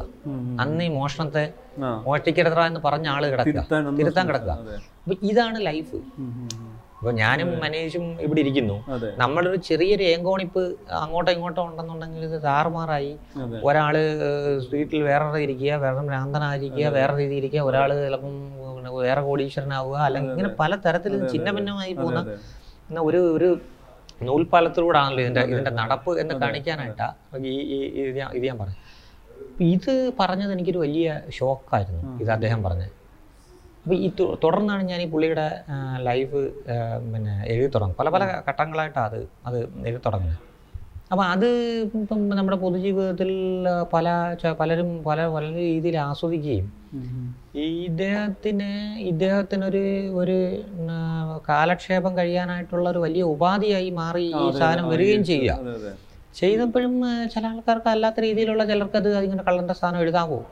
അന്ന് 0.62 0.84
ഈ 0.84 0.88
മോഷണത്തെ 0.88 1.44
മോഷ്ടിക്കരുത്ര 2.06 2.62
എന്ന് 2.72 2.82
പറഞ്ഞ 2.86 3.08
ആൾ 3.08 3.24
കിടക്കുക. 3.34 3.62
തിരുത്താൻ 4.00 4.28
കിടക്കുക. 4.28 4.54
അപ്പൊ 5.04 5.16
ഇതാണ് 5.30 5.58
ലൈഫ്. 5.66 5.98
അപ്പോൾ 7.00 7.14
ഞാനും 7.14 7.50
മനീഷും 7.60 8.06
ഇവിടെ 8.22 8.40
ഇരിക്കുന്നു. 8.44 8.78
നമ്മളൊരു 9.18 9.58
ചെറിയൊരു 9.68 10.04
ഏങ്കോണിപ്പ് 10.04 10.64
അങ്ങോട്ടോ 11.02 11.30
ഇങ്ങോട്ടോ 11.32 11.62
ഉണ്ടെന്നുണ്ടെങ്കിൽ 11.66 12.24
ഇത് 12.30 12.38
താറുമാറായി. 12.44 13.12
ഒരാൾ 13.68 13.96
സ്ട്രീറ്റിൽ 14.64 15.04
വേറെ 15.10 15.28
ഇരിക്കുക 15.48 15.72
വേറെ 15.86 16.02
ഭ്രാന്തനായിരിക്കുക 16.10 16.88
വേറെ 17.00 17.14
രീതിയിൽ 17.18 17.40
ഇരിക്കുക 17.42 17.62
ഒരാൾ 17.62 17.90
ചിലപ്പം 18.06 18.36
പിന്നെ 18.80 18.92
വേറെ 19.06 19.22
കോടീശ്വരനാവുക 19.28 19.98
അല്ലെങ്കിൽ 20.08 20.32
ഇങ്ങനെ 20.36 20.52
പല 20.62 20.72
തരത്തിൽ 20.86 21.14
ചിന്ന 21.34 21.50
ഭിന്നമായി 21.58 21.94
പോകുന്ന 22.02 22.20
എന്നാ 22.90 23.02
ഒരു 23.10 23.22
ഒരു 23.38 23.50
നൂൽപ്പാലത്തിലൂടെയാണല്ലോ 24.28 25.22
ഇതിന്റെ 25.26 25.44
ഇതിന്റെ 25.52 25.72
നടപ്പ് 25.82 26.12
എന്ന് 26.22 26.36
കാണിക്കാനായിട്ടാ. 26.44 27.08
ഈ 27.52 27.54
ഈ 27.76 27.78
ഇത് 28.04 28.46
ഞാൻ 28.50 28.58
പറഞ്ഞു 28.62 28.80
ഇത് 29.74 29.94
പറഞ്ഞത് 30.20 30.52
എനിക്കൊരു 30.56 30.82
വലിയ 30.86 31.08
ഷോക്കായിരുന്നു 31.38 32.02
ഇത് 32.24 32.32
അദ്ദേഹം 32.36 32.60
പറഞ്ഞത്. 32.66 32.92
അപ്പോൾ 33.84 33.98
ഈ 34.06 34.10
തുടർന്നാണ് 34.44 34.84
ഞാൻ 34.92 35.00
ഈ 35.06 35.08
പുള്ളിയുടെ 35.14 35.48
ലൈവ് 36.08 36.42
പിന്നെ 37.14 37.34
എഴുതി 37.54 37.70
തുടങ്ങും 37.76 37.98
പല 38.02 38.10
പല 38.16 38.24
ഘട്ടങ്ങളായിട്ടാണ് 38.50 39.08
അത് 39.10 39.20
അത് 39.50 39.58
എഴുതി 39.90 40.02
തുടങ്ങുന്നത്. 40.08 40.40
അപ്പോൾ 41.12 41.26
അത് 41.26 41.48
ഇപ്പം 41.86 42.20
നമ്മുടെ 42.30 42.58
പൊതുജീവിതത്തിൽ 42.58 43.30
പല 43.94 44.08
പലരും 44.60 44.90
പല 45.04 45.20
പല 45.28 45.44
രീതിയിൽ 45.60 45.98
ആസ്വദിക്കുകയും 46.02 46.68
ഇദ്ദേഹത്തിന് 47.84 48.70
ഇദ്ദേഹത്തിനൊരു 49.12 49.82
ഒരു 50.14 50.36
കാലക്ഷേപം 51.50 52.14
കഴിയാനായിട്ടുള്ള 52.18 52.86
ഒരു 52.90 53.00
വലിയ 53.00 53.24
ഉപാധിയായി 53.34 53.90
മാറി 54.00 54.26
ഈ 54.42 54.46
സാധനം 54.60 54.86
വരികയും 54.90 55.24
ചെയ്യുക. 55.24 55.56
ചെയ്തപ്പോഴും 56.36 56.94
ചില 57.34 57.44
ആൾക്കാർക്ക് 57.48 57.90
അല്ലാത്ത 57.90 58.20
രീതിയിലുള്ള 58.20 58.64
ചിലർക്ക് 58.66 58.98
അത് 58.98 59.10
അതിങ്ങനെ 59.16 59.44
കള്ളന്റെ 59.48 59.74
സ്ഥാനം 59.74 60.00
എഴുതാൻ 60.00 60.28
പോകും. 60.30 60.46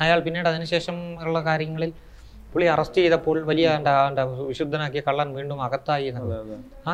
അയാൾ 0.00 0.18
പിന്നീട് 0.20 0.48
അതിനുശേഷം 0.48 0.96
ഉള്ള 1.26 1.40
കാര്യങ്ങളിൽ 1.44 1.92
പുള്ളി 2.52 2.66
അറസ്റ്റ് 2.66 2.98
ചെയ്തപ്പോൾ 3.02 3.36
വലിയ 3.50 3.66
വിശുദ്ധനാക്കിയ 4.48 5.00
കള്ളൻ 5.00 5.28
വീണ്ടും 5.36 5.58
അകത്തായി 5.66 6.08
ആ 6.86 6.92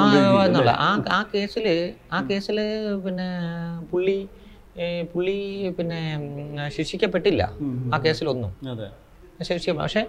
ആ 0.00 0.04
എന്നുള്ള. 0.46 0.72
ആ 0.80 0.88
ആ 1.10 1.20
കേസിൽ 1.32 1.66
ആ 2.12 2.20
കേസിൽ 2.30 2.58
പിന്നെ 3.04 3.28
പുള്ളി 3.92 4.18
പുള്ളി 5.12 5.36
പിന്നെ 5.78 6.00
ശിക്ഷിക്കപ്പെട്ടില്ല 6.76 7.42
ആ 7.94 7.98
കേസിലൊന്നും. 8.04 8.52
ശിക്ഷിക്ക 9.48 9.74
പക്ഷെ 9.80 10.02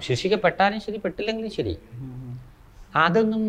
ശിക്ഷിക്കപ്പെട്ടാലും 0.00 0.80
ശരി 0.80 0.98
പെട്ടില്ലെങ്കിലും 0.98 1.50
ശരി. 1.50 1.74
അതൊന്നും 3.00 3.42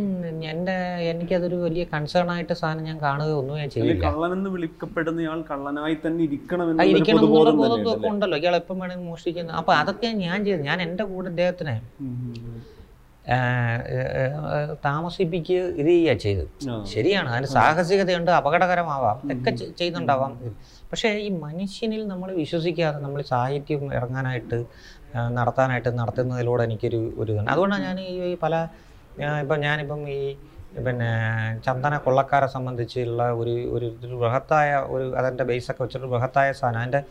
എന്റെ 0.52 0.76
എനിക്കതൊരു 1.12 1.58
വലിയ 1.64 1.84
കൺസേൺ 1.94 2.28
ആയിട്ട് 2.34 2.56
സാധനം 2.60 2.84
ഞാൻ 2.90 2.98
കാണുക 3.06 3.32
ഒന്നും 3.40 3.56
ഞാൻ 3.62 3.70
ചെയ്യില്ല. 3.74 4.04
കള്ളനെന്ന് 4.06 4.50
വിളിക്കപ്പെടുന്നയാൾ 4.56 5.40
കള്ളനായി 5.50 5.96
തന്നെ 6.06 6.22
ഇരിക്കണം 6.28 6.82
ഇരിക്കണം 6.92 7.26
ഉണ്ടല്ലോ. 8.12 8.38
ഇയാൾ 8.44 8.56
എപ്പം 8.62 8.78
വേണമെങ്കിൽ 8.84 9.08
മോഷ്ടിക്കുന്ന. 9.10 9.58
അപ്പൊ 9.62 9.74
അതൊക്കെ 9.82 10.12
ഞാൻ 10.26 10.38
ചെയ്ത്. 10.48 10.64
ഞാൻ 10.70 10.80
എന്റെ 10.86 11.06
കൂടെ 11.12 11.30
അദ്ദേഹത്തിനെ 11.34 11.76
താമസിപ്പിക്കുക 14.86 15.60
ഇത് 15.82 15.90
ചെയ്യുക 15.90 16.16
ചെയ്ത് 16.24 16.46
ശരിയാണ്. 16.94 17.30
അതിന് 17.34 17.50
സാഹസികതയുണ്ട് 17.58 18.32
അപകടകരമാവാം 18.40 19.20
ഒക്കെ 19.34 19.52
ചെയ്യുന്നുണ്ടാവാം 19.80 20.34
പക്ഷേ 20.92 21.10
ഈ 21.26 21.30
മനുഷ്യനിൽ 21.46 22.02
നമ്മൾ 22.12 22.30
വിശ്വസിക്കാതെ 22.42 22.98
നമ്മൾ 23.06 23.22
സാഹിത്യം 23.34 23.84
ഇറങ്ങാനായിട്ട് 23.98 24.58
നടത്താനായിട്ട് 25.38 25.92
നടത്തുന്നതിലൂടെ 26.00 26.64
എനിക്കൊരു 26.68 27.02
ഒരു 27.22 27.30
ഇതുണ്ട്. 27.34 27.52
അതുകൊണ്ടാണ് 27.54 27.84
ഞാൻ 27.90 28.00
ഈ 28.08 28.36
പല 28.44 28.56
ഇപ്പം 29.42 29.58
ഞാനിപ്പം 29.60 30.02
ഈ 30.10 30.20
പിന്നെ 30.78 31.10
ചന്ദന 31.66 31.98
കൊള്ളക്കാരെ 31.98 32.48
സംബന്ധിച്ചുള്ള 32.48 33.24
ഒരു 33.32 33.54
ഒരു 33.72 33.88
ബൃഹത്തായ 34.14 34.70
ഒരു 34.90 35.06
അതിന്റെ 35.16 35.44
ബേസൊക്കെ 35.44 35.84
വെച്ചിട്ട് 35.84 36.08
ബൃഹത്തായ 36.08 36.52
സാധനം. 36.52 36.80
അതിന്റെ 36.82 37.02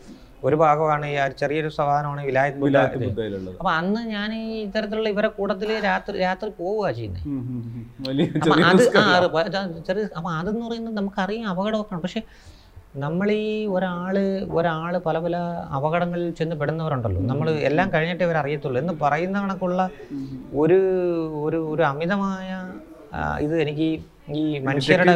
ഒരു 0.43 0.55
ഭാഗമാണ് 0.55 1.05
ഈ 1.05 1.17
ചെറിയൊരു 1.35 1.69
സാധനമാണ് 1.69 2.21
വിലായത് 2.21 2.57
ബുദ്ധ 2.57 2.77
അപ്പൊ 3.53 3.69
അന്ന് 3.71 4.01
ഞാൻ 4.07 4.29
ഈ 4.33 4.43
ഇത്തരത്തിലുള്ള 4.63 5.09
ഇവരെ 5.09 5.27
കൂട്ടത്തിൽ 5.27 5.69
രാത്രി 5.81 6.15
രാത്രി 6.19 6.49
പോവുക 6.57 6.89
ചെയ്യുന്നത് 6.91 7.21
അപ്പൊ 9.23 9.39
അത് 9.41 9.53
ചെറിയ 9.87 10.03
അതെന്ന് 10.39 10.65
പറയുന്നത് 10.65 10.97
നമുക്കറിയാം 10.97 11.47
അപകടമൊക്കെയാണ് 11.49 12.03
പക്ഷെ 12.03 12.23
നമ്മൾ 12.93 13.27
ഈ 13.31 13.65
ഒരാൾ 13.65 14.15
ഒരാൾ 14.51 14.93
പല 14.97 15.17
പല 15.19 15.35
അപകടങ്ങളിൽ 15.77 16.29
ചെന്ന് 16.33 16.55
പെടുന്നവരുണ്ടല്ലോ 16.55 17.21
നമ്മൾ 17.21 17.47
എല്ലാം 17.69 17.87
കഴിഞ്ഞിട്ട് 17.93 18.23
ഇവർ 18.23 18.37
അറിയത്തുള്ളൂ 18.37 18.79
എന്ന് 18.81 18.93
പറയുന്ന 19.01 19.37
കണക്കുള്ള 19.39 19.81
ഒരു 20.53 20.77
ഒരു 21.43 21.59
ഒരു 21.73 21.83
അമിതമായ 21.83 22.49
ഇത് 23.41 23.55
എനിക്ക് 23.61 23.87
ഈ 24.31 24.43
മനുഷ്യരുടെ. 24.59 25.13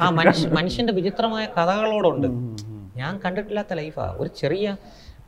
ആ 0.00 0.10
മനുഷ്യ 0.10 0.48
മനുഷ്യന്റെ 0.48 0.92
വിചിത്രമായ 0.92 1.44
കഥകളോടുണ്ട്. 1.58 2.28
ഞാൻ 2.96 3.12
കണ്ടിട്ടില്ലാത്ത 3.24 3.72
ലൈഫാണ് 3.72 4.14
ഒരു 4.18 4.30
ചെറിയ 4.36 4.76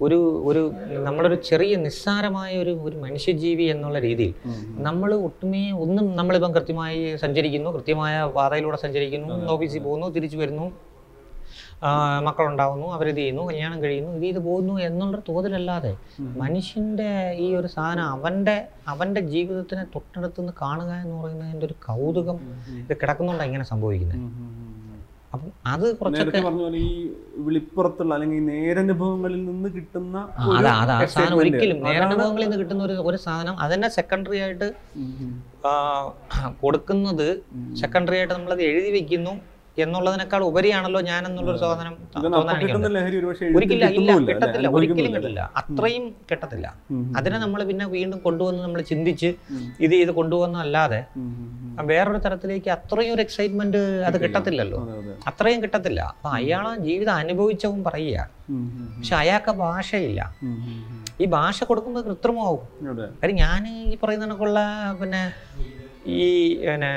ഒരു 0.01 0.19
ഒരു 0.45 0.73
നമ്മളൊരു 0.99 1.35
ചെറിയ 1.35 1.77
നിസ്സാരമായ 1.77 2.53
ഒരു 2.59 2.73
ഒരു 2.87 2.97
മനുഷ്യജീവി 2.97 3.65
എന്നുള്ള 3.65 3.99
രീതിയിൽ 3.99 4.35
നമ്മൾ 4.79 5.15
ഒട്ടുമേ 5.29 5.71
ഒന്നും 5.71 6.17
നമ്മളിപ്പം 6.17 6.55
കൃത്യമായി 6.55 7.17
സഞ്ചരിക്കുന്നു 7.17 7.71
കൃത്യമായ 7.71 8.25
പാതയിലൂടെ 8.35 8.77
സഞ്ചരിക്കുന്നു 8.77 9.35
ഓഫീസിൽ 9.47 9.83
പോകുന്നു 9.83 10.09
തിരിച്ചു 10.09 10.37
വരുന്നു 10.37 10.67
മക്കളുണ്ടാവുന്നു 12.27 12.87
അവരിത് 12.93 13.17
ചെയ്യുന്നു 13.17 13.45
കല്യാണം 13.49 13.79
കഴിയുന്നു 13.83 14.11
ഇത് 14.13 14.25
ചെയ്ത് 14.25 14.41
പോകുന്നു 14.41 14.75
എന്നുള്ള 14.81 15.17
തോതിലല്ലാതെ 15.29 15.93
മനുഷ്യന്റെ 16.37 17.09
ഈ 17.39 17.55
ഒരു 17.55 17.67
സാധനം 17.67 18.07
അവന്റെ 18.13 18.57
അവന്റെ 18.89 19.21
ജീവിതത്തിനെ 19.33 19.85
തൊട്ടടുത്തുനിന്ന് 19.95 20.55
കാണുക 20.63 20.91
എന്ന് 21.05 21.17
പറയുന്നതിന്റെ 21.23 21.67
ഒരു 21.67 21.77
കൗതുകം 21.87 22.39
ഇത് 22.81 22.95
കിടക്കുന്നുണ്ട്? 23.01 23.45
ഇങ്ങനെ 23.45 23.65
സംഭവിക്കുന്നത്. 23.65 24.19
അപ്പം 25.33 25.51
അത് 25.67 25.85
കുറച്ചൊക്കെ 25.99 26.25
നേരത്തെ 26.25 26.41
പറഞ്ഞ 26.47 26.63
പോലെ 26.63 26.79
ഈ 26.87 26.91
വിളിപ്പുറത്തുള്ള 27.39 28.13
അല്ലെങ്കിൽ 28.15 28.41
നേരനുഭവങ്ങളിൽ 28.49 29.41
നിന്ന് 29.47 29.69
കിട്ടുന്ന 29.69 30.17
ആ, 30.35 30.43
അതാ 30.59 30.73
അതാ 30.83 30.97
സാധനം. 31.07 31.39
ഒരിക്കലും 31.39 31.79
നേരനുഭവങ്ങളിൽ 31.87 32.47
നിന്ന് 32.47 32.59
കിട്ടുന്ന 32.61 32.83
ഒരു 32.85 32.97
ഒരു 33.03 33.19
സാധനം 33.25 33.55
അതന്നെ 33.59 33.89
സെക്കൻഡറി 33.91 34.39
ആയിട്ട് 34.39 34.69
കൊടുക്കുന്നത് 36.61 37.27
സെക്കൻഡറി 37.77 38.17
ആയിട്ട് 38.17 38.35
നമ്മളത് 38.35 38.63
എഴുതി 38.63 38.93
വെക്കുന്നു. 38.93 39.35
എന്നുള്ളതിനേക്കാൾ 39.79 40.43
ഉപരിയാണല്ലോ 40.43 41.01
ഞാൻ 41.01 41.27
എന്നുള്ളൊരു 41.27 41.59
സാധനം 41.59 41.95
ഒരിക്കലും 43.57 43.95
ഇല്ല 43.99 44.17
കിട്ടത്തില്ല 44.31 44.69
ഒരിക്കലും 44.69 45.13
കിട്ടില്ല 45.15 45.41
അത്രയും 45.61 46.05
കിട്ടത്തില്ല. 46.31 46.67
അതിനെ 47.17 47.39
നമ്മൾ 47.39 47.65
പിന്നെ 47.65 47.87
വീണ്ടും 47.87 48.19
കൊണ്ടുവന്ന് 48.19 48.63
നമ്മൾ 48.63 48.81
ചിന്തിച്ച് 48.81 49.27
ഇത് 49.27 49.85
ഇത് 49.85 49.93
ചെയ്ത് 49.93 50.11
കൊണ്ടുവന്നല്ലാതെ. 50.11 51.01
വേറൊരു 51.91 52.19
തരത്തിലേക്ക് 52.19 52.71
അത്രയും 52.71 53.15
ഒരു 53.15 53.23
എക്സൈറ്റ്മെന്റ് 53.23 53.81
അത് 54.09 54.17
കിട്ടത്തില്ലല്ലോ. 54.25 54.81
അതെ, 54.83 54.99
അതെ. 54.99 55.15
അത്രയും 55.27 55.63
കിട്ടത്തില്ല. 55.63 56.01
അപ്പൊ 56.01 56.31
അയാൾ 56.31 56.77
ജീവിതം 56.77 57.15
അനുഭവിച്ചവും 57.15 57.85
പറയുക. 57.85 58.29
പക്ഷെ 58.99 59.15
അയാൾക്ക് 59.15 59.51
ഭാഷയില്ല. 59.51 60.21
ഈ 61.21 61.25
ഭാഷ 61.25 61.65
കൊടുക്കുന്നത് 61.65 62.05
കൃത്രിമമാവും. 62.05 62.63
അതെ. 62.93 63.07
കാര്യം 63.23 63.37
ഞാൻ 63.37 63.69
ഈ 63.69 63.97
പറയുന്ന 64.03 64.27
കണക്കുള്ള 64.27 64.61
പിന്നെ 65.01 65.23
ഈ 66.07 66.23
പിന്നെ 66.67 66.89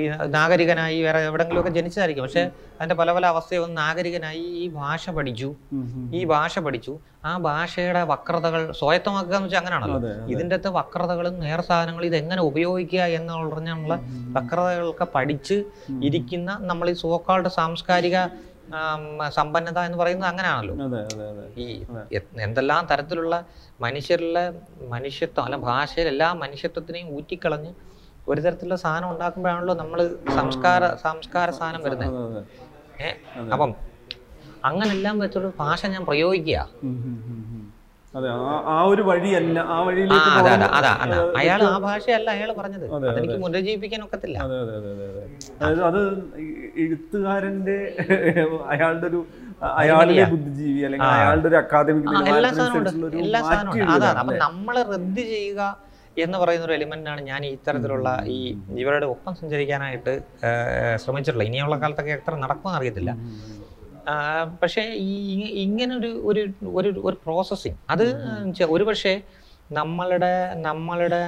ഈ 0.00 0.08
നാഗരികനായി 0.26 1.02
വേറെ 1.02 1.20
എവിടെങ്കിലുമൊക്കെ 1.28 1.70
ജനിച്ചതായിരിക്കും. 1.70 2.24
പക്ഷെ 2.24 2.42
അതിന്റെ 2.78 2.94
പല 2.94 3.12
പല 3.12 3.26
അവസ്ഥയും 3.26 3.74
നാഗരികനായി 3.74 4.38
ഈ 4.38 4.68
ഭാഷ 4.68 5.10
പഠിച്ചു. 5.10 5.54
ഈ 6.18 6.24
ഭാഷ 6.24 6.58
പഠിച്ചു. 6.58 6.98
ആ 7.24 7.36
ഭാഷയുടെ 7.38 8.02
വക്രതകൾ 8.02 8.72
സ്വായത്തമാക്കുക 8.72 9.34
എന്ന് 9.34 9.46
വെച്ചാൽ 9.46 9.60
അങ്ങനെയാണല്ലോ. 9.60 9.98
അതെ, 9.98 10.12
ഇതിന്റെ 10.32 10.56
അകത്ത് 10.56 10.68
വക്രതകളും 10.68 11.40
നേർ 11.40 11.60
സാധനങ്ങളും 11.60 12.06
ഇതെങ്ങനെ 12.06 12.42
ഉപയോഗിക്കുക 12.42 13.00
എന്ന് 13.00 13.32
പറഞ്ഞുള്ള 13.32 13.94
വക്രതകളൊക്കെ 14.38 15.04
പഠിച്ച് 15.04 15.64
ഇരിക്കുന്ന 16.02 16.58
നമ്മൾ 16.60 16.90
ഈ 16.90 16.92
സോക്കാളുടെ 16.92 17.48
സാംസ്കാരിക 17.48 18.16
സമ്പന്നത 19.28 19.78
എന്ന് 19.78 19.98
പറയുന്നത് 19.98 20.28
അങ്ങനെയാണല്ലോ. 20.28 20.74
ഈ 21.56 21.82
എന്തെല്ലാം 22.40 22.86
തരത്തിലുള്ള 22.90 23.44
മനുഷ്യരിലെ 23.80 24.52
മനുഷ്യത്വം 24.88 25.44
അല്ല 25.44 25.56
ഭാഷയിൽ 25.56 26.08
എല്ലാ 26.08 26.32
മനുഷ്യത്വത്തിനെയും 26.32 27.16
ഊറ്റിക്കളഞ്ഞ് 27.16 27.72
ഒരു 28.26 28.40
തരത്തിലുള്ള 28.40 28.76
സാധനം 28.76 29.08
ഉണ്ടാക്കുമ്പോഴാണല്ലോ 29.10 29.74
നമ്മൾ 29.74 30.00
സംസ്കാര 30.36 30.82
സംസ്കാര 31.02 31.50
സാധനം 31.50 31.82
വരുന്നത്. 31.82 32.38
ഏഹ്. 33.00 33.16
അപ്പം 33.52 33.70
അങ്ങനെല്ലാം 34.64 35.18
വെച്ചൊരു 35.18 35.48
ഭാഷ 35.58 35.86
ഞാൻ 35.86 36.02
പ്രയോഗിക്കുക. 36.06 36.58
ആ- 38.70 38.86
ഒരു 38.86 39.02
വഴിയല്ല 39.02 39.58
ആ 39.68 39.80
വഴിയിലേക്ക് 39.82 40.30
അയാൾ 41.38 41.60
ആ 41.66 41.78
ഭാഷയല്ല 41.84 42.28
അയാൾ 42.30 42.50
പറഞ്ഞത്. 42.52 42.84
അതെ, 42.94 43.06
അതെനിക്ക് 43.08 43.38
പുനരുജ്ജീവിപ്പിക്കാൻ 43.40 44.00
ഒക്കത്തില്ല. 44.04 44.36
അതെ 44.38 44.56
അതെ 44.58 44.74
അതെ 44.76 44.90
അതെ 44.92 45.06
അതെ. 45.06 45.22
അതായത് 45.60 45.82
അത് 45.82 46.00
എഴുത്തുകാരന്റെ 46.76 47.78
അയാളുടെ 48.68 49.06
ഒരു 49.06 49.20
അയാളുടെ 49.76 50.24
ബുദ്ധിജീവി 50.30 50.80
അല്ലെങ്കിൽ 50.80 51.08
അയാളുടെ 51.10 51.48
ഒരു 51.48 51.56
അക്കാദമിക് 51.56 52.06
എല്ലാ 53.22 53.40
സാധനവും 53.42 53.90
അതാണ് 53.94 54.18
അപ്പം 54.18 54.36
നമ്മൾ 54.38 54.76
റദ്ദ് 54.92 55.24
ചെയ്യുക 55.32 55.62
എന്ന് 56.24 56.38
പറയുന്ന 56.38 56.66
ഒരു 56.66 56.74
എലിമെന്റ് 56.78 57.10
ആണ് 57.10 57.20
ഞാൻ 57.20 57.42
ഇത്തരത്തിലുള്ള 57.46 58.08
ഈ 58.36 58.38
ഇവരുടെ 58.82 59.06
ഒപ്പം 59.06 59.32
സഞ്ചരിക്കാനായിട്ട് 59.40 60.12
ശ്രമിച്ചിട്ടുള്ളത്. 60.96 61.48
ഇനിയുള്ള 61.50 61.76
കാലത്തൊക്കെ 61.82 62.12
എത്ര 62.12 62.34
നടക്കുമെന്ന് 62.34 62.78
അറിയത്തില്ല. 62.78 63.12
പക്ഷേ 64.62 64.82
ഈ 65.08 65.12
ഇങ്ങനെ 65.32 65.50
ഇങ്ങനൊരു 65.64 66.10
ഒരു 66.30 66.42
ഒരു 66.78 66.90
ഒരു 67.08 67.16
പ്രോസസ്സിങ് 67.24 67.78
അത് 67.90 68.06
ഒരു 68.54 68.66
ഒരുപക്ഷെ 68.74 69.14
നമ്മളുടെ 69.72 70.32
നമ്മളുടെ 70.68 71.22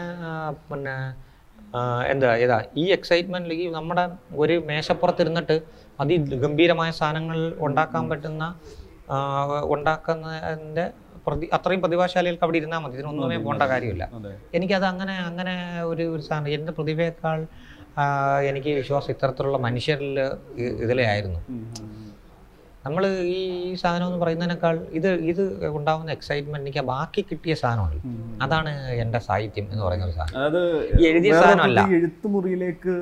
പിന്നെ 0.71 0.97
എന്താ 2.11 2.31
ഏതാ 2.37 2.59
ഈ 2.77 2.85
എക്സൈറ്റ്മെന്റിലേക്ക് 2.97 3.69
നമ്മുടെ 3.75 4.05
ഒരു 4.43 4.57
മേശപ്പുറത്തിരുന്നിട്ട് 4.67 5.57
അതിഗംഭീരമായ 6.01 6.91
സാധനങ്ങൾ 6.91 7.39
ഉണ്ടാക്കാൻ 7.61 8.05
പറ്റുന്ന 8.09 8.45
ഉണ്ടാക്കുന്നതിന്റെ 9.65 10.85
പ്രതി 11.27 11.47
അത്രയും 11.57 11.81
പ്രതിഭാശാലികൾക്ക് 11.85 12.45
അവിടെ 12.47 12.59
ഇരുന്നാൽ 12.61 12.81
മതി. 12.85 12.95
ഇതിനൊന്നുമേ 12.99 13.39
പോകേണ്ട 13.45 13.67
കാര്യമില്ല. 13.73 14.05
എനിക്കത് 14.59 14.87
അങ്ങനെ 14.93 15.15
അങ്ങനെ 15.29 15.55
ഒരു 15.91 16.05
ഒരു 16.15 16.23
സാധനം. 16.29 16.51
എന്റെ 16.59 16.73
പ്രതിഭയേക്കാൾ 16.73 17.41
എനിക്ക് 18.51 18.71
വിശ്വാസം 18.75 19.11
ഇത്തരത്തിലുള്ള 19.15 19.59
മനുഷ്യരിൽ 19.59 20.17
ഇതിലായിരുന്നു 20.85 21.41
ആയിരുന്നു. 21.41 21.41
നമ്മൾ 22.87 23.03
ഈ 23.35 23.39
ഈ 23.69 23.75
സാധനം 23.83 24.07
എന്ന് 24.09 24.19
പറയുന്നതിനേക്കാൾ 24.23 24.77
ഇത് 24.99 25.09
ഇത് 25.31 25.43
ഉണ്ടാവുന്ന 25.79 26.11
എക്സൈറ്റ്മെന്റ് 26.11 26.65
എനിക്ക് 26.65 26.83
ബാക്കി 26.91 27.23
കിട്ടിയ 27.31 27.55
സാധനമാണ് 27.63 28.01
അതാണ് 28.45 28.73
എന്റെ 29.05 29.21
സാഹിത്യം 29.29 29.67
എന്ന് 29.73 29.85
പറയുന്ന 29.87 30.09
ഒരു 30.09 30.17
സാധനം. 30.19 30.59
എഴുതിയ 31.11 31.33
സാധനമല്ല. 31.43 31.81
എഴുത്തുമുറിയിലേക്ക് 31.99 32.95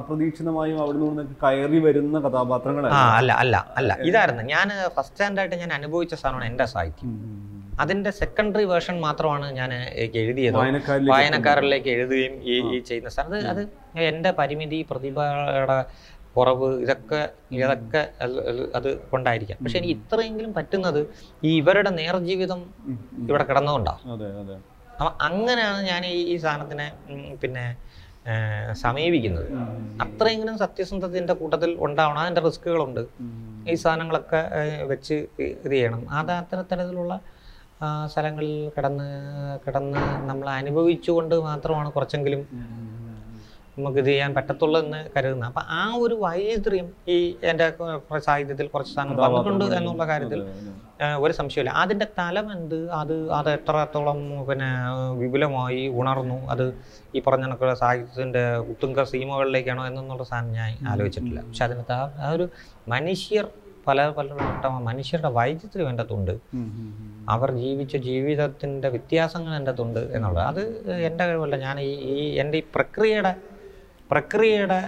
അപ്രതീക്ഷിതമായും 0.00 0.76
അവിടെ 0.82 0.98
നിന്ന് 0.98 1.24
കയറി 1.42 1.78
വരുന്ന 1.86 2.18
കഥാപാത്രങ്ങളാണ് 2.26 3.00
അല്ല 3.18 3.32
അല്ല 3.42 3.56
അല്ല. 3.80 3.92
ഇതായിരുന്നു. 4.10 4.44
ഞാൻ 4.54 4.68
ഫസ്റ്റ് 4.96 5.14
സ്റ്റാൻഡായിട്ട് 5.14 5.56
ഞാൻ 5.64 5.72
അനുഭവിച്ച 5.78 6.14
സാധനമാണ് 6.22 6.46
എന്റെ 6.50 6.66
സാഹിത്യം. 6.74 7.10
അതിന്റെ 7.80 8.10
സെക്കൻഡറി 8.10 8.64
വേർഷൻ 8.64 9.00
മാത്രമാണ് 9.00 9.46
ഞാൻ 9.52 9.70
എഴുതിയത്. 10.20 10.56
വായനക്കാരിലേക്ക് 11.12 11.90
എഴുതുകയും 11.90 12.34
ഈ 12.42 12.56
ഈ 12.74 12.80
ചെയ്യുന്ന 12.80 13.08
സാധനം 13.08 13.48
അത് 13.52 13.62
അത് 13.62 13.62
എന്റെ 14.00 14.30
പരിമിതി 14.30 14.86
പ്രതിഭയുടെ 14.90 15.78
കുറവ് 16.36 16.82
ഇതൊക്കെ 16.82 17.30
ഇതൊക്കെ 17.50 18.02
അത് 18.74 18.88
കൊണ്ടായിരിക്കാം. 19.10 19.58
പക്ഷെ 19.64 19.78
എനിക്ക് 19.78 19.94
ഇത്രയെങ്കിലും 19.94 20.54
പറ്റുന്നത് 20.54 21.00
ഈ 21.44 21.58
ഇവരുടെ 21.58 21.90
നേർജീവിതം. 21.90 22.60
ഇവിടെ 23.28 23.44
കിടന്നുകൊണ്ടാണ് 23.44 24.00
അപ്പം 24.92 25.12
അങ്ങനെയാണ് 25.20 25.82
ഞാൻ 25.82 26.04
ഈ 26.06 26.18
ഈ 26.32 26.36
സാധനത്തിനെ 26.36 26.92
പിന്നെ 27.42 27.76
സമീപിക്കുന്നത്. 28.72 29.46
അത്രയെങ്കിലും 30.00 30.58
സത്യസന്ധതയുടെ 30.58 31.32
കൂട്ടത്തിൽ 31.32 31.76
ഉണ്ടാവണം. 31.80 32.18
അതിന്റെ 32.18 32.40
റിസ്കുകളുണ്ട് 32.40 33.00
ഈ 33.70 33.74
സാധനങ്ങളൊക്കെ 33.74 34.40
വെച്ച് 34.84 35.14
ഇത് 35.38 35.72
ചെയ്യണം. 35.72 36.08
അത് 36.10 36.32
ആ, 36.32 36.40
സ്ഥലങ്ങളിൽ 38.12 38.54
കിടന്ന് 38.76 39.08
കിടന്ന് 39.66 40.02
നമ്മൾ 40.30 40.46
അനുഭവിച്ചുകൊണ്ട് 40.60 41.36
മാത്രമാണ് 41.48 41.90
കുറച്ചെങ്കിലും 41.96 42.42
നമുക്ക് 43.76 43.98
ഇത് 44.02 44.08
ചെയ്യാൻ 44.10 44.30
പറ്റത്തുള്ളൂ 44.36 44.78
എന്ന് 44.84 44.98
കരുതുന്നത്. 45.14 45.48
അപ്പം 45.50 45.64
ആ 45.76 45.84
ഒരു 46.04 46.14
വൈദ്യം 46.24 46.88
ഈ 47.14 47.16
എന്റെ 47.50 47.66
സാഹിത്യത്തിൽ 48.26 48.66
കുറച്ച് 48.72 48.92
സാധനം 48.96 49.20
വന്നിട്ടുണ്ട് 49.22 49.64
എന്നുള്ള 49.78 50.04
കാര്യത്തിൽ 50.10 50.40
ഒരു 51.24 51.32
സംശയമില്ല 51.38 51.72
അതിന്റെ 51.82 52.06
തലം 52.18 52.46
എന്ത്? 52.56 52.76
അത് 53.00 53.14
അത് 53.38 53.48
എത്രത്തോളം 53.54 54.18
പിന്നെ 54.48 54.68
വിപുലമായി 55.20 55.82
ഉണർന്നു? 56.00 56.38
അത് 56.54 56.64
ഈ 57.16 57.22
പറഞ്ഞ 57.26 57.44
കണക്കുള്ള 57.46 57.74
സാഹിത്യത്തിന്റെ 57.82 58.44
ഉത്തുങ്ക 58.72 59.04
സീമകളിലേക്കാണോ 59.12 59.82
എന്നുള്ള 59.88 60.26
സാധനം 60.32 60.52
ഞാൻ 60.58 60.70
ആലോചിച്ചിട്ടില്ല. 60.92 61.40
പക്ഷെ 61.48 61.64
അതിനകത്ത് 61.68 61.96
ആ 62.26 62.30
ഒരു 62.36 62.46
മനുഷ്യർ 62.94 63.46
പല 63.86 64.10
പലരുടെ 64.10 64.68
മനുഷ്യരുടെ 64.80 65.28
വൈചിത്രം 65.28 65.88
എന്റെ 65.88 66.02
അകത്തുണ്ട് 66.02 66.34
അവർ 67.28 67.50
ജീവിച്ച 67.52 67.96
ജീവിതത്തിന്റെ 67.96 68.88
വ്യത്യാസങ്ങൾ 68.88 69.56
എന്റെ 69.56 69.70
അകത്തുണ്ട് 69.70 70.00
എന്നുള്ളത്. 70.12 70.44
അത് 70.44 70.62
എന്റെ 71.02 71.26
കഴിവല്ല 71.26 71.56
ഞാൻ 71.56 71.80
ഈ 71.80 71.90
ഈ 72.14 72.34
എന്റെ 72.34 72.58
ഈ 72.58 72.62
പ്രക്രിയയുടെ 72.74 73.32
പ്രക്രിയയുടെ 74.10 74.78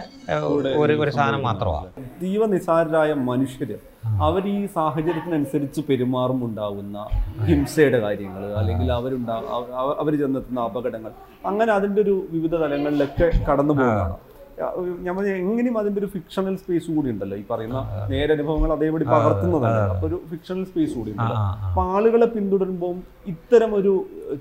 ഒരു 0.76 0.92
ഒരു 1.00 1.10
സാധനം 1.10 1.42
മാത്രമാണ്. 1.42 1.90
ജീവ 2.22 2.46
മനുഷ്യർ 2.46 3.24
മനുഷ്യര് 3.26 3.76
അവർ 4.20 4.48
ഈ 4.48 4.66
സാഹചര്യത്തിനനുസരിച്ച് 4.66 5.80
പെരുമാറുമുണ്ടാവുന്ന 5.88 6.98
ഹിംസയുടെ 7.44 7.98
കാര്യങ്ങൾ 7.98 8.54
അല്ലെങ്കിൽ 8.54 8.92
അവരുണ്ടാ 8.92 9.34
അവ- 9.48 9.96
അവർ 10.00 10.18
ചെന്നെത്തുന്ന 10.18 10.60
അപകടങ്ങൾ. 10.60 11.12
അങ്ങനെ 11.46 11.72
അതിന്റെ 11.72 12.02
ഒരു 12.02 12.26
വിവിധ 12.30 12.54
തലങ്ങളിലൊക്കെ 12.56 13.30
കടന്നു 13.50 13.74
പോകുന്നതാണ് 13.74 14.33
ഞാൻ 15.04 15.12
പറഞ്ഞ 15.16 15.30
എങ്ങനെയും 15.42 15.76
അതിന്റെ 15.80 16.00
ഒരു 16.02 16.08
ഫിക്ഷണൽ 16.14 16.54
സ്പേസ് 16.62 16.88
കൂടി 16.96 17.08
ഉണ്ടല്ലോ. 17.14 17.36
ഈ 17.42 17.44
പറയുന്ന 17.50 17.78
നേരനുഭവങ്ങൾ 18.12 18.70
അതേപടി 18.76 19.04
പകർത്തുന്നതല്ല 19.14 19.80
അപ്പൊ 19.94 20.06
ഒരു 20.10 20.18
ഫിക്ഷണൽ 20.30 20.64
സ്പേസ് 20.70 20.94
കൂടി 20.98 21.10
ഉണ്ട്. 21.14 21.34
അപ്പൊ 21.68 21.82
ആളുകളെ 21.94 22.28
പിന്തുടരുമ്പോൾ 22.36 22.94
ഇത്തരം 23.34 23.70
ഒരു 23.80 23.92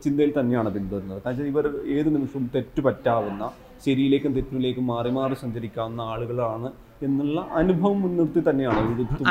ചിന്തയിൽ 0.06 0.34
തന്നെയാണ് 0.40 0.72
പിന്തുടരുന്നത്. 0.78 1.22
കാരണം 1.26 1.50
ഇവർ 1.54 1.68
ഏത് 1.98 2.10
നിമിഷവും 2.16 2.46
തെറ്റു 2.56 2.84
പറ്റാവുന്ന 2.88 3.52
ശരിയിലേക്കും 3.86 4.34
തെറ്റിലേക്കും 4.36 4.86
മാറി 4.94 5.10
മാറി 5.18 5.36
സഞ്ചരിക്കാവുന്ന 5.44 6.02
ആളുകളാണ് 6.14 6.70
എന്നുള്ള 7.08 7.40
അനുഭവം 7.60 7.98
മുൻനിർത്തി 8.04 8.42
തന്നെയാണ് 8.50 8.80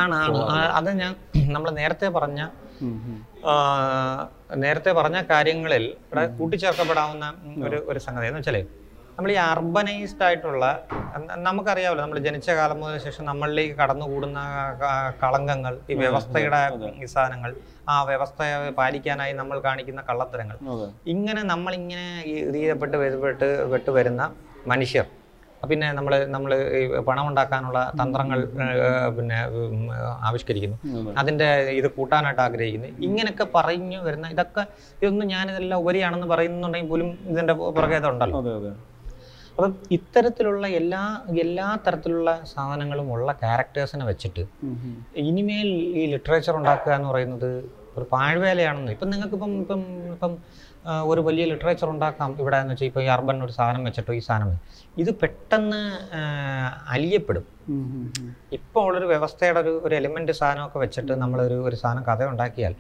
ആണ് 0.02 0.16
ആണ്. 0.16 0.40
അത് 0.78 0.90
ഞാൻ 1.02 1.12
നമ്മൾ 1.54 1.70
നേരത്തെ 1.80 2.08
പറഞ്ഞ 2.18 2.40
നേരത്തെ 4.64 4.90
പറഞ്ഞ 4.98 5.18
കാര്യങ്ങളിൽ 5.30 5.84
ഇവിടെ 6.06 6.24
കൂട്ടിച്ചേർക്കപ്പെടാവുന്ന 6.38 7.26
ഒരു 7.68 7.78
ഒരു 7.90 8.00
സംഗതി 8.06 8.26
എന്ന് 8.30 8.40
വെച്ചാൽ 8.40 8.58
നമ്മൾ 9.16 9.30
ഈ 9.34 9.38
അർബനൈസ്ഡ് 9.52 10.24
ആയിട്ടുള്ള 10.26 10.64
നമുക്കറിയാമല്ലോ 11.46 12.02
നമ്മൾ 12.04 12.18
ജനിച്ച 12.26 12.50
കാലം 12.58 12.78
മുതൽ 12.82 12.98
ശേഷം 13.06 13.24
നമ്മളിലേക്ക് 13.30 13.74
കടന്നുകൂടുന്ന 13.80 14.40
കളങ്കങ്ങൾ 15.22 15.74
ഈ 15.92 15.96
വ്യവസ്ഥയുടെ 16.02 16.60
സാധനങ്ങൾ 17.14 17.50
ആ 17.92 17.96
വ്യവസ്ഥയെ 18.10 18.70
പാലിക്കാനായി 18.78 19.32
നമ്മൾ 19.40 19.56
കാണിക്കുന്ന 19.66 20.02
കള്ളത്തരങ്ങൾ. 20.10 20.56
ഇങ്ങനെ 21.14 21.42
നമ്മളിങ്ങനെ 21.52 22.06
ഇതീതപ്പെട്ട് 22.34 22.96
വരുപ്പെട്ട് 23.02 23.48
പെട്ട് 23.72 23.92
വരുന്ന 23.98 24.22
മനുഷ്യർ 24.72 25.06
പിന്നെ 25.70 25.88
നമ്മൾ 25.96 26.12
നമ്മൾ 26.34 26.52
പണം 27.08 27.24
ഉണ്ടാക്കാനുള്ള 27.30 27.80
തന്ത്രങ്ങൾ 28.00 28.38
പിന്നെ 29.16 29.36
ആവിഷ്കരിക്കുന്നു. 30.28 30.78
അതിന്റെ 31.20 31.20
അതിന്റെ 31.20 31.48
ഇത് 31.80 31.88
കൂട്ടാനായിട്ട് 31.96 32.42
ആഗ്രഹിക്കുന്നു. 32.46 32.88
ഇങ്ങനെയൊക്കെ 33.08 33.46
പറഞ്ഞു 33.56 33.98
വരുന്ന 34.06 34.32
ഇതൊക്കെ 34.34 34.62
ഇതൊന്നും 35.02 35.28
ഞാനിതെല്ലാം 35.34 35.80
ഉപരിയാണെന്ന് 35.84 36.28
പറയുന്നുണ്ടെങ്കിൽ 36.32 36.90
പോലും 36.94 37.10
ഇതിന്റെ 37.32 37.56
പുറകെ 37.76 38.00
അപ്പം 39.56 39.72
ഇത്തരത്തിലുള്ള 39.96 40.66
എല്ലാ 40.80 41.02
എല്ലാ 41.44 41.66
തരത്തിലുള്ള 41.86 42.30
സാധനങ്ങളും 42.52 43.08
ഉള്ള 43.14 43.28
ക്യാരക്ടേഴ്സിനെ 43.42 44.04
വെച്ചിട്ട്. 44.10 44.42
ഇനിമേൽ 45.28 45.68
ഈ 46.00 46.04
ലിറ്ററേച്ചർ 46.12 46.54
ഉണ്ടാക്കുക 46.60 46.92
എന്ന് 46.98 47.08
പറയുന്നത് 47.12 47.50
ഒരു 47.96 48.04
പാഴ്വേലയാണെന്ന് 48.12 48.92
ഇപ്പം 48.96 49.10
നിങ്ങൾക്ക് 49.12 49.36
ഇപ്പം 49.38 49.54
ഇപ്പം 49.62 49.80
ഇപ്പം 50.14 50.34
ഒരു 51.10 51.20
വലിയ 51.26 51.44
ലിറ്ററേച്ചർ 51.50 51.88
ഉണ്ടാക്കാം 51.94 52.30
ഇവിടെ 52.42 52.58
എന്ന് 52.62 52.72
വെച്ചാൽ 52.74 52.88
ഇപ്പോൾ 52.90 53.02
ഈ 53.06 53.08
അർബൻ 53.16 53.36
ഒരു 53.46 53.52
സാധനം 53.58 53.82
വെച്ചിട്ടോ 53.88 54.12
ഈ 54.20 54.22
സാധനം 54.28 54.56
ഇത് 55.02 55.10
പെട്ടെന്ന് 55.22 55.82
അലിയപ്പെടും. 56.94 57.44
ഇപ്പോൾ 58.52 58.86
ഉള്ളൊരു 58.86 59.06
വ്യവസ്ഥയുടെ 59.06 59.60
ഒരു 59.60 59.80
ഒരു 59.84 59.94
എലിമെന്റ് 59.94 60.32
സാധനമൊക്കെ 60.32 60.78
വെച്ചിട്ട് 60.78 61.12
നമ്മളൊരു 61.12 61.54
ഒരു 61.54 61.76
സാധനം 61.76 62.02
കഥ 62.02 62.24
ഉണ്ടാക്കിയാൽ 62.24 62.74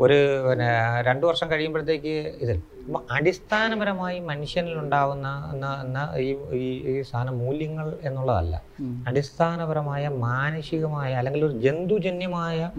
ഒരു 0.00 0.48
പിന്നെ 0.50 1.00
രണ്ടു 1.00 1.26
വർഷം 1.26 1.50
കഴിയുമ്പോഴത്തേക്ക് 1.50 2.34
ഇതിൽ 2.40 2.62
അടിസ്ഥാനപരമായി 3.10 4.20
മനുഷ്യനിൽ 4.20 4.78
ഉണ്ടാവുന്ന 4.78 5.50
എന്ന- 5.84 6.16
ഈ 6.16 6.36
ഈ- 6.52 7.02
സാധനം 7.02 7.38
മൂല്യങ്ങൾ 7.38 7.98
എന്നുള്ളതല്ല. 8.02 8.62
അടിസ്ഥാനപരമായ 9.06 10.08
മാനസികമായ 10.08 11.14
അല്ലെങ്കിൽ 11.14 11.44
ഒരു 11.44 11.58
ജന്തുജന്യമായ. 11.58 12.70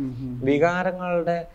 വികാരങ്ങളുടെ 0.43 1.45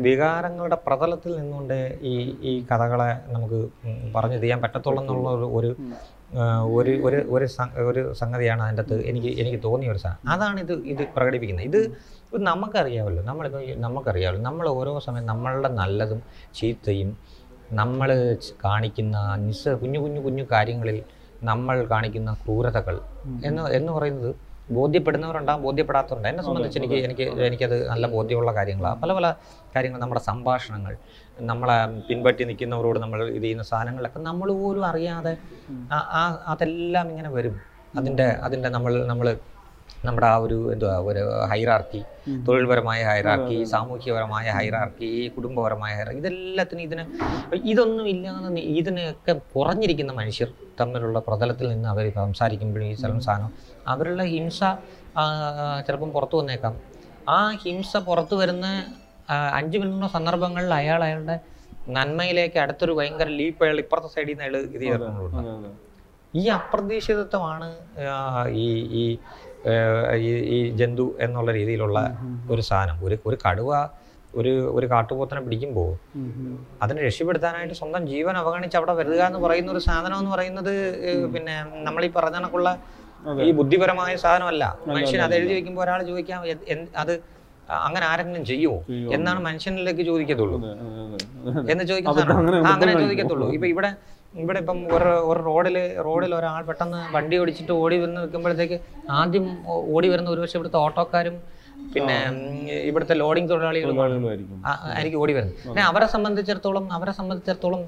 വികാരങ്ങളുടെ 0.00 0.74
പ്രതലത്തിൽ 0.86 1.36
നിന്നുകൊണ്ട് 1.36 1.98
ഈ 2.02 2.36
ഈ 2.40 2.66
കഥകളെ 2.72 3.32
നമുക്ക് 3.32 3.68
പറഞ്ഞു 4.14 4.38
ചെയ്യാൻ 4.38 4.60
പറ്റത്തുള്ളൂ 4.60 5.02
എന്നുള്ള 5.02 5.28
ഒരു 5.28 5.76
ഒരു 6.62 6.90
ഒരു 6.90 7.16
ഒരു 7.16 7.48
ഒരു 7.82 8.12
സംഗതിയാണ് 8.12 8.62
അതിന്റെ 8.62 8.82
അകത്ത് 8.82 9.06
എനിക്ക് 9.06 9.40
എനിക്ക് 9.40 9.62
തോന്നിയ 9.62 9.90
ഒരു 9.90 9.98
സാധനം 9.98 10.30
അതാണ് 10.30 10.60
ഇത് 10.60 10.72
ഇത് 10.72 11.08
പ്രകടിപ്പിക്കുന്നത്. 11.16 11.66
ഇത് 11.66 11.96
നമുക്കറിയാമല്ലോ. 12.36 13.22
നമ്മളിപ്പോൾ 13.22 13.62
ഈ- 13.62 13.74
നമുക്കറിയാമല്ലോ. 13.74 14.42
നമ്മൾ 14.42 14.68
ഓരോ 14.68 14.98
സമയം 14.98 15.26
നമ്മളുടെ 15.26 15.68
നല്ലതും 15.68 16.22
ചീത്തയും 16.54 17.16
നമ്മൾ 17.72 18.36
കാണിക്കുന്ന 18.64 19.36
നിസ്സ 19.36 19.68
കുഞ്ഞു 19.68 19.98
കുഞ്ഞു 19.98 20.20
കുഞ്ഞു 20.20 20.44
കാര്യങ്ങളിൽ 20.52 21.02
നമ്മൾ 21.42 21.84
കാണിക്കുന്ന 21.84 22.32
ക്രൂരതകൾ 22.32 23.00
എന്ന് 23.44 23.62
എന്ന് 23.62 23.92
പറയുന്നത് 23.92 24.34
ബോധ്യപ്പെടുന്നവരുണ്ടാകും 24.68 25.62
ബോധ്യപ്പെടാത്തവരുണ്ട് 25.64 26.28
എന്നെ 26.30 26.42
സംബന്ധിച്ച് 26.46 26.78
എനിക്ക് 26.80 26.98
എനിക്ക് 27.06 27.24
എനിക്കത് 27.46 27.76
നല്ല 27.90 28.06
ബോധ്യമുള്ള 28.12 28.52
കാര്യങ്ങളാണ് 28.58 28.98
പല 29.02 29.12
പല 29.18 29.28
കാര്യങ്ങൾ 29.74 30.00
നമ്മുടെ 30.02 30.22
സംഭാഷണങ്ങൾ 30.28 30.94
നമ്മളെ 31.44 31.76
പിൻപറ്റി 32.08 32.44
നിൽക്കുന്നവരോട് 32.48 32.98
നമ്മൾ 33.00 33.20
ഇത് 33.30 33.44
ചെയ്യുന്ന 33.44 33.64
സാധനങ്ങളൊക്കെ 33.70 34.20
നമ്മൾ 34.28 34.50
പോലും 34.58 34.84
അറിയാതെ 34.90 35.32
ആ- 36.14 36.28
അതെല്ലാം 36.52 37.06
ഇങ്ങനെ 37.12 37.30
വരും. 37.36 37.56
അതിന്റെ 37.94 38.26
അതിന്റെ 38.42 38.68
നമ്മൾ 38.70 38.92
നമ്മൾ 39.06 39.26
നമ്മുടെ 40.04 40.26
ആ 40.26 40.36
ഒരു 40.44 40.56
എന്തുവാ 40.72 40.94
ഒരു 41.08 41.20
ഹൈറാർക്കി 41.50 42.00
തൊഴിൽപരമായ 42.46 43.00
ഹൈറാർക്കി 43.08 43.58
സാമൂഹ്യപരമായ 43.72 44.46
ഹൈറാർക്കി 44.56 45.10
കുടുംബപരമായ 45.34 45.92
ഹൈറാർക്കി 45.94 46.20
ഇതെല്ലാത്തിനും 46.22 46.82
ഇതിന് 46.82 47.04
ഇതൊന്നും 47.66 48.06
ഇല്ലാതെ 48.12 48.48
ഇതിനൊക്കെ 48.74 49.34
കുറഞ്ഞിരിക്കുന്ന 49.54 50.14
മനുഷ്യർ 50.18 50.48
തമ്മിലുള്ള 50.80 51.20
പ്രതലത്തിൽ 51.28 51.68
നിന്ന് 51.68 51.88
അവർ 51.88 52.06
സംസാരിക്കുമ്പോഴും 52.18 52.86
ഈ 52.86 52.94
സ്ഥലം 52.94 53.20
സാധനം 53.26 53.52
അവരുടെ 53.88 54.24
ഹിംസ 54.24 54.60
ചിലപ്പം 55.86 56.10
പുറത്തു 56.10 56.36
വന്നേക്കാം. 56.36 56.74
ആ 57.28 57.50
ഹിംസ 57.62 57.96
പുറത്തു 57.96 58.34
വരുന്ന 58.34 58.66
അഞ്ച് 59.52 59.78
മിനിറ്റ് 59.78 60.12
സന്ദർഭങ്ങളിൽ 60.12 60.74
അയാൾ 60.74 61.04
അയാളുടെ 61.04 61.40
നന്മയിലേക്ക് 61.88 62.58
അടുത്തൊരു 62.58 62.92
ഭയങ്കര 62.92 63.26
ലീപ്പ് 63.28 63.64
അയാൾ 63.64 63.78
ഇപ്പുറത്തെ 63.78 64.08
സൈഡിൽ 64.08 64.30
നിന്ന് 64.30 64.44
അയാൾ 64.44 64.56
ഇത് 64.56 64.84
അതെ. 64.84 65.70
ഈ 66.34 66.48
അപ്രതീക്ഷിതത്വമാണ് 66.48 67.68
ഈ 68.48 68.66
ഈ 68.92 69.18
ഈ- 70.50 70.70
ജന്തു 70.70 71.16
എന്നുള്ള 71.20 71.52
രീതിയിലുള്ള 71.52 71.98
ഒരു 72.50 72.60
സാധനം. 72.60 73.04
ഒരു 73.04 73.18
ഒരു 73.26 73.38
കടുവ 73.48 73.88
ഒരു 74.36 74.70
ഒരു 74.74 74.90
കാട്ടുപോത്തിനെ 74.90 75.40
പിടിക്കുമ്പോൾ. 75.40 75.90
അതിനെ 76.82 77.06
രക്ഷപ്പെടുത്താനായിട്ട് 77.06 77.74
സ്വന്തം 77.74 78.06
ജീവൻ 78.06 78.36
അവഗണിച്ച് 78.36 78.76
അവിടെ 78.76 78.92
വരിക 78.92 79.20
എന്ന് 79.22 79.38
പറയുന്ന 79.38 79.72
ഒരു 79.72 79.78
സാധനം 79.78 80.18
എന്ന് 80.18 80.30
പറയുന്നത് 80.30 80.72
പിന്നെ 81.34 81.62
നമ്മൾ 81.82 82.04
ഈ 82.04 82.10
പറഞ്ഞ 82.10 82.34
കണക്കുള്ള 82.34 82.70
ഈ 83.46 83.50
ബുദ്ധിപരമായ 83.58 84.12
സാധനമല്ല. 84.24 84.64
മനുഷ്യൻ 84.88 85.20
അത് 85.26 85.34
എഴുതി 85.38 85.52
വെക്കുമ്പോൾ 85.58 85.82
ഒരാൾ 85.84 86.00
ചോദിക്കാം 86.10 86.40
അത് 87.02 87.12
അങ്ങനെ 87.86 88.04
ആരെങ്കിലും 88.12 88.44
ചെയ്യുമോ? 88.50 88.78
എന്നാണ് 89.16 89.40
മനുഷ്യനിലേക്ക് 89.48 90.04
ചോദിക്കത്തുള്ളൂ. 90.08 90.56
എന്ന് 91.72 91.84
ചോദിക്കുന്ന 91.90 92.34
അങ്ങനെ 92.72 92.92
ചോദിക്കത്തുള്ളൂ. 93.02 93.46
ഇപ്പൊ 93.56 93.68
ഇവിടെ 93.74 93.90
ഇവിടെ 94.42 94.58
ഇപ്പം 94.62 94.78
ഒരു 94.96 95.08
ഒരു 95.30 95.40
റോഡിൽ 95.48 95.76
റോഡിൽ 96.06 96.32
ഒരാൾ 96.38 96.62
പെട്ടെന്ന് 96.68 97.00
വണ്ടി 97.14 97.36
ഓടിച്ചിട്ട് 97.40 97.72
ഓടി 97.82 97.96
വന്ന് 98.04 98.18
നിൽക്കുമ്പോഴത്തേക്ക് 98.22 98.76
ആദ്യം 99.20 99.46
ഓടി 99.94 100.08
വരുന്ന 100.12 100.28
ഒരുപക്ഷെ 100.34 100.56
ഇവിടുത്തെ 100.58 100.78
ഓട്ടോക്കാരും 100.84 101.36
പിന്നെ 101.94 102.16
ഇവിടുത്തെ 102.90 103.14
ലോഡിംഗ് 103.22 103.50
തൊഴിലാളികളും 103.50 103.98
ആയിരിക്കും 104.98 105.20
ഓടി 105.24 105.32
വരുന്നത്. 105.36 105.56
പിന്നെ 105.66 105.82
അവരെ 105.90 106.08
സംബന്ധിച്ചിടത്തോളം 106.14 106.84
അവരെ 106.98 107.12
സംബന്ധിച്ചിടത്തോളം 107.20 107.82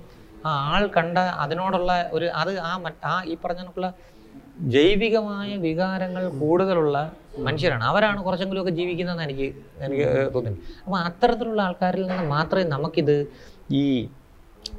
ആ 0.47 0.51
ആൾ 0.73 0.83
കണ്ട 0.97 1.19
അതിനോടുള്ള 1.45 1.93
ഒരു 2.17 2.27
അത് 2.41 2.53
ആ 2.69 2.73
ആ 3.13 3.15
ഈ 3.33 3.37
പറഞ്ഞ 3.45 3.63
ജൈവികമായ 4.61 5.57
വികാരങ്ങൾ 5.57 6.29
കൂടുതലുള്ള 6.29 7.13
മനുഷ്യരാണ്. 7.39 7.85
അവരാണ് 7.85 8.25
കുറച്ചെങ്കിലുമൊക്കെ 8.25 8.71
ജീവിക്കുന്നതെന്ന് 8.71 9.23
എനിക്ക് 9.23 9.55
എനിക്ക് 9.81 10.35
തോന്നുന്നു. 10.35 10.61
അപ്പോൾ 10.87 10.99
അത്തരത്തിലുള്ള 10.99 11.63
ആൾക്കാരിൽ 11.63 12.07
നിന്ന് 12.07 12.23
മാത്രമേ 12.29 12.65
നമുക്കിത് 12.65 13.29
ഈ 13.71 14.09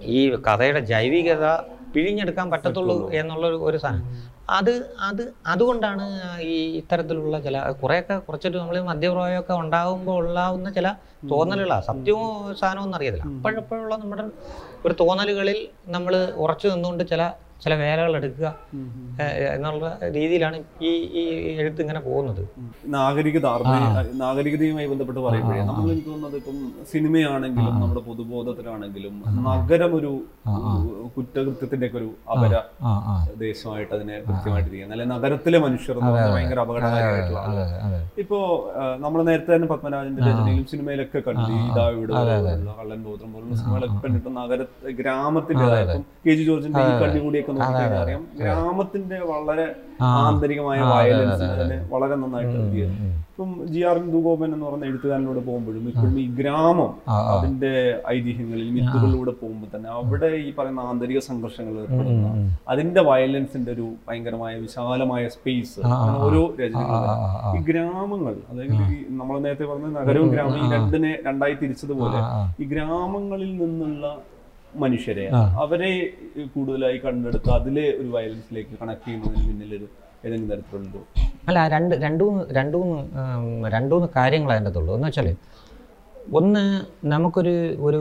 ഈ 0.01 0.36
കഥയുടെ 0.36 0.80
ജൈവികത 0.80 1.45
പിഴിഞ്ഞെടുക്കാൻ 1.93 2.51
പറ്റത്തുള്ളൂ 2.51 3.11
എന്നുള്ള 3.11 3.47
ഒരു- 3.47 3.82
സാധനം. 3.82 4.36
അത് 4.49 4.89
അത് 4.99 5.34
അതുകൊണ്ടാണ് 5.47 6.21
ഈ 6.41 6.78
ഇത്തരത്തിലുള്ള 6.78 7.39
ചില 7.39 7.71
കുറേയൊക്കെ 7.71 8.17
കുറച്ചൊരു 8.17 8.57
നമ്മൾ 8.57 8.80
മദ്യപ്രായമൊക്കെ 8.80 9.53
ഉണ്ടാകുമ്പോൾ 9.53 10.26
ഉണ്ടാവുന്ന 10.26 10.71
ചില 10.71 10.88
തോന്നലുകളാണ് 11.32 11.84
സത്യമോ 11.84 12.53
സാധനമോ 12.53 12.86
എന്നറിയത്തില്ല 12.86 13.23
അറിയത്തില്ല. 13.23 13.38
അപ്പോഴപ്പോഴുള്ള 13.38 13.95
നമ്മുടെ 13.95 14.23
ഒരു 14.86 14.93
തോന്നലുകളിൽ 14.93 15.67
നമ്മൾ 15.88 16.15
ഉറച്ചു 16.36 16.67
നിന്നുകൊണ്ട് 16.67 17.07
ചില 17.07 17.32
ചില 17.62 17.74
വേലകൾ 17.76 18.12
എടുക്കുക 18.18 18.47
എന്നുള്ള 19.53 19.86
രീതിയിലാണ് 20.16 20.58
ഈ 20.82 20.91
ഈ 21.14 21.24
എഴുത്ത് 21.62 21.82
ഇങ്ങനെ 21.82 21.99
പോകുന്നത്. 21.99 22.41
നാഗരികത 22.95 23.47
നാഗരികതയുമായി 24.22 24.88
ബന്ധപ്പെട്ട് 24.88 25.22
പറയുമ്പോഴേ 25.22 25.62
നമ്മൾ 25.70 25.88
എനിക്ക് 25.91 26.10
തോന്നുന്നത് 26.10 26.36
ഇപ്പം 26.38 26.58
സിനിമയാണെങ്കിലും 26.91 27.74
നമ്മുടെ 27.76 28.01
പൊതുബോധത്തിലാണെങ്കിലും 28.01 29.16
നഗരം 29.47 29.93
ഒരു 29.95 30.12
കുറ്റകൃത്യത്തിന്റെ 31.16 31.88
ഒക്കെ 31.88 31.97
ഒരു 31.97 32.10
അപര 32.34 32.53
ദേശമായിട്ട് 33.38 33.93
അതിനെ 33.93 34.18
കൃത്യമായിട്ട് 34.28 34.70
ചെയ്യുന്നത് 34.70 34.95
അല്ലെ 34.95 35.08
നഗരത്തിലെ 35.14 35.60
മനുഷ്യർ 35.60 35.97
ഭയങ്കര 36.28 36.60
അപകടകാരിയായിട്ടുള്ള 36.60 37.41
ഇപ്പോ 38.18 38.39
നമ്മൾ 38.99 39.20
നേരത്തെ 39.24 39.51
തന്നെ 39.56 39.70
പത്മനാഭന്റെ 39.74 40.22
രചനയിലും 40.22 40.68
സിനിമയിലൊക്കെ 40.74 41.20
കണ്ടു. 41.28 41.47
ഈ 41.53 41.64
ഇതാ 41.70 41.88
ഇവിടെ 41.89 42.14
കള്ളൻ 42.80 43.01
ഗോത്രം 43.03 43.32
പോലുള്ള 43.34 43.56
സിനിമകളൊക്കെ 43.56 43.99
കണ്ടിട്ട് 44.06 44.32
നഗര 44.38 44.62
ഗ്രാമത്തിന്റെ 44.99 45.66
കെ 46.26 46.34
ജി 46.34 46.43
ജോർജിന്റെ 46.43 46.84
ഈ 46.86 46.93
നോക്കിക്കഴിഞ്ഞാൽ 47.49 48.01
അറിയാം 48.01 48.23
ഗ്രാമത്തിന്റെ 48.39 49.19
വളരെ 49.31 49.67
ആന്തരികമായ 50.21 50.79
വയലൻസ് 50.91 51.45
വളരെ 51.91 52.15
നന്നായിട്ട് 52.21 52.55
എഴുതിയത് 52.59 52.95
ഇപ്പം 53.29 53.49
ജി 53.65 53.79
ആർ 53.83 53.97
ദുഗോപൻ 54.13 54.49
എന്ന് 54.53 54.65
പറഞ്ഞ 54.65 54.83
എഴുത്തുകാരനോട് 54.85 55.39
പോകുമ്പോഴും 55.45 55.87
ഇപ്പോഴും 55.89 56.13
ഈ 56.19 56.25
ഗ്രാമം. 56.37 56.91
അതിന്റെ 57.33 57.71
ഐതിഹ്യങ്ങളിൽ 58.09 58.67
മിത്തുകളിലൂടെ 58.75 59.33
പോകുമ്പോൾ 59.39 59.69
തന്നെ 59.73 59.89
അവിടെ 59.95 60.29
ഈ 60.41 60.51
പറയുന്ന 60.57 60.83
ആന്തരിക 60.89 61.19
സംഘർഷങ്ങൾ 61.27 61.73
ഏർപ്പെടുന്ന 61.81 62.27
അതിന്റെ 62.67 63.01
വയലൻസിന്റെ 63.09 63.71
ഒരു 63.71 63.87
ഭയങ്കരമായ 64.05 64.53
വിശാലമായ 64.61 65.23
സ്പേസ് 65.35 65.79
ഓരോ 66.25 66.43
രചനകളും. 66.59 67.09
ഈ 67.51 67.63
ഗ്രാമങ്ങൾ 67.69 68.35
അതായത് 68.49 68.75
ഈ 68.87 68.99
നമ്മൾ 69.19 69.35
നേരത്തെ 69.39 69.67
പറഞ്ഞ 69.71 69.89
നഗരവും 69.97 70.29
ഗ്രാമവും 70.29 70.61
ഈ 70.61 70.71
രണ്ടിനെ 70.75 71.13
രണ്ടായി 71.27 71.57
തിരിച്ചതുപോലെ 71.61 72.21
ഈ 72.59 72.67
ഗ്രാമങ്ങളിൽ 72.73 73.51
നിന്നുള്ള 73.61 74.05
മനുഷ്യരെ. 74.80 75.26
അവരെ 75.61 75.91
കൂടുതലായി 76.53 76.97
കണ്ടെടുത്ത് 76.97 77.49
അതിലെ 77.57 77.86
ഒരു 77.99 78.09
വയലൻസിലേക്ക് 78.15 78.73
കണക്ട് 78.82 79.05
ചെയ്യുന്നതിന് 79.05 79.43
പിന്നിലൊരു 79.47 79.88
ഏതെങ്കിലും 80.23 80.49
തരത്തിലുണ്ടോ? 80.51 81.01
അല്ല 81.49 81.59
രണ്ട് 81.73 81.93
രണ്ട് 82.03 82.23
മൂന്ന് 82.23 82.43
രണ്ട് 82.57 82.76
മൂന്ന് 82.82 83.01
ഉം, 83.21 83.43
രണ്ട് 83.76 83.91
മൂന്ന് 83.95 84.07
കാര്യങ്ങൾ 84.15 84.51
അതിന്റെ 84.53 84.69
അകത്തുള്ളൂ 84.69 84.93
എന്ന് 84.97 85.09
വെച്ചാൽ 85.09 85.30
ഒന്ന് 86.36 86.61
നമുക്കൊരു 87.07 87.53
ഒരു 87.88 87.99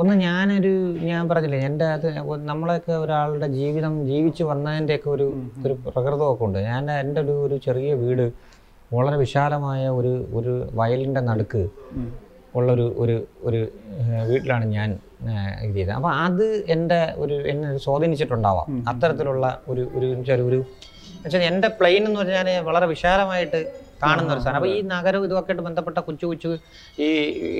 ഒന്ന് 0.00 0.14
ഞാനൊരു 0.22 0.70
ഞാൻ 1.08 1.22
പറഞ്ഞില്ലേ 1.28 1.58
എന്റെ 1.66 1.86
അത് 1.96 2.06
നമ്മളെയൊക്കെ 2.46 2.94
ഒരാളുടെ 2.96 3.48
ജീവിതം 3.56 3.94
ജീവിച്ചു 4.06 4.44
വന്നതിന്റെയൊക്കെ 4.44 5.10
ഒരു 5.10 5.26
ഒരു 5.64 5.74
പ്രകൃതമൊക്കെ 5.86 6.44
ഉണ്ട്. 6.46 6.58
ഞാൻ 6.70 6.90
എന്റെ 6.96 7.20
ഒരു 7.24 7.34
ഒരു 7.46 7.58
ചെറിയ 7.66 7.90
വീട് 8.02 8.24
വളരെ 8.90 9.16
വിശാലമായ 9.16 9.82
ഒരു 9.98 10.12
ഒരു 10.34 10.52
വയലിന്റെ 10.74 11.20
നടുക്ക് 11.28 11.62
ഉള്ളൊരു 12.54 12.86
ഒരു 12.98 13.16
ഒരു 13.42 13.60
വീട്ടിലാണ് 14.30 14.64
ഞാൻ 14.72 14.90
ഇത് 15.64 15.74
ചെയ്തത്. 15.76 15.94
അപ്പോൾ 15.98 16.12
അത് 16.26 16.46
എന്റെ 16.74 17.00
ഒരു 17.22 17.36
എന്നെ 17.52 17.68
സ്വാധീനിച്ചിട്ടുണ്ടാവാം. 17.84 18.66
അത്തരത്തിലുള്ള 18.90 19.46
ഒരു 19.68 19.82
ഒരു 19.98 20.06
ചെറിയ 20.28 20.46
ഒരു 20.50 20.58
വെച്ചാൽ 21.22 21.42
എന്റെ 21.50 21.68
പ്ലെയിൻ 21.78 22.02
എന്ന് 22.08 22.18
പറഞ്ഞാൽ 22.20 22.48
വളരെ 22.68 22.86
വിശാലമായിട്ട് 22.92 23.58
കാണുന്ന 24.02 24.30
ഒരു 24.34 24.42
സാധനം. 24.44 24.58
അപ്പോൾ 24.58 24.70
ഈ 24.76 24.78
നഗരം 24.92 25.24
ഇതൊക്കെ 25.26 25.50
ആയിട്ട് 25.52 25.64
ബന്ധപ്പെട്ട 25.66 25.98
കൊച്ചു 26.06 26.26
കൊച്ചു 26.26 26.50
ഈ 27.06 27.08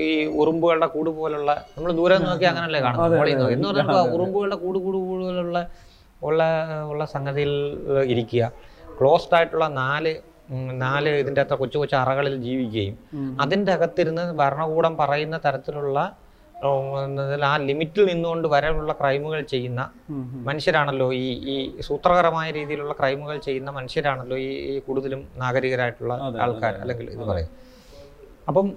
ഈ 0.05 0.09
ഉറുമ്പുകളുടെ 0.41 0.87
കൂട് 0.95 1.09
പോലുള്ള 1.17 1.51
നമ്മൾ 1.75 1.91
ദൂരെ 1.99 2.17
നോക്കി 2.25 2.45
അങ്ങനല്ലേ 2.51 2.81
കാണുന്നത്? 2.85 3.13
മുകളിൽ 3.15 3.37
നോക്കി. 3.41 3.53
എന്ന് 3.53 3.67
പറഞ്ഞാൽ 3.69 4.09
ഉറുമ്പുകളുടെ 4.15 4.57
കൂട് 4.63 4.79
കൂട് 4.85 4.97
കൂടുതലുള്ള 5.09 5.59
ഉള്ള 6.21 6.43
ഉള്ള 6.91 7.03
സംഗതിയിൽ 7.05 7.53
ഇരിക്കുക. 8.13 8.43
ക്ലോസ്ഡ് 8.97 9.35
ആയിട്ടുള്ള 9.37 9.67
നാല് 9.81 10.13
നാല് 10.83 11.09
ഇതിന്റെ 11.21 11.41
അകത്ത് 11.41 11.55
കൊച്ചു 11.59 11.77
കൊച്ചു 11.77 11.95
അറകളിൽ 11.95 12.33
ജീവിക്കുകയും 12.45 12.95
അതിന്റെ 13.43 13.71
അകത്തിരുന്ന് 13.71 14.23
ഭരണകൂടം 14.41 14.93
പറയുന്ന 14.97 15.37
തരത്തിലുള്ള 15.45 15.99
ആ 17.43 17.57
ലിമിറ്റിൽ 17.57 18.05
നിന്നുകൊണ്ട് 18.05 18.47
വരാനുള്ള 18.47 18.93
ക്രൈമുകൾ 18.93 19.41
ചെയ്യുന്ന 19.41 19.81
മനുഷ്യരാണല്ലോ 20.49 21.13
ഈ 21.13 21.25
ഈ 21.53 21.81
സൂത്രകരമായ 21.81 22.51
രീതിയിലുള്ള 22.51 22.93
ക്രൈമുകൾ 22.93 23.37
ചെയ്യുന്ന 23.37 23.71
മനുഷ്യരാണല്ലോ 23.71 24.37
ഈ 24.37 24.49
ഈ 24.71 24.79
കൂടുതലും 24.79 25.27
നാഗരികരായിട്ടുള്ള 25.37 26.13
ആൾക്കാർ 26.41 26.75
അല്ലെങ്കിൽ 26.75 27.09
ഇത് 27.09 27.23
പറയും. 27.31 27.49
അപ്പം 28.47 28.67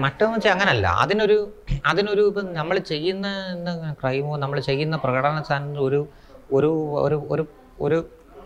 മറ്റൊന്ന് 0.00 0.34
വെച്ചാൽ 0.36 0.52
അങ്ങനല്ല. 0.52 0.86
അതിനൊരു 0.86 1.36
അതിനൊരു 1.86 2.22
ഇപ്പം 2.28 2.52
നമ്മൾ 2.52 2.78
ചെയ്യുന്ന 2.78 3.26
ക്രൈമോ 4.02 4.36
നമ്മൾ 4.36 4.60
ചെയ്യുന്ന 4.60 4.96
പ്രകടന 4.96 5.42
സാധനം 5.42 5.84
ഒരു 5.84 6.00
ഒരു 6.52 6.70
ഒരു 7.04 7.18
ഒരു 7.30 7.44
ഒരു 7.80 7.98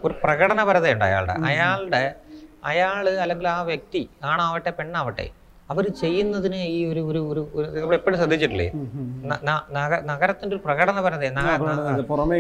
ഒരു 0.05 0.15
പ്രകടനപരതയുണ്ട് 0.25 1.05
അയാളുടെ. 1.05 1.35
അയാളുടെ 1.51 2.15
അയാൾ 2.65 3.05
അല്ലെങ്കിൽ 3.23 3.49
ആ 3.49 3.63
വ്യക്തി 3.63 4.09
ആണാവട്ടെ 4.25 4.71
പെണ്ണാവട്ടെ 4.71 5.27
അവർ 5.71 5.85
ചെയ്യുന്നതിന് 6.01 6.59
ഈ 6.75 6.79
ഒരു 6.91 7.01
ഒരു 7.11 7.21
ഒരു 7.31 7.41
നമ്മൾ 7.81 7.95
എപ്പോഴും 7.99 8.17
ശ്രദ്ധിച്ചിട്ടില്ലേ? 8.19 8.67
നഗരത്തിന്റെ 10.11 10.53
ഒരു 10.57 10.63
പ്രകടനപരത 10.67 11.25
ആ 11.41 11.55
പുറമെ 12.11 12.37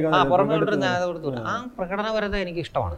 ആ 1.52 1.54
പ്രകടനപരത 1.78 2.34
എനിക്ക് 2.44 2.60
ഇഷ്ടമാണ്. 2.66 2.96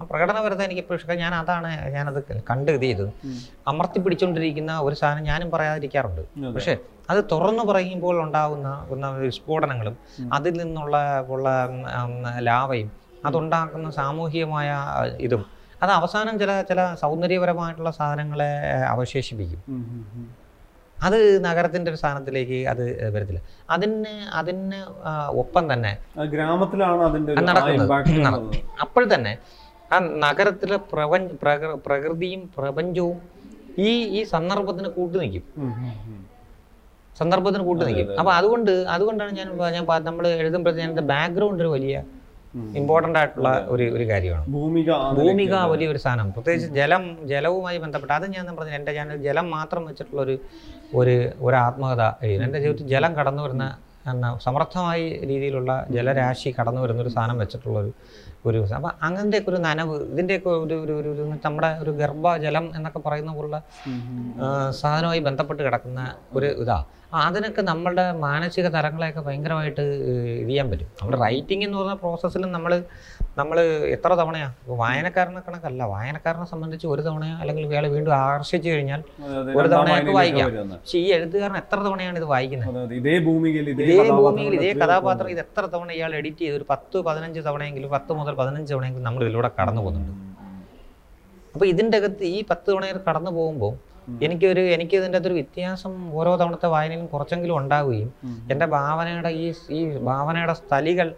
ആ 0.00 0.06
പ്രകടനപരത 0.10 0.60
എനിക്ക് 0.68 0.82
എപ്പോഴും 0.84 1.00
ഇഷ്ടം. 1.00 1.18
ഞാൻ 1.24 1.34
അതാണ് 1.40 1.70
ഞാനത് 1.96 2.20
കണ്ട് 2.50 2.70
ഇത് 2.76 2.82
ചെയ്തത്. 2.86 3.10
അമർത്തി 3.72 4.00
പിടിച്ചുകൊണ്ടിരിക്കുന്ന 4.04 4.72
ഒരു 4.86 4.94
സാധനം 5.02 5.24
ഞാനും 5.30 5.50
പറയാതിരിക്കാറുണ്ട്. 5.56 6.22
പക്ഷെ 6.56 6.74
അത് 7.10 7.20
തുറന്നു 7.32 7.62
പറയുമ്പോൾ 7.70 8.16
ഉണ്ടാകുന്ന 8.24 8.68
una 8.94 9.08
വിസ്ഫോടനങ്ങളും 9.22 9.94
അതിൽ 10.38 10.54
നിന്നുള്ള 10.62 10.96
ഉള്ള 11.34 11.48
ലാവയും 12.48 12.90
അതുണ്ടാക്കുന്ന 13.28 13.88
സാമൂഹികമായ 14.00 14.68
ഇതും 15.26 15.42
അത് 15.82 15.92
അവസാനം 15.98 16.34
ചില 16.42 16.52
ചില 16.70 16.80
സൗന്ദര്യപരമായിട്ടുള്ള 17.02 17.90
സാധനങ്ങളെ 17.98 18.50
അവശേഷിപ്പിക്കും. 18.92 19.60
അത് 20.98 21.18
നഗരത്തിന്റെ 21.46 21.88
ഒരു 21.92 21.98
സ്ഥാനത്തിലേക്ക് 22.00 22.58
അത് 22.72 22.82
വരത്തില്ല. 23.14 23.40
അതിന് 23.74 24.12
അതിന് 24.40 24.80
ഒപ്പം 25.42 25.64
തന്നെ 25.72 25.92
ഗ്രാമത്തിലാണ് 26.34 27.02
അതിന്റെ 27.08 27.34
നടക്കുന്നത്. 27.50 28.58
അപ്പോൾ 28.84 29.04
തന്നെ 29.14 29.32
ആ 29.94 29.98
നഗരത്തിലെ 30.26 30.76
പ്രപഞ്ച 30.92 31.32
പ്രകൃതിയും 31.86 32.42
പ്രപഞ്ചവും 32.58 33.18
ഈ 33.88 33.90
ഈ 34.18 34.22
സന്ദർഭത്തിന് 34.34 34.88
കൂട്ടു 34.98 35.16
നിൽക്കും. 35.22 35.44
സന്ദർഭത്തിന് 37.20 37.64
കൂട്ടു 37.68 37.82
നിൽക്കും. 37.88 38.18
അപ്പൊ 38.20 38.32
അതുകൊണ്ട് 38.38 38.72
അതുകൊണ്ടാണ് 38.94 39.32
ഞാൻ 39.40 39.48
ഞാൻ 39.76 39.84
നമ്മൾ 40.08 40.24
എഴുതുമ്പോഴത്തേക്ക് 40.42 41.04
ബാക്ക്ഗ്രൗണ്ട് 41.12 41.62
ഒരു 41.64 41.72
വലിയ 41.76 41.96
ഇമ്പോർട്ടന്റ് 42.78 43.18
ആയിട്ടുള്ള 43.18 43.50
ഒരു 43.68 43.84
ഒരു 43.96 44.04
കാര്യമാണ്. 44.10 44.44
ഭൂമിക 44.56 44.90
ഭൂമിക 45.18 45.54
വലിയൊരു 45.72 45.98
സാധനം. 45.98 46.32
പ്രത്യേകിച്ച് 46.32 46.68
ജലം 46.80 47.04
ജലവുമായി 47.24 47.78
ബന്ധപ്പെട്ട് 47.78 48.14
അത് 48.14 48.26
ഞാൻ 48.36 48.56
പറഞ്ഞു 48.56 48.74
എന്റെ 48.74 48.92
ചാനൽ 48.92 49.16
ജലം 49.22 49.50
മാത്രം 49.50 49.84
വെച്ചിട്ടുള്ള 49.84 50.22
ഒരു 50.22 50.36
ഒരു 50.94 51.14
ഒരു 51.40 51.56
ആത്മകഥ 51.56 52.02
എഴുതി 52.26 52.44
എന്റെ 52.44 52.58
ജീവിതത്തിൽ 52.58 52.86
ജലം 52.86 53.12
കടന്നു 53.18 53.42
വരുന്ന 53.42 53.66
എന്നാ 54.06 54.28
സമർത്ഥമായ 54.44 55.00
രീതിയിലുള്ള 55.30 55.72
ജലരാശി 55.90 56.50
കടന്നു 56.50 56.80
വരുന്ന 56.80 57.02
ഒരു 57.02 57.08
സാധനം 57.08 57.38
വെച്ചിട്ടുള്ള 57.38 57.78
ഒരു 57.78 57.92
ഒരു 58.46 58.58
അപ്പം 58.76 58.90
അങ്ങനത്തെയൊക്കെ 59.02 59.50
ഒരു 59.50 59.56
നനവ് 59.56 59.96
ഇതിന്റെയൊക്കെ 60.12 60.50
ഒരു 60.64 60.76
ഒരു 60.84 60.94
ഒരു 61.02 61.24
നമ്മുടെ 61.44 61.70
ഒരു 61.78 61.90
ഗർഭജലം 61.90 62.64
എന്നൊക്കെ 62.76 62.98
പറയുന്ന 62.98 63.32
പോലുള്ള 63.32 63.58
സാധനവുമായി 64.70 65.20
ബന്ധപ്പെട്ട് 65.20 65.62
കിടക്കുന്ന 65.62 66.00
ഒരു 66.32 66.46
ഇതാ. 66.46 66.78
അതിനൊക്കെ 67.20 67.62
നമ്മളുടെ 67.70 68.04
മാനസിക 68.26 68.66
തരങ്ങളെയൊക്കെ 68.76 69.22
ഭയങ്കരമായിട്ട് 69.26 69.82
ഇത് 70.42 70.48
ചെയ്യാൻ 70.50 70.66
പറ്റും. 70.70 70.88
നമ്മുടെ 71.00 71.18
റൈറ്റിംഗ് 71.24 71.64
എന്ന് 71.66 71.76
പറഞ്ഞ 71.78 71.96
പ്രോസസ്സിലും 72.02 72.50
നമ്മൾ 72.56 72.72
നമ്മൾ 73.40 73.58
എത്ര 73.94 74.10
തവണയാണ് 74.20 74.54
ഇപ്പോൾ 74.62 74.76
വായനക്കാരനെ 74.82 75.42
കണക്കല്ല. 75.46 75.82
വായനക്കാരനെ 75.92 76.46
സംബന്ധിച്ച് 76.52 76.86
ഒരു 76.94 77.02
തവണയോ 77.06 77.36
അല്ലെങ്കിൽ 77.42 77.64
വേള 77.74 77.84
വീണ്ടും 77.94 78.14
ആകർഷിച്ചു 78.22 78.68
കഴിഞ്ഞാൽ 78.72 79.00
ഒരു 79.58 79.68
തവണയൊക്കെ 79.74 80.14
വായിക്കാം. 80.18 80.48
പക്ഷെ 80.72 80.98
ഈ 81.04 81.06
എഴുത്തുകാരൻ 81.18 81.56
എത്ര 81.62 81.78
തവണയാണ് 81.86 82.18
ഇത് 82.22 82.28
വായിക്കുന്നത്? 82.34 82.92
ഇതേ 83.00 83.14
ഭൂമിയിൽ 83.28 83.68
ഇതേ 83.74 83.86
ഭൂമിയിൽ 84.18 84.54
ഇതേ 84.58 84.72
കഥാപാത്രം 84.82 85.30
ഇത് 85.34 85.40
എത്ര 85.46 85.64
തവണ 85.76 85.90
ഇയാൾ 85.98 86.12
എഡിറ്റ് 86.20 86.42
ചെയ്ത് 86.44 86.58
ഒരു 86.60 86.66
പത്ത് 86.72 87.04
പതിനഞ്ച് 87.08 87.40
തവണയെങ്കിലും 87.48 87.90
പത്ത് 87.96 88.12
മുതൽ 88.20 88.36
പതിനഞ്ച് 88.42 88.70
തവണയെങ്കിലും 88.74 89.06
നമ്മൾ 89.08 89.24
ഇതിലൂടെ 89.28 89.50
കടന്നു 89.60 89.82
പോകുന്നുണ്ട്. 89.86 90.12
അപ്പോൾ 91.54 91.66
ഇതിന്റെ 91.72 91.96
അകത്ത് 92.00 92.24
ഈ 92.34 92.38
പത്ത് 92.50 92.68
തവണയിൽ 92.72 93.00
കടന്നു 93.08 93.30
പോകുമ്പോൾ 93.38 93.72
എനിക്കൊരു 94.26 94.60
എനിക്ക് 94.60 94.94
ഇതിന്റെ 94.96 95.18
അകത്തൊരു 95.18 95.34
വ്യത്യാസം 95.34 95.92
ഓരോ 96.18 96.36
തവണത്തെ 96.36 96.68
വായനയിലും 96.68 97.06
കുറച്ചെങ്കിലും 97.06 97.56
ഉണ്ടാവുകയും 97.56 98.10
എന്റെ 98.50 98.66
ഭാവനയുടെ 98.66 99.28
ഈ 99.42 99.46
ഈ 99.70 99.80
ഭാവനയുടെ 100.10 100.54
സ്ഥലികൾ 100.62 101.10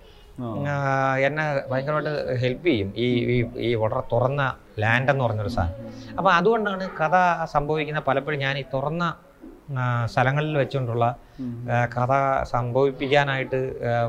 എന്നെ 1.26 1.44
ഭയങ്കരമായിട്ട് 1.70 2.12
ഹെൽപ്പ് 2.42 2.66
ചെയ്യും. 2.66 2.88
ഈ 2.96 3.06
ഈ 3.66 3.74
വളരെ 3.74 4.02
തുറന്ന 4.12 4.42
ലാൻഡ് 4.82 5.10
എന്ന് 5.10 5.24
പറഞ്ഞൊരു 5.24 5.48
സാധനം. 5.48 5.92
അപ്പോൾ 6.18 6.32
അതുകൊണ്ടാണ് 6.32 6.84
കഥ 7.00 7.16
സംഭവിക്കുന്ന 7.54 8.00
പലപ്പോഴും 8.08 8.40
ഞാൻ 8.40 8.58
ഈ 8.58 8.64
തുറന്ന 8.74 9.04
സ്ഥലങ്ങളിൽ 10.12 10.58
വെച്ചുകൊണ്ടുള്ള 10.58 11.04
കഥ 11.96 12.12
സംഭവിപ്പിക്കാനായിട്ട് 12.54 13.60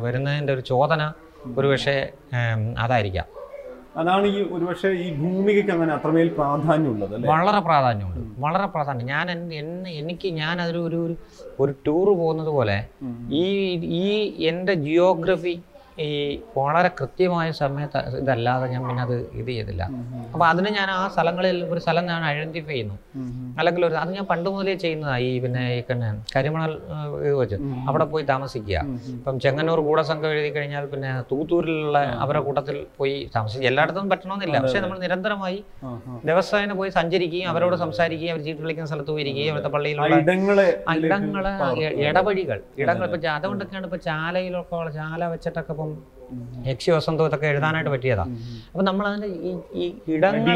വരുന്നതിന്റെ 0.05 0.53
ഒരു 0.53 0.63
ചോദന 0.71 1.01
ഒരു 1.57 1.67
പക്ഷേ 1.71 1.95
അതായിരിക്കാം. 2.78 3.28
അതാണ് 3.97 4.27
ഈ 4.27 4.43
ഒരുപക്ഷെ 4.51 4.87
ഈ 4.89 5.15
ഭൂമികയ്ക്ക് 5.15 5.71
അങ്ങനെ 5.71 5.93
അത്രമേൽ 5.93 6.27
പ്രാധാന്യമുള്ളത് 6.27 7.27
വളരെ 7.27 7.59
പ്രാധാന്യമുണ്ട്. 7.59 8.41
വളരെ 8.41 8.65
പ്രാധാന്യം. 8.65 9.07
ഞാൻ 9.07 9.31
എന്നെ 9.31 9.91
എനിക്ക് 9.91 10.27
ഞാൻ 10.33 10.61
അതൊരു 10.61 10.77
ഒരു 10.79 10.95
ഒരു- 10.95 11.17
ഒരു 11.59 11.73
ടൂറ് 11.87 12.07
പോകുന്നത് 12.17 12.47
പോലെ 12.47 12.77
ഈ 13.31 13.45
ഈ 13.99 14.07
എന്റെ 14.45 14.73
ജിയോഗ്രഫി 14.73 15.55
ഈ 16.03 16.09
വളരെ 16.57 16.89
കൃത്യമായ 16.99 17.47
സമയത്ത് 17.59 17.99
ഇതല്ലാതെ 18.21 18.65
ഞാൻ 18.71 18.81
പിന്നെ 18.87 19.01
അത് 19.03 19.13
ഇത് 19.39 19.49
ചെയ്തില്ല. 19.49 19.83
അപ്പോൾ 20.33 20.45
അതിന് 20.47 20.69
ഞാൻ 20.77 20.89
ആ 20.95 21.01
സ്ഥലങ്ങളിൽ 21.13 21.57
ഒരു 21.73 21.79
സ്ഥലം 21.83 22.05
ഞാൻ 22.11 22.21
ഐഡന്റിഫൈ 22.31 22.71
ചെയ്യുന്നു. 22.71 22.95
അല്ലെങ്കിൽ 23.59 23.83
ഒരു 23.87 23.95
അത് 24.01 24.11
ഞാൻ 24.17 24.25
പണ്ട് 24.31 24.47
മുതലേ 24.53 24.75
ചെയ്യുന്നതായി 24.83 25.27
ഈ 25.35 25.39
പിന്നെ 25.45 25.63
ഈ 25.77 25.79
പിന്നെ 25.89 26.09
കരിമണൽ 26.35 26.73
ഇത് 27.27 27.35
വെച്ച്. 27.41 27.59
അവിടെ 27.89 28.07
പോയി 28.13 28.25
താമസിക്കുക. 28.31 28.81
ഇപ്പം 29.17 29.39
ചെങ്ങന്നൂർ 29.45 29.81
ഗൂഢസംഘം 29.87 30.29
എഴുതി 30.35 30.51
കഴിഞ്ഞാൽ 30.57 30.85
പിന്നെ 30.93 31.11
തൂത്തൂരിലുള്ള 31.31 31.99
അവരുടെ 32.25 32.43
കൂട്ടത്തിൽ 32.47 32.77
പോയി 32.99 33.15
താമസിക്കുക 33.35 33.69
എല്ലായിടത്തും 33.71 34.09
പറ്റണമെന്നില്ല. 34.13 34.57
പക്ഷേ 34.65 34.81
നമ്മൾ 34.85 34.99
നിരന്തരമായി 35.05 35.59
ദിവസേന 36.31 36.73
പോയി 36.81 36.91
സഞ്ചരിക്കുകയും 36.99 37.49
അവരോട് 37.53 37.77
സംസാരിക്കുകയും 37.85 38.33
അവർ 38.35 38.43
ചീട്ട് 38.47 38.61
വിളിക്കുന്ന 38.65 38.89
സ്ഥലത്ത് 38.91 39.11
പോയിരിക്കുകയും 39.15 39.53
അവിടുത്തെ 39.53 39.73
പള്ളിയിലുള്ള 39.77 40.19
ഇടങ്ങളെ 40.25 40.67
ഇടവഴികൾ 42.09 42.59
ഇടങ്ങൾ 42.83 43.05
ഇപ്പൊ 43.07 43.19
അതുകൊണ്ടൊക്കെയാണ് 43.37 43.85
ഇപ്പൊ 43.89 43.99
ചാലയിലൊക്കെ 44.09 44.83
ചാല 44.99 45.25
വെച്ചിട്ടൊക്കെ 45.33 45.73
ഇപ്പം 45.88 46.63
യക്ഷി 46.67 46.89
വസന്തം 46.91 47.27
ഇതൊക്കെ 47.29 47.47
എഴുതാനായിട്ട് 47.47 47.91
പറ്റിയതാ. 47.91 48.23
അപ്പൊ 48.69 48.83
നമ്മൾ 48.83 49.05
അതിന്റെ 49.09 49.27
ഈ 49.43 49.51
ഈ 49.75 49.86
ഇടങ്ങൾ 50.13 50.55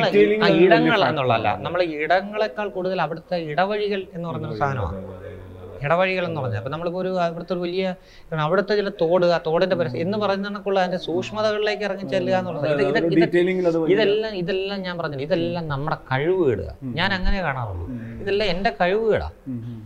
ഇടങ്ങൾ 0.63 1.01
എന്നുള്ളതല്ല. 1.09 1.49
നമ്മൾ 1.65 1.81
ഇടങ്ങളെക്കാൾ 1.97 2.67
കൂടുതൽ 2.69 3.01
അവിടുത്തെ 3.01 3.37
ഇടവഴികൾ 3.51 4.01
എന്ന് 4.13 4.27
പറഞ്ഞ 4.29 4.47
ഒരു 4.47 4.57
സാധനമാണ് 4.61 4.97
ഇടവഴികൾ. 5.81 6.23
എന്ന് 6.25 6.39
പറഞ്ഞത്. 6.39 6.57
അപ്പൊ 6.57 6.71
നമ്മളിപ്പോ 6.71 6.99
ഒരു 6.99 7.11
അവിടുത്തെ 7.25 7.53
ഒരു 7.53 7.61
വലിയ 7.61 7.83
അവിടുത്തെ 8.45 8.73
ചില 8.75 8.89
തോട് 9.01 9.25
ആ 9.27 9.37
തോടിന്റെ 9.45 9.75
പരസ്യം 9.75 10.01
എന്ന് 10.01 10.17
പറയുന്നതിനൊക്കെയുള്ള 10.17 10.79
അതിന്റെ 10.79 10.99
സൂക്ഷ്മതകളിലേക്ക് 11.05 11.83
ഇറങ്ങി 11.83 12.07
ചെല്ലുക 12.13 12.35
എന്നുള്ളത് 12.39 12.65
ഇതെല്ലാം 13.93 14.33
ഇതെല്ലാം 14.41 14.81
ഞാൻ 14.81 14.97
പറഞ്ഞു 14.97 15.19
ഇതെല്ലാം 15.27 15.67
നമ്മുടെ 15.67 15.97
കഴിവ് 16.11 16.43
ഇടുക 16.53 16.69
ഞാൻ 16.99 17.09
അങ്ങനെ 17.13 17.39
കാണാറുള്ളൂ. 17.41 17.87
ഇതെല്ലാം 18.23 18.49
എന്റെ 18.49 18.71
ഉം, 19.47 19.61
ഉം. 19.69 19.79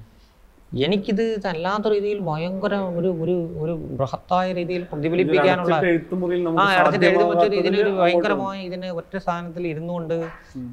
എനിക്കിത് 0.73 1.23
അല്ലാത്ത 1.45 1.87
രീതിയിൽ 1.87 2.19
ഭയങ്കര 2.19 2.75
ഒരു 2.99 3.09
ഒരു 3.23 3.35
ഒരു 3.59 3.73
ബൃഹത്തായ 3.97 4.47
രീതിയിൽ 4.53 4.83
പ്രതിഫലിപ്പിക്കാനുള്ള 4.83 5.75
ഭയങ്കരമായി 5.75 6.61
ആ 6.61 6.65
അടച്ചിട്ട് 6.79 7.05
എഴുതി 7.05 7.23
വെച്ചൊരു 7.23 7.49
സാധ്യമാകാത്തതിന് 7.49 7.59
ഇതിനൊരു 7.61 7.89
അങ്ങോട്ട് 7.89 8.01
ഭയങ്കരമായ 8.01 8.57
ഇതിന് 8.61 8.89
ഒറ്റ 8.91 9.13
സ്ഥാനത്തിൽ 9.17 9.67
ഇരുന്നുകൊണ്ട് 9.67 10.15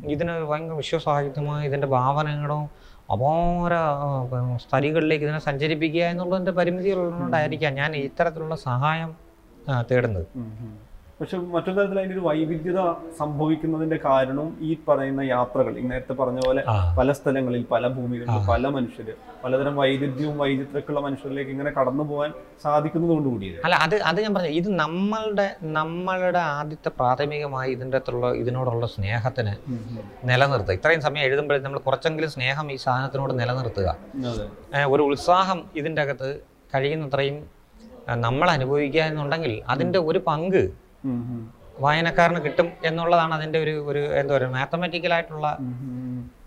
ഇതിന് 0.09 0.35
ഭയങ്കര 0.51 0.77
വിശ്വസാഹിത്യമായ 0.77 1.61
ഇതിന്റെ 1.67 1.87
ഭാവനകളോ 1.87 2.61
അപാര 3.13 3.75
സ്ഥലികളിലേക്ക് 4.57 5.25
ഇതിനെ 5.25 5.41
സഞ്ചരിപ്പിക്കുക 5.41 6.05
എന്നുള്ളതിന്റെ 6.05 6.53
പരിമിതികളുള്ളതുകൊണ്ടായിരിക്കാം 6.53 7.75
ഞാൻ 7.75 7.97
ഇത്തരത്തിലുള്ള 7.97 8.57
സഹായം 8.69 9.11
തേടുന്നത്. 9.91 10.27
പക്ഷെ 11.21 11.37
മറ്റൊരു 11.55 11.77
തരത്തിൽ 11.79 11.99
അതിന്റെ 12.01 12.15
ഒരു 12.17 12.23
വൈവിധ്യത 12.27 12.81
സംഭവിക്കുന്നതിന്റെ 13.19 13.99
കാരണം 14.05 14.47
ഈ 14.69 14.71
പറയുന്ന 14.87 15.23
യാത്രകൾ 15.33 15.73
ഈ 15.81 15.83
നേരത്തെ 15.91 16.15
പറഞ്ഞ 16.21 16.41
പോലെ 16.47 16.63
പല 16.99 17.13
സ്ഥലങ്ങളിൽ 17.19 17.63
പല 17.73 17.89
ഭൂമികളിൽ 17.97 18.39
പല 18.53 18.69
മനുഷ്യര് 18.77 19.15
പലതരം 19.43 19.75
വൈവിധ്യവും 19.81 20.37
വൈചിത്രക്കുള്ള 20.43 21.01
മനുഷ്യരിലേക്ക് 21.07 21.53
ഇങ്ങനെ 21.57 21.73
കടന്നു 21.79 22.05
പോകാൻ 22.11 22.31
സാധിക്കുന്നതുകൊണ്ട് 22.65 23.29
കൂടി 23.29 23.37
കൂടിയത്. 23.37 23.61
അല്ല 23.67 23.77
അത് 23.85 23.97
അത് 24.11 24.19
ഞാൻ 24.25 24.33
പറഞ്ഞു 24.37 24.55
ഇത് 24.61 24.71
നമ്മളുടെ 24.83 25.47
നമ്മളുടെ 25.79 26.43
ആദ്യത്തെ 26.57 26.91
പ്രാഥമികമായി 26.99 27.71
ഇതിന്റെ 27.77 27.97
അകത്തുള്ള 28.01 28.33
ഇതിനോടുള്ള 28.43 28.87
സ്നേഹത്തിന് 28.97 29.55
നിലനിർത്തുക. 30.31 30.75
ഇത്രയും 30.81 31.03
സമയം 31.09 31.25
എഴുതുമ്പോഴേ 31.29 31.61
നമ്മൾ 31.69 31.81
കുറച്ചെങ്കിലും 31.89 32.31
സ്നേഹം 32.37 32.67
ഈ 32.75 32.77
സാധനത്തിനോട് 32.87 33.33
നിലനിർത്തുക. 33.41 33.89
ഒരു 34.95 35.03
ഉത്സാഹം 35.11 35.61
ഇതിന്റെ 35.81 36.03
അകത്ത് 36.07 36.31
കഴിയുന്നത്രയും 36.75 37.39
നമ്മൾ 38.27 38.49
അനുഭവിക്കുക 38.59 39.03
എന്നുണ്ടെങ്കിൽ 39.11 39.55
അതിന്റെ 39.73 39.99
ഒരു 40.11 40.21
പങ്ക്. 40.29 40.63
വായനക്കാരന് 41.81 42.41
കിട്ടും 42.45 42.69
എന്നുള്ളതാണ് 42.85 43.35
അതിന്റെ 43.35 43.59
ഒരു 43.59 43.75
ഒരു 43.87 44.01
എന്താ 44.15 44.35
പറയുക 44.35 44.51
മാത്തമാറ്റിക്കലായിട്ടുള്ള 44.51 45.47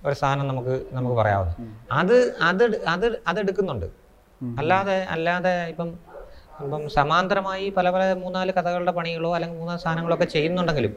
ഒരു 0.05 0.13
സാധനം 0.13 0.47
നമുക്ക് 0.47 0.73
നമുക്ക് 0.91 1.15
പറയാവുന്നത്. 1.15 1.55
അത് 1.91 2.17
അത് 2.41 2.63
അത് 2.87 3.07
അതെടുക്കുന്നുണ്ട് 3.27 3.87
അല്ലാതെ 4.41 4.97
അല്ലാതെ 5.15 5.53
ഇപ്പം 5.69 5.89
ഇപ്പം 6.63 6.89
സമാന്തരമായി 6.89 7.69
പല 7.69 7.89
പല 7.89 8.03
മൂന്നാൽ 8.13 8.51
കഥകളുടെ 8.51 8.91
പണികളോ 8.91 9.29
അല്ലെങ്കിൽ 9.35 9.57
മൂന്നാൽ 9.57 9.77
സാധനങ്ങളോ 9.77 10.15
ഒക്കെ 10.15 10.25
ചെയ്യുന്നുണ്ടെങ്കിലും. 10.25 10.93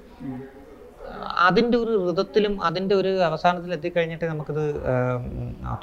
അതിന്റെ 1.39 1.77
ഒരു 1.79 1.93
ഋതത്തിലും 2.11 2.55
അതിന്റെ 2.63 2.95
ഒരു 2.95 3.11
അവസാനത്തിൽ 3.23 3.73
എത്തിക്കഴിഞ്ഞിട്ട് 3.73 4.25
നമുക്കിത് 4.25 4.63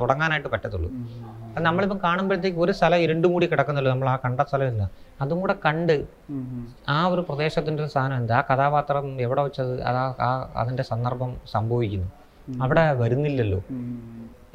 തുടങ്ങാനായിട്ട് 0.02 0.50
പറ്റത്തുള്ളൂ. 0.50 0.90
നമ്മളിപ്പം 1.60 2.00
കാണുമ്പോഴത്തേക്ക് 2.04 2.60
ഒരു 2.60 2.72
സ്ഥലം 2.72 3.00
ഇരുണ്ടും 3.06 3.32
കൂടി 3.34 3.46
കിടക്കുന്നല്ലോ 3.46 3.92
നമ്മൾ 3.92 4.10
ആ 4.10 4.16
കണ്ട 4.26 4.42
സ്ഥലമില്ല. 4.42 4.84
അതും 5.22 5.40
കൂടെ 5.42 5.56
കണ്ട്. 5.66 5.96
ആ 6.90 7.08
ഒരു 7.08 7.22
പ്രദേശത്തിന്റെ 7.22 7.84
ഒരു 7.84 7.92
സാധനം 7.92 8.18
എന്താ? 8.18 8.38
ആ 8.38 8.44
കഥാപാത്രം 8.50 9.22
എവിടെ 9.22 9.42
വെച്ചത്? 9.42 9.74
അതാ 9.82 10.04
ആ 10.20 10.30
അതിന്റെ 10.56 10.84
സന്ദർഭം 10.84 11.34
സംഭവിക്കുന്നു. 11.52 12.10
അവിടെ 12.64 12.86
വരുന്നില്ലല്ലോ. 13.02 13.60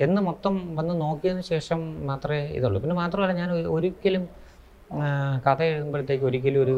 എന്ന് 0.00 0.20
മൊത്തം 0.22 0.76
വന്ന് 0.76 0.94
നോക്കിയതിന് 1.00 1.42
ശേഷം 1.42 1.80
മാത്രമേ 2.06 2.40
ഇതുള്ളൂ. 2.58 2.80
പിന്നെ 2.80 2.96
മാത്രമല്ല 2.96 3.32
ഞാൻ 3.32 3.50
ഒരിക്കലും 3.76 4.24
കഥ 5.46 5.60
എഴുതുമ്പോഴത്തേക്ക് 5.62 6.24
ഒരിക്കലും 6.24 6.62
ഒരു 6.62 6.76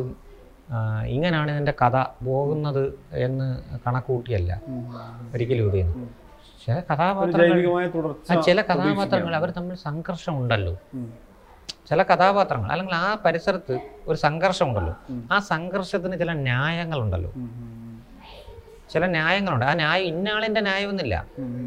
ആ, 0.70 1.02
ഇങ്ങനെയാണ് 1.04 1.50
ഇതിന്റെ 1.50 1.74
കഥ 1.82 1.96
പോകുന്നത് 2.24 2.82
എന്ന് 3.14 3.46
കണക്കൂട്ടിയല്ല. 3.86 4.50
ഒരിക്കലും 5.34 5.66
ഇത് 5.66 5.94
ചില 6.66 6.76
കഥാപാത്രങ്ങൾ 6.90 7.56
ചില 8.42 8.60
കഥാപാത്രങ്ങൾ 8.62 9.34
അവർ 9.34 9.50
തമ്മിൽ 9.50 9.74
സംഘർഷം 9.76 10.38
ഉണ്ടല്ലോ 10.38 10.74
ചില 11.88 12.02
കഥാപാത്രങ്ങൾ 12.02 12.70
അല്ലെങ്കിൽ 12.72 12.94
ആ 12.94 13.14
പരിസരത്ത് 13.24 13.74
ഒരു 14.06 14.18
സംഘർഷം 14.18 14.68
ഉണ്ടല്ലോ 14.68 14.94
ആ 15.32 15.38
സംഘർഷത്തിന് 15.38 16.18
ചില 16.18 16.32
ന്യായങ്ങളുണ്ടല്ലോ. 16.32 17.30
ചില 18.90 19.06
ന്യായങ്ങളുണ്ട്. 19.06 19.64
ആ 19.64 19.74
ന്യായം 19.74 20.06
ഇന്നാളിന്റെ 20.06 20.60
ന്യായമൊന്നുമില്ല. 20.60 21.16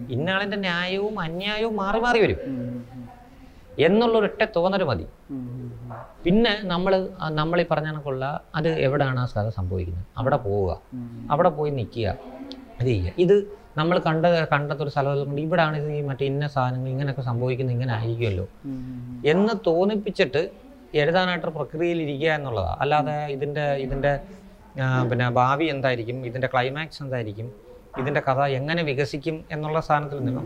ഇന്നാളിന്റെ. 0.10 0.58
ന്യായവും 0.58 1.20
അന്യായവും 1.20 1.76
മാറി 1.76 2.00
മാറി 2.00 2.20
വരും. 2.22 2.40
എന്നുള്ളൊരൊറ്റ 3.88 4.42
തോന്നൽ 4.56 4.84
മതി. 4.90 5.06
പിന്നെ 6.26 6.54
നമ്മൾ 6.72 6.94
നമ്മൾ 7.40 7.58
ഈ 7.64 7.66
പറഞ്ഞ 7.72 7.90
കണക്കുള്ള 7.92 8.26
അത് 8.58 8.70
എവിടെയാണ് 8.88 9.20
ആ 9.24 9.26
കഥ 9.36 9.48
സംഭവിക്കുന്നത്? 9.60 10.06
അവിടെ 10.22 10.38
പോവുക. 10.46 10.72
അവിടെ 11.34 11.52
പോയി 11.58 11.72
നിൽക്കുക 11.80 12.08
അത് 12.80 12.88
ചെയ്യുക. 12.92 13.14
ഇത് 13.26 13.36
നമ്മൾ 13.80 13.96
കണ്ട 14.08 14.26
കണ്ടത്തൊരു 14.54 14.92
സ്ഥലം 14.96 15.40
ഇവിടെയാണ് 15.46 15.76
ഇത് 15.82 15.90
ഈ 15.98 16.02
മറ്റേ 16.10 16.26
ഇന്ന 16.32 16.48
സാധനങ്ങൾ 16.56 16.90
ഇങ്ങനെയൊക്കെ 16.96 17.24
സംഭവിക്കുന്നത് 17.30 17.76
ഇങ്ങനെ 17.78 17.94
ആയിരിക്കുമല്ലോ. 17.98 18.46
എന്ന് 19.34 19.54
തോന്നിപ്പിച്ചിട്ട് 19.68 20.44
എഴുതാനായിട്ട് 21.02 21.50
പ്രക്രിയയിൽ 21.58 22.00
ഇരിക്കുക 22.06 22.32
എന്നുള്ളതാണ് 22.38 22.80
അല്ലാതെ 22.84 23.16
ഇതിന്റെ 23.36 23.66
ഇതിന്റെ 23.86 24.14
പിന്നെ 25.10 25.26
ഭാവി 25.40 25.66
എന്തായിരിക്കും? 25.74 26.18
ഇതിന്റെ 26.30 26.48
ക്ലൈമാക്സ് 26.54 27.00
എന്തായിരിക്കും? 27.04 27.48
ഇതിന്റെ 28.02 28.22
കഥ 28.28 28.42
എങ്ങനെ 28.60 28.82
വികസിക്കും 28.84 29.36
എന്നുള്ള 29.52 29.80
സ്ഥാനത്തിൽ 29.80 30.20
നിന്നും. 30.24 30.46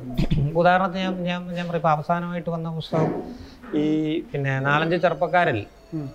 ഉദാഹരണത്തിന് 0.62 1.04
ഞാൻ 1.04 1.14
ഞാൻ 1.24 1.42
ഞാൻ 1.58 1.66
പറയും 1.68 1.82
ഇപ്പോൾ 1.82 1.90
അവസാനമായിട്ട് 1.90 2.50
വന്ന 2.50 2.70
പുസ്തകം 2.70 3.12
ഈ 3.74 3.86
പിന്നെ 4.32 4.54
നാലഞ്ച് 4.60 4.96
ചെറുപ്പക്കാരിൽ 4.96 5.60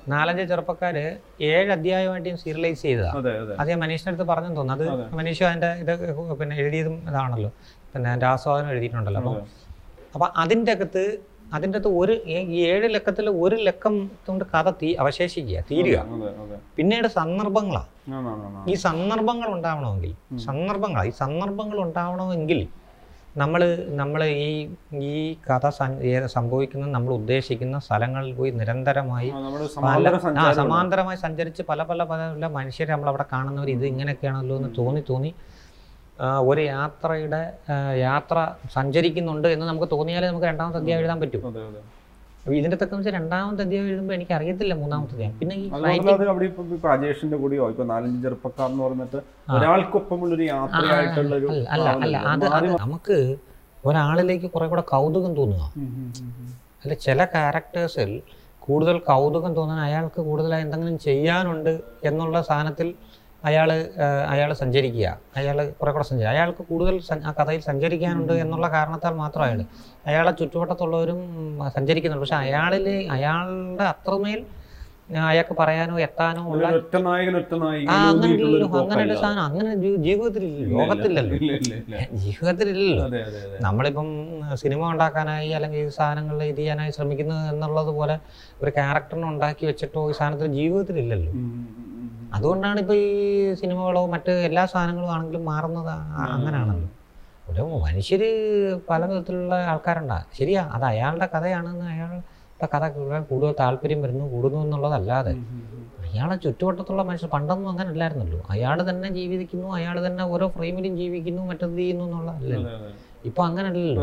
നാലഞ്ച് 0.08 0.42
ചെറുപ്പക്കാര് 0.42 1.04
ഏഴ് 1.50 1.70
അധ്യായമായിട്ട് 1.72 2.40
സീരിയലൈസ് 2.44 2.82
ചെയ്തതാണ് 2.82 3.18
അതെ 3.58 3.68
ഞാൻ 3.70 3.80
മനീഷിന്റെ 3.80 4.10
അടുത്ത് 4.10 4.26
പറഞ്ഞെന്ന് 4.32 4.56
തോന്നുന്നു. 4.56 4.86
അത് 4.90 5.14
മനീഷ് 5.14 5.44
അതിന്റെ 5.44 5.70
ഇത് 5.82 5.92
പിന്നെ 6.40 6.56
എഴുതിയതും 6.56 6.96
ഇതാണല്ലോ. 7.08 7.50
പിന്നെ 7.92 8.08
എന്റെ 8.12 8.26
ആസ്വാദനം 8.26 8.70
എഴുതിയിട്ടുണ്ടല്ലോ. 8.70 9.20
അപ്പം. 9.22 9.36
അപ്പം 10.14 10.28
അതിന്റെ 10.36 10.72
അകത്ത് 10.72 11.04
അതിന്റെ 11.54 11.78
അകത്ത് 11.78 11.90
ഒരു 11.98 12.14
ഈ 12.54 12.58
ഏഴ് 12.72 12.86
ലക്കത്തിൽ 12.94 13.26
ഒരു 13.42 13.56
ലക്കം 13.68 13.94
കൊണ്ട് 14.26 14.44
കഥ 14.52 14.68
തീ 14.82 14.88
അവശേഷിക്കുക 15.02 15.60
തീരുക. 15.70 15.98
പിന്നീട് 16.76 17.08
സന്ദർഭങ്ങളാണ്. 17.18 17.88
ഈ 18.70 18.76
സന്ദർഭങ്ങൾ 18.86 19.48
ഉണ്ടാവണമെങ്കിൽ 19.56 20.12
സന്ദർഭങ്ങളാണ് 20.46 21.08
ഈ 21.08 21.14
സന്ദർഭങ്ങൾ 21.22 21.78
ഉണ്ടാവണമെങ്കിൽ 21.86 22.60
നമ്മൾ 23.36 23.60
നമ്മൾ 23.94 24.20
ഈ 24.40 24.48
ഈ 25.02 25.12
കഥ 25.46 25.66
സംഭവിക്കുന്ന 26.34 26.86
നമ്മൾ 26.86 27.12
ഉദ്ദേശിക്കുന്ന 27.12 27.76
സ്ഥലങ്ങളിൽ 27.78 28.32
പോയി 28.34 28.50
നിരന്തരമായി 28.50 29.28
സമാന്തരമായി 30.56 31.18
സഞ്ചരിച്ച് 31.18 31.64
പല 31.70 31.82
പല 31.82 32.02
പല 32.04 32.48
മനുഷ്യരെ 32.58 32.92
നമ്മൾ 32.92 33.08
അവിടെ 33.08 33.26
കാണുന്നവർ 33.32 33.70
ഇത് 33.70 33.86
ഇങ്ങനെയൊക്കെയാണല്ലോ 33.86 34.56
എന്ന് 34.56 34.70
തോന്നി 34.78 35.02
തോന്നി 35.10 35.30
ഒരു 36.48 36.62
യാത്രയുടെ 36.64 37.40
യാത്ര 38.00 38.36
സഞ്ചരിക്കുന്നുണ്ട് 38.74 39.48
എന്ന് 39.48 39.66
നമുക്ക് 39.66 39.88
തോന്നിയാലേ 39.90 40.26
നമുക്ക് 40.28 40.46
രണ്ടാമത്തെ 40.46 40.78
അധ്യായം 40.80 41.00
എഴുതാൻ 41.02 41.18
പറ്റും. 41.22 41.42
ഇതിന്റെ 42.52 42.76
ഒക്കെ 42.76 42.94
വെച്ചാൽ 42.96 43.14
രണ്ടാമത്തെ 43.14 43.62
അധ്യായം 43.64 43.88
എഴുതുമ്പോൾ 43.90 44.14
എനിക്ക് 44.14 44.34
അറിയത്തില്ല 44.38 44.74
മൂന്നാമത്തെ 44.74 45.14
അധ്യായം. 45.14 45.34
പിന്നെ 45.38 45.54
ഈ 45.56 45.66
കൂടിയോ 45.68 46.14
അത് 46.14 46.24
അവിടെ 46.32 46.46
ഇപ്പൊ 46.46 46.62
കൂടെയോ 47.42 47.66
നാലഞ്ച് 47.92 48.20
ചെറുപ്പക്കാർ 48.24 48.68
എന്ന് 48.70 48.82
പറഞ്ഞിട്ട് 48.84 49.18
ഒരാൾക്കൊപ്പമുള്ള 49.56 50.32
ഒരു 50.34 50.46
യാത്രയായിട്ടുള്ള 50.50 51.34
അല്ല 51.74 51.88
അല്ല 52.04 52.16
അത് 52.28 52.68
നമുക്ക് 52.84 53.18
ഒരാളിലേക്ക് 53.84 54.48
കുറെ 54.50 54.66
കൂടെ 54.66 54.84
കൗതുകം 54.92 55.32
തോന്നുക 55.34 55.64
അല്ല 56.82 56.94
ചില 57.06 57.24
ക്യാരക്ടേഴ്സിൽ 57.32 58.10
കൂടുതൽ 58.62 58.96
കൗതുകം 59.08 59.52
തോന്നാൻ 59.56 59.80
അയാൾക്ക് 59.80 60.20
കൂടുതലായി 60.20 60.64
എന്തെങ്കിലും 60.66 60.98
ചെയ്യാനുണ്ട് 60.98 61.72
എന്നുള്ള 62.04 62.36
സാധനത്തിൽ 62.42 62.88
അയാൾ 63.44 63.68
അയാൾ 64.32 64.52
സഞ്ചരിക്കുക. 64.52 65.18
അയാൾ 65.36 65.56
കുറെ 65.80 65.92
കൂടെ 65.92 66.04
സഞ്ചരിക്കുക 66.08 66.32
അയാൾക്ക് 66.34 66.62
കൂടുതൽ 66.70 67.00
ആ 67.28 67.30
കഥയിൽ 67.38 67.62
സഞ്ചരിക്കാനുണ്ട് 67.70 68.34
എന്നുള്ള 68.44 68.66
കാരണത്താൽ 68.76 69.14
മാത്രം 69.22 69.44
അയാൾ 69.44 69.60
അയാളെ 70.10 70.32
ചുറ്റുവട്ടത്തുള്ളവരും 70.40 71.20
സഞ്ചരിക്കുന്നുണ്ട്. 71.76 72.24
പക്ഷെ 72.24 72.40
അയാളിൽ 72.44 72.88
അയാളുടെ 73.16 73.84
അത്രമേൽ 73.92 74.42
അയാൾക്ക് 75.30 75.54
പറയാനോ 75.58 75.94
എത്താനോ 76.00 76.42
ഉള്ള 76.52 76.66
അങ്ങനെ 76.66 76.78
ഒരു. 79.06 79.14
സാധനം. 79.22 79.42
അങ്ങനെ 79.48 79.74
ജീവിതത്തിലില്ല 80.06 80.68
ലോകത്തില്ലല്ലോ. 80.74 81.36
ജീവിതത്തിലില്ലല്ലോ. 82.24 83.06
നമ്മളിപ്പം 83.66 84.08
സിനിമ 84.62 84.90
ഉണ്ടാക്കാനായി 84.92 85.50
അല്ലെങ്കിൽ 85.58 85.78
ഈ 85.78 85.88
സാധനങ്ങൾ 85.98 86.42
ഇത് 86.42 86.56
ചെയ്യാനായി 86.56 86.90
ശ്രമിക്കുന്നത് 86.90 87.54
എന്നുള്ളത് 87.54 87.92
പോലെ 87.98 88.18
ഒരു 88.62 88.70
ക്യാരക്ടറിനെ 88.70 89.28
ഉണ്ടാക്കി 89.28 89.66
വെച്ചിട്ടോ 89.70 90.10
ഈ 90.10 90.14
സാധനത്തിൽ 90.20 90.52
ജീവിതത്തിലില്ലല്ലോ. 90.60 91.32
അതുകൊണ്ടാണ് 92.36 92.78
ഇപ്പോൾ 92.82 92.98
ഈ 93.06 93.10
സിനിമകളോ 93.60 94.02
മറ്റ് 94.14 94.32
എല്ലാ 94.48 94.64
സാധനങ്ങളും 94.72 95.10
ആണെങ്കിലും 95.14 95.42
മാറുന്നത് 95.52 95.92
അങ്ങനെയാണല്ലോ. 96.34 96.88
ഒരു 97.50 97.62
മനുഷ്യര് 97.86 98.28
പല 98.90 99.00
വിധത്തിലുള്ള 99.10 99.54
ആൾക്കാരുണ്ടാകും 99.72 100.30
ശരിയാ 100.38 100.62
അത് 100.74 100.84
അയാളുടെ 100.92 101.26
കഥയാണെന്ന് 101.34 101.86
അയാളുടെ 101.94 102.20
കഥ 102.74 102.84
കേൾക്കാൻ 102.94 103.22
കൂടുതൽ 103.30 103.54
താല്പര്യം 103.60 104.00
വരുന്നു 104.04 104.24
കൂടുന്നു 104.34 104.58
എന്നുള്ളതല്ലാതെ. 104.64 105.32
അയാളെ 106.06 106.36
ചുറ്റുവട്ടത്തുള്ള 106.44 107.02
മനുഷ്യർ 107.08 107.30
പണ്ടൊന്നും 107.34 107.68
അങ്ങനെ 107.72 107.88
അല്ലായിരുന്നല്ലോ 107.92 108.40
അയാൾ 108.54 108.78
തന്നെ 108.90 109.08
ജീവിക്കുന്നു 109.18 109.68
അയാൾ 109.78 109.96
തന്നെ 110.06 110.24
ഓരോ 110.32 110.46
ഫ്രെയിമിലും 110.56 110.94
ജീവിക്കുന്നു 111.00 111.42
മറ്റത് 111.50 111.76
ചെയ്യുന്നു 111.80 112.04
എന്നുള്ളതല്ലല്ലോ. 112.08 112.72
ഇപ്പൊ 113.28 113.40
അങ്ങനല്ലല്ലോ. 113.48 114.02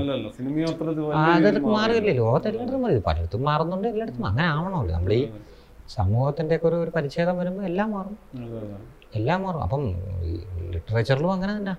അതൊക്കെ 1.22 1.50
രീതിയിൽ 1.50 1.66
മാറില്ലേ 1.78 2.14
ലോകത്ത് 2.22 2.48
എല്ലായിടത്തും 2.52 2.82
മാറി. 2.86 3.00
പലയിടത്തും 3.08 3.44
മാറുന്നുണ്ട് 3.50 3.88
എല്ലായിടത്തും 3.94 4.26
അങ്ങനെ 4.30 4.48
ആവണമല്ലോ. 4.56 4.94
നമ്മൾ 4.98 5.14
ഈ 5.20 5.24
സമൂഹത്തിന്റെ 5.90 6.56
ഒക്കെ 6.58 6.68
ഒരു 6.70 6.78
ഒരു 6.84 6.92
പരിച്ഛേദം 6.96 7.36
വരുമ്പോൾ 7.40 7.64
എല്ലാം 7.70 7.90
മാറും. 7.92 8.16
എല്ലാം 9.16 9.40
മാറും. 9.44 9.62
അപ്പം 9.66 9.84
ലിറ്ററേച്ചറിലും 10.74 11.32
അങ്ങനെ 11.36 11.54
തന്നെ. 11.58 11.74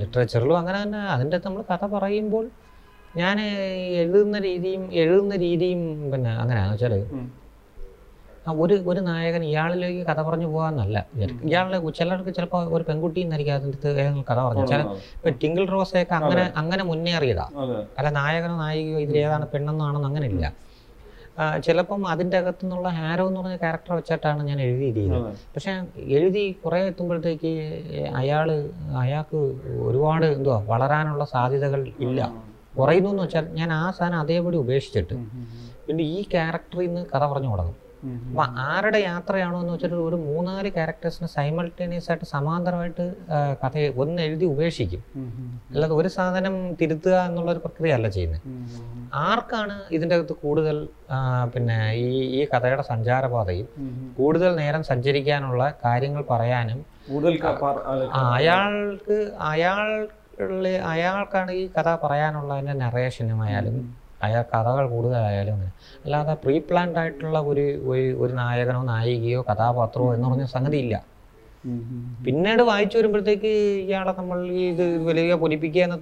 ലിറ്ററേച്ചറിലും 0.00 0.56
അങ്ങനെ 0.58 0.78
തന്നെ. 0.82 1.00
അതിന്റെ 1.14 1.38
നമ്മൾ 1.46 1.62
കഥ 1.70 1.84
പറയുമ്പോൾ 1.94 2.44
ഞാൻ 3.14 3.36
എഴുതുന്ന 4.02 4.36
രീതിയും 4.44 4.82
എഴുതുന്ന 5.00 5.34
രീതിയും 5.42 5.80
പിന്നെ 6.12 6.30
അങ്ങനെയാണെന്ന് 6.42 6.76
വെച്ചാൽ 6.76 6.94
ആ 8.46 8.52
ഒരു 8.62 8.76
ഒരു 8.90 9.00
നായകൻ 9.08 9.42
ഇയാളിലേക്ക് 9.48 10.00
കഥ 10.06 10.20
പറഞ്ഞു 10.28 10.48
പോകാന്നല്ല 10.52 10.96
ഇയാളുടെ 11.46 11.78
ചിലർക്ക് 11.98 12.30
ചിലപ്പോൾ 12.36 12.62
ഒരു 12.74 12.84
പെൺകുട്ടി 12.88 13.20
എന്നായിരിക്കും 13.24 13.54
അതിന്റെ 13.56 13.76
ഏതെങ്കിലും 13.92 14.24
കഥ 14.30 14.38
പറഞ്ഞു. 14.46 14.64
ചില 14.72 14.80
ഇപ്പൊ 15.16 15.30
ടിങ്കിൾ 15.42 15.64
റോസയൊക്കെ 15.74 16.14
അങ്ങനെ 16.20 16.44
അങ്ങനെ 16.60 16.82
മുന്നേറിയതാ. 16.90 17.46
അല്ല 17.98 18.08
നായകനോ 18.18 18.56
നായികയോ 18.62 18.98
ഇതിൽ 19.04 19.18
ഏതാണ് 19.22 19.46
പെണ്ണെന്നാണെന്ന് 19.52 20.08
അങ്ങനെ 20.10 20.28
ഇല്ല 20.32 20.44
ആ, 20.46 20.54
ചിലപ്പം 21.66 22.06
അതിന്റെ 22.06 22.36
അകത്തു 22.38 22.64
നിന്നുള്ള 22.64 22.88
ഹാരോ 22.88 23.28
എന്ന് 23.28 23.40
പറഞ്ഞ 23.40 23.56
ക്യാരക്ടർ 23.56 23.92
വെച്ചിട്ടാണ് 23.94 24.42
ഞാൻ 24.42 24.60
എഴുതിയിരിക്കുന്നത്. 24.60 25.36
പക്ഷെ 25.54 25.72
എഴുതി 25.98 26.56
കുറേ 26.64 26.80
എത്തുമ്പോഴത്തേക്ക് 26.80 27.52
അയാൾ 28.14 28.70
അയാൾക്ക് 28.96 29.36
ഒരുപാട് 29.88 30.26
എന്തുവാ 30.26 30.58
വളരാനുള്ള 30.68 31.24
സാധ്യതകൾ 31.24 31.86
ഇല്ല. 32.06 32.32
കുറയുന്നു 32.78 33.10
എന്ന് 33.10 33.22
വെച്ചാൽ 33.22 33.46
ഞാൻ 33.54 33.72
ആ 33.72 33.90
സാധനം 33.90 34.18
അതേപടി 34.18 34.56
ഉപേക്ഷിച്ചിട്ട്. 34.56 35.14
പിന്നെ 35.86 36.04
ഈ 36.04 36.22
ക്യാരക്ടറിൽ 36.22 36.86
നിന്ന് 36.86 37.06
കഥ 37.14 37.24
പറഞ്ഞു 37.26 37.50
തുടങ്ങും. 37.50 37.76
അപ്പം 38.02 38.46
ആരുടെ 38.66 38.98
യാത്രയാണോ 39.02 39.58
എന്ന് 39.60 39.72
വെച്ചാൽ 39.72 39.94
ഒരു 40.02 40.16
മൂന്നാൽ 40.24 40.66
ക്യാരക്ടേഴ്സിന് 40.76 41.28
സൈമൾട്ടേനിയസ് 41.34 42.08
ആയിട്ട് 42.10 42.26
സമാന്തരമായിട്ട് 42.30 43.04
കഥയെ 43.60 43.88
കഥ 43.88 44.00
ഒന്ന് 44.02 44.20
എഴുതി 44.22 44.46
ഉപേക്ഷിക്കും. 44.52 45.02
അല്ലാതെ 45.70 45.94
ഒരു 45.94 46.10
സാധനം 46.16 46.54
തിരുത്തുക 46.80 47.16
എന്നുള്ള 47.28 47.50
ഒരു 47.52 47.62
പ്രക്രിയ 47.64 47.92
അല്ല 47.98 48.08
ചെയ്യുന്നത് 48.08 48.40
ആർക്കാണ് 49.22 49.76
ഇതിന്റെ 49.90 50.16
അകത്ത് 50.16 50.36
കൂടുതൽ 50.42 50.76
പിന്നെ 51.54 51.76
ഈ 52.00 52.08
ഈ 52.34 52.42
കഥയുടെ 52.52 52.84
സഞ്ചാരപാതയും 52.90 53.68
ഉം, 53.76 53.88
ഉം. 53.92 54.08
കൂടുതൽ 54.16 54.50
നേരം 54.56 54.84
സഞ്ചരിക്കാനുള്ള 54.90 55.62
കാര്യങ്ങൾ 55.84 56.24
പറയാനും 56.30 56.80
കൂടുതൽ 57.08 57.34
അയാൾക്ക് 58.32 59.18
അയാൾ 59.50 59.88
അയാൾക്കാണ് 60.90 61.50
ഈ 61.52 61.64
കഥ 61.74 61.88
പറയാനുള്ള 62.02 62.52
അതിന്റെ 62.54 62.74
നറേഷനും 62.82 63.40
ആയാലും 63.42 63.74
അയാൾ 64.22 64.42
കഥകൾ 64.52 64.84
കൂടുതലായാലും 64.88 65.54
അങ്ങനെ 65.54 65.72
അല്ലാതെ 66.04 66.34
പ്രീ 66.42 66.56
പ്ലാൻഡ് 66.68 66.98
ആയിട്ടുള്ള 66.98 67.38
ഒരു 67.50 67.64
ഒരു- 68.18 68.36
നായകനോ 68.38 68.82
നായികയോ 68.90 69.40
കഥാപാത്രമോ 69.48 70.08
എന്ന് 70.14 70.28
പറഞ്ഞ 70.28 70.46
സംഗതി 70.54 70.78
ഇല്ല. 70.84 70.94
പിന്നീട് 72.24 72.62
വായിച്ചു 72.68 72.96
വരുമ്പോഴത്തേക്ക് 72.98 73.50
ഇയാളെ 73.84 74.12
നമ്മൾ 74.16 74.38
ഈ 74.54 74.62
ഇത് 74.70 74.84
വലിയ 75.08 75.34
പൊലിപ്പിക്കുക 75.42 75.82
എന്ന് 75.88 75.98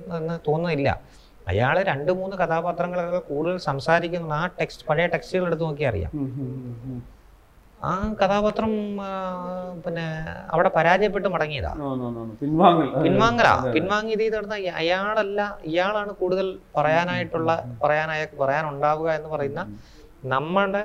തോന്നുന്നില്ല 0.46 0.90
അയാൾ 1.46 1.76
രണ്ട് 1.88 2.10
മൂന്ന് 2.18 2.36
കഥാപാത്രങ്ങളെ 2.36 3.02
കൂടുതൽ 3.28 3.56
സംസാരിക്കുന്ന 3.66 4.34
ആ 4.38 4.46
ടെക്സ്റ്റ് 4.58 4.84
പഴയ 4.88 5.06
ടെക്സ്റ്റുകൾ 5.14 5.46
എടുത്ത് 5.48 5.64
നോക്കിയാൽ 5.64 5.90
അറിയാം. 5.92 6.12
ആ 7.80 7.90
കഥാപാത്രം 8.20 8.72
പിന്നെ 9.84 10.04
അവിടെ 10.50 10.70
പരാജയപ്പെട്ട് 10.76 11.28
മടങ്ങിയതാ. 11.28 11.70
പിൻവാങ്ങലാ 13.04 13.52
അതെ, 13.52 13.60
അതെ. 13.60 13.72
പിൻവാങ്ങി 13.72 14.12
ഇത് 14.16 14.24
നടന്ന 14.34 14.56
അയാളല്ല 14.80 15.40
ഇയാളാണ് 15.64 16.12
കൂടുതൽ 16.12 16.46
പറയാനായിട്ടുള്ള 16.76 17.50
പറയാനായ 17.82 18.26
പറയാനുണ്ടാവുക 18.42 19.08
എന്ന് 19.10 19.28
പറയുന്ന 19.28 19.62
നമ്മളുടെ 20.26 20.82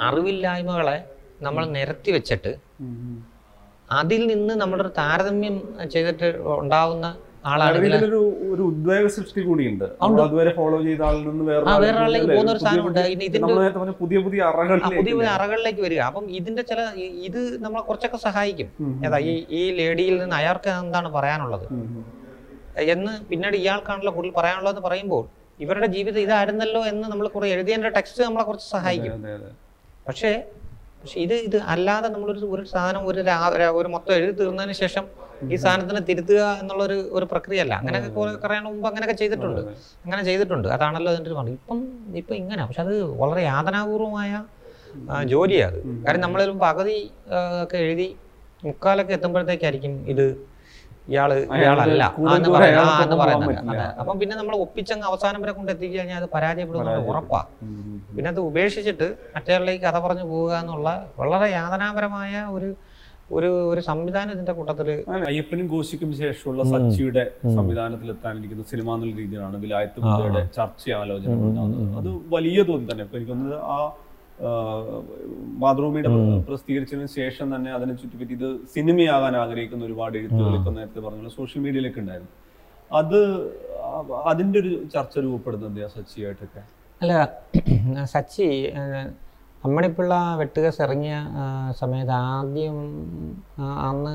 അറിവില്ലായ്മകളെ 0.00 0.98
നമ്മൾ 1.40 1.62
നിരത്തി 1.76 2.10
വെച്ചിട്ട്. 2.12 2.52
അതിൽ 3.92 4.22
നിന്ന് 4.26 4.54
നമ്മളൊരു 4.54 4.92
താരതമ്യം 4.98 5.56
ചെയ്തിട്ട് 5.90 6.28
ഉണ്ടാവുന്ന 6.58 7.06
ആളാണ് 7.48 7.76
അതായത് 7.90 8.16
ഒരു 8.52 8.62
ഉദ്വേഗ 8.62 9.06
സൃഷ്ടി 9.06 9.40
കൂടിയുണ്ട് 9.40 9.84
അതുവരെ 10.24 10.50
ഫോളോ 10.50 10.82
ചെയ്ത 10.82 11.02
ആളിൽ 11.02 11.22
നിന്ന്? 11.22 11.44
പോകുന്ന 12.34 12.52
ഒരു 12.52 12.58
പുതിയ 12.58 12.58
സാധനമുണ്ട്. 12.58 12.98
ഇതിന്റെ- 12.98 13.40
പുതിയ 14.00 14.18
പുതിയ 14.18 14.42
അറകളിലേക്ക് 14.42 14.96
പുതിയ 14.96 15.14
പുതിയ 15.14 15.28
അറകളിലേക്ക് 15.28 15.80
വരിക 15.80 15.98
അപ്പം 16.00 16.30
ഇതിന്റെ 16.30 16.62
ചില 16.62 16.80
ഇത് 17.22 17.64
നമ്മളെ 17.64 17.82
കുറച്ചൊക്കെ 17.82 18.16
സഹായിക്കും. 18.16 18.68
ഏതാ 19.06 19.18
ഈ 19.18 19.46
ഈ 19.50 19.70
ലേഡിയിൽ 19.70 20.20
നിന്ന് 20.20 20.36
അയാൾക്ക് 20.36 20.70
എന്താണ് 20.70 21.12
പറയാനുള്ളത്. 21.12 21.66
എന്ന് 22.86 23.24
പിന്നീട് 23.24 23.56
ഇയാൾക്കാണല്ലോ 23.56 24.12
കൂടുതൽ 24.12 24.32
പറയാനുള്ളതെന്ന് 24.36 24.80
പറയുമ്പോൾ 24.80 25.22
ഇവരുടെ 25.60 25.86
ജീവിതം 25.86 26.20
ഇതായിരുന്നല്ലോ 26.20 26.86
എന്ന് 26.86 27.08
നമ്മൾ 27.08 27.28
കുറെ 27.28 27.48
എഴുതിയതിന്റെ 27.48 27.88
ടെക്സ്റ്റ് 27.88 28.22
നമ്മളെ 28.22 28.44
കുറച്ച് 28.44 28.70
സഹായിക്കും. 28.70 29.12
പക്ഷേ 30.08 30.44
പക്ഷെ 31.00 31.18
ഇത് 31.20 31.34
ഇത് 31.34 31.56
അല്ലാതെ 31.72 32.08
നമ്മളൊരു 32.08 32.46
ഒരു 32.54 32.62
സാധനം 32.66 33.02
ഒരു 33.06 33.20
ഒരു 33.80 33.88
മൊത്തം 33.88 34.12
എഴുതി 34.14 34.32
തീർന്നതിന് 34.40 34.72
ശേഷം 34.72 35.04
ഈ 35.52 35.56
സാധനത്തിനെ 35.56 36.00
തിരുത്തുക 36.00 36.42
എന്നുള്ളൊരു 36.60 36.96
ഒരു 37.12 37.26
പ്രക്രിയ 37.32 37.60
അല്ല 37.60 37.74
അങ്ങനെയൊക്കെ 37.74 38.10
കുറെ 38.44 38.56
മുമ്പ് 38.60 38.86
അങ്ങനെയൊക്കെ 38.88 39.16
ചെയ്തിട്ടുണ്ട്. 39.22 39.60
അങ്ങനെ 40.04 40.22
ചെയ്തിട്ടുണ്ട്. 40.22 40.68
അതാണല്ലോ 40.68 41.10
അതിന്റെ 41.12 41.30
ഒരു 41.30 41.36
പണി 41.40 41.50
ഇപ്പം 41.50 41.80
ഇപ്പം 42.14 42.36
ഇങ്ങനെ. 42.36 42.62
പക്ഷെ 42.66 42.82
അത് 42.82 42.94
വളരെ 43.22 43.42
യാതനാപൂർവമായ 43.42 44.32
ജോലിയാണ്. 45.24 45.76
അത് 45.76 46.04
കാരണം 46.04 46.20
നമ്മളിലും 46.20 46.58
പകുതി 46.58 46.98
ഒക്കെ 47.62 47.78
എഴുതി 47.86 48.08
മുക്കാലൊക്കെ 48.62 49.12
എത്തുമ്പോഴത്തേക്കായിരിക്കും 49.12 49.94
ഇത് 50.12 50.26
ഇയാൾ 51.08 51.30
ഇയാളല്ല. 51.56 52.02
എന്ന് 52.34 52.48
പറയുന്നത്. 52.50 53.62
അപ്പം 54.00 54.16
പിന്നെ 54.20 54.34
നമ്മൾ 54.36 54.54
ഒപ്പിച്ചങ്ങ് 54.64 55.06
അവസാനം 55.10 55.40
വരെ 55.42 55.52
കൊണ്ട് 55.52 55.70
എത്തിച്ചു 55.74 55.96
കഴിഞ്ഞാൽ 55.96 56.18
അത് 56.18 56.28
പരാജയപ്പെടുന്നത് 56.34 57.08
ഉറപ്പാ. 57.10 57.40
പിന്നെ 58.10 58.28
അത് 58.30 58.40
ഉപേക്ഷിച്ചിട്ട് 58.48 59.06
മറ്റേയാളിലേക്ക് 59.34 59.84
കഥ 59.84 59.98
പറഞ്ഞു 60.04 60.26
പോവുക 60.28 60.52
എന്നുള്ള 60.60 60.88
വളരെ 61.18 61.48
യാതനാപരമായ 61.54 62.34
ഒരു 62.56 62.70
ഒരു 63.36 63.48
ഒരു 63.70 63.80
സംവിധാനം 63.86 64.32
ഇതിന്റെ 64.34 64.52
കൂട്ടത്തിൽ 64.58 64.88
അയ്യപ്പനും 65.26 65.66
കോശിക്കും 65.72 66.10
ശേഷമുള്ള 66.20 66.62
സച്ചിയുടെ 66.70 67.24
സംവിധാനത്തിൽ 67.56 68.08
എത്താനിരിക്കുന്ന 68.14 68.64
സിനിമ 68.70 68.94
എന്നുള്ള 68.94 69.16
രീതിയിലാണ് 69.18 69.56
വിലായത്ത് 69.64 69.98
ചർച്ച 70.56 70.84
ആലോചന 71.00 71.34
അത് 71.98 72.08
വലിയ 72.32 72.62
തോന്നി. 72.68 72.86
തന്നെ 72.92 73.04
ആ 73.06 73.34
ആ, 73.70 73.78
മാതൃഭൂമിയുടെ 75.62 76.10
പ്രസിദ്ധീകരിച്ചതിന് 76.48 77.08
ശേഷം 77.20 77.46
തന്നെ 77.54 77.70
അതിനെ 77.76 77.94
ചുറ്റിപ്പറ്റി 78.00 78.34
ഇത് 78.38 78.48
സിനിമയാകാൻ 78.74 79.34
ആഗ്രഹിക്കുന്ന 79.42 79.84
ഒരുപാട് 79.84 80.16
എഴുത്തുകൾ 80.20 80.54
ഇപ്പൊ 80.58 80.72
നേരത്തെ 80.78 81.00
പറഞ്ഞ 81.06 81.30
സോഷ്യൽ 81.38 81.62
മീഡിയയിലൊക്കെ 81.64 82.00
ഉണ്ടായിരുന്നു. 82.04 82.34
അത് 82.90 83.20
അതിന്റെ 84.30 84.58
ഒരു 84.62 84.72
ചർച്ച 84.94 85.14
രൂപപ്പെടുന്നത് 85.24 85.80
സച്ചിയായിട്ടൊക്കെ? 85.96 86.62
അല്ല 87.00 87.14
സച്ചി 88.14 88.46
നമ്മളിപ്പോഴുള്ള 89.62 89.64
അമ്മണിപ്പിള്ള 89.64 90.14
വെട്ടുകസ് 90.40 90.80
ഇറങ്ങിയ 90.84 91.14
സമയത്ത് 91.80 92.14
ആദ്യം 92.34 92.76
അന്ന് 93.88 94.14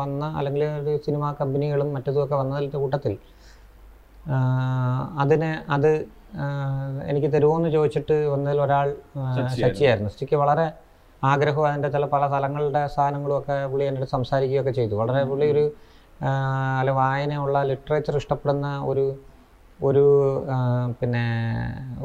വന്ന 0.00 0.24
അല്ലെങ്കിൽ 0.38 0.64
ഒരു 0.80 0.92
സിനിമാ 1.06 1.28
കമ്പനികളും 1.40 1.88
മറ്റതുമൊക്കെ 1.96 2.36
വന്നതിന്റെ 2.42 2.78
കൂട്ടത്തിൽ 2.84 3.14
അതിനെ 5.22 5.50
അത് 5.76 5.90
എനിക്ക് 7.10 7.28
തരുമോയെന്ന് 7.34 7.70
ചോദിച്ചിട്ട് 7.76 8.16
വന്നതിൽ 8.34 8.60
ഒരാൾ 8.66 8.86
ശശിയായിരുന്നു 9.36 10.10
സച്ചിയായിരുന്നു 10.12 10.42
വളരെ 10.44 10.66
ആഗ്രഹവും 11.22 11.66
അതിന്റെ 11.68 11.88
ചില 11.94 12.04
പല 12.14 12.22
സ്ഥലങ്ങളുടെ 12.30 12.82
സാധനങ്ങളും 12.94 13.36
ഒക്കെ 13.40 13.54
പുള്ളി 13.72 13.84
എന്റെ 13.88 14.00
അടുത്ത് 14.00 14.14
സംസാരിക്കുകയൊക്കെ 14.16 14.72
ചെയ്തു. 14.78 14.94
വളരെ 15.02 15.20
പുള്ളി 15.30 15.46
ഒരു 15.54 15.64
അല്ല 16.80 16.90
വായനയുള്ള 17.00 17.56
ലിറ്ററേച്ചർ 17.70 18.16
ഇഷ്ടപ്പെടുന്ന 18.22 18.66
ഒരു 18.90 19.04
ഒരു 19.80 20.02
പിന്നെ 21.00 21.22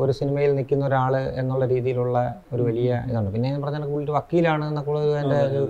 ഒരു 0.02 0.12
സിനിമയിൽ 0.20 0.52
നിൽക്കുന്ന 0.58 0.84
ഒരാൾ 0.90 1.14
എന്നുള്ള 1.42 1.64
രീതിയിലുള്ള 1.74 2.18
ഒരു 2.54 2.62
വലിയ 2.70 2.92
ഇതുണ്ട്. 3.10 3.32
പിന്നെ 3.36 3.48
ഞാൻ 3.52 3.62
പറഞ്ഞ 3.66 3.88
പുള്ളി 3.94 4.12
വക്കീലാണ് 4.18 4.64
എന്നൊക്കെ 4.70 4.92
ഉള്ള 4.94 5.02
അതിന്റെ 5.18 5.40
ഒരു 5.50 5.62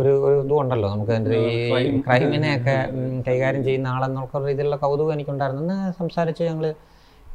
ഒരു 0.00 0.12
ഒരു 0.26 0.36
ഇതും 0.44 0.58
ഉണ്ടല്ലോ 0.62 0.88
നമുക്ക് 0.94 1.12
എന്റെ 1.18 1.38
ഈ 1.54 2.00
ക്രൈമിനെയൊക്കെ 2.06 2.76
കൈകാര്യം 3.28 3.64
ചെയ്യുന്ന 3.68 3.88
ആളെന്നുള്ള 3.94 4.46
രീതിയിലുള്ള 4.50 4.78
കൗതുകം 4.84 5.12
എനിക്കുണ്ടായിരുന്നു. 5.16 5.62
എന്ന് 5.64 5.78
സംസാരിച്ച് 6.00 6.42
ഞങ്ങൾ 6.50 6.66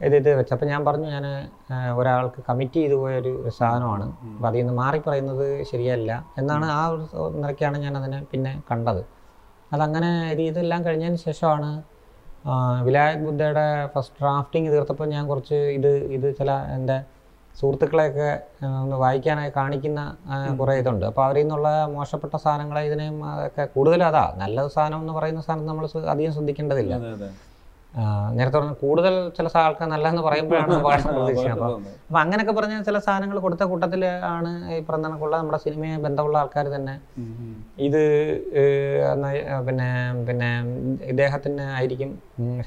ഇത് 0.08 0.16
ഇത് 0.20 0.30
അപ്പം 0.54 0.68
ഞാൻ 0.72 0.82
പറഞ്ഞു 0.88 1.08
ഞാൻ 1.16 1.26
ഒരാൾക്ക് 2.00 2.40
കമ്മിറ്റ് 2.48 2.78
ചെയ്തു 2.82 2.96
പോയ 3.02 3.14
ഒരു 3.22 3.32
സാധനമാണ് 3.60 4.06
അപ്പം 4.30 4.48
അതിൽ 4.50 4.62
നിന്ന് 4.62 4.76
മാറി 4.82 5.00
പറയുന്നത് 5.08 5.46
ശരിയല്ല 5.72 6.12
എന്നാണ് 6.40 6.68
ആ 6.80 6.82
ഒരു 6.94 7.06
നിലയ്ക്കാണ് 7.42 7.78
ഞാൻ 7.86 7.94
അതിനെ 8.02 8.20
പിന്നെ 8.32 8.54
കണ്ടത്. 8.70 9.02
അതങ്ങനെ 9.76 10.10
ഇത് 10.34 10.42
ഇതെല്ലാം 10.52 10.82
കഴിഞ്ഞതിന് 10.88 11.22
ശേഷമാണ് 11.28 11.70
വിലായക് 12.88 12.88
വിലായത് 12.88 13.24
ബുദ്ധയുടെ 13.28 13.66
ഫസ്റ്റ് 13.94 14.20
ഡ്രാഫ്റ്റിംഗ് 14.22 14.70
തീർത്തപ്പോൾ 14.74 15.08
ഞാൻ 15.16 15.24
കുറച്ച് 15.32 15.58
ഇത് 15.78 15.92
ഇത് 16.18 16.28
ചില 16.40 16.52
എന്റെ 16.76 16.98
സുഹൃത്തുക്കളെയൊക്കെ 17.60 18.30
ഒന്ന് 18.84 18.98
വായിക്കാനായി 19.04 19.52
കാണിക്കുന്ന 19.58 20.02
കുറേ 20.60 20.74
ഇതുണ്ട്. 20.82 21.06
അപ്പോൾ 21.10 21.24
അവരിൽ 21.28 21.44
നിന്നുള്ള 21.46 21.70
മോശപ്പെട്ട 21.96 22.36
സാധനങ്ങളെ 22.46 22.82
ഇതിനെയും 22.90 23.18
അതൊക്കെ 23.32 23.66
കൂടുതലും 23.76 24.08
അതാ 24.12 24.26
നല്ല 24.44 24.68
സാധനം 24.78 25.00
എന്ന് 25.04 25.14
പറയുന്ന 25.20 25.44
സാധനം 25.48 25.68
നമ്മൾ 25.72 25.86
അധികം 26.14 26.34
ശ്രദ്ധിക്കേണ്ടതില്ല. 26.38 26.96
നേരത്തെ 28.36 28.58
പറഞ്ഞ 28.58 28.74
കൂടുതൽ 28.82 29.14
ചില 29.38 29.48
ആൾക്കാർ 29.60 29.88
നല്ലതെന്ന് 29.88 30.24
പറയുമ്പോഴാണ് 30.26 30.74
ഉപകാരം 30.80 31.06
പ്രതീക്ഷിക്കുന്നത് 31.10 31.54
അപ്പോൾ 31.58 31.76
അപ്പം 32.00 32.20
അങ്ങനെയൊക്കെ 32.22 32.54
പറഞ്ഞ 32.54 32.82
ചില 32.82 33.00
സാധനങ്ങൾ 33.06 33.38
കൊടുത്ത 33.40 33.64
കൂട്ടത്തിൽ 33.72 34.02
ആണ് 34.32 34.52
ഈ 34.74 34.80
പറഞ്ഞ 34.90 35.06
കണക്കുള്ള 35.06 35.36
നമ്മുടെ 35.42 35.60
സിനിമയെ 35.66 35.98
ബന്ധമുള്ള 36.06 36.38
ആൾക്കാർ 36.38 36.68
തന്നെ. 36.76 36.96
ഇത് 37.88 38.02
പിന്നെ 39.68 39.88
പിന്നെ 40.28 40.50
ഇദ്ദേഹത്തിന് 41.12 41.66
ആയിരിക്കും 41.78 42.12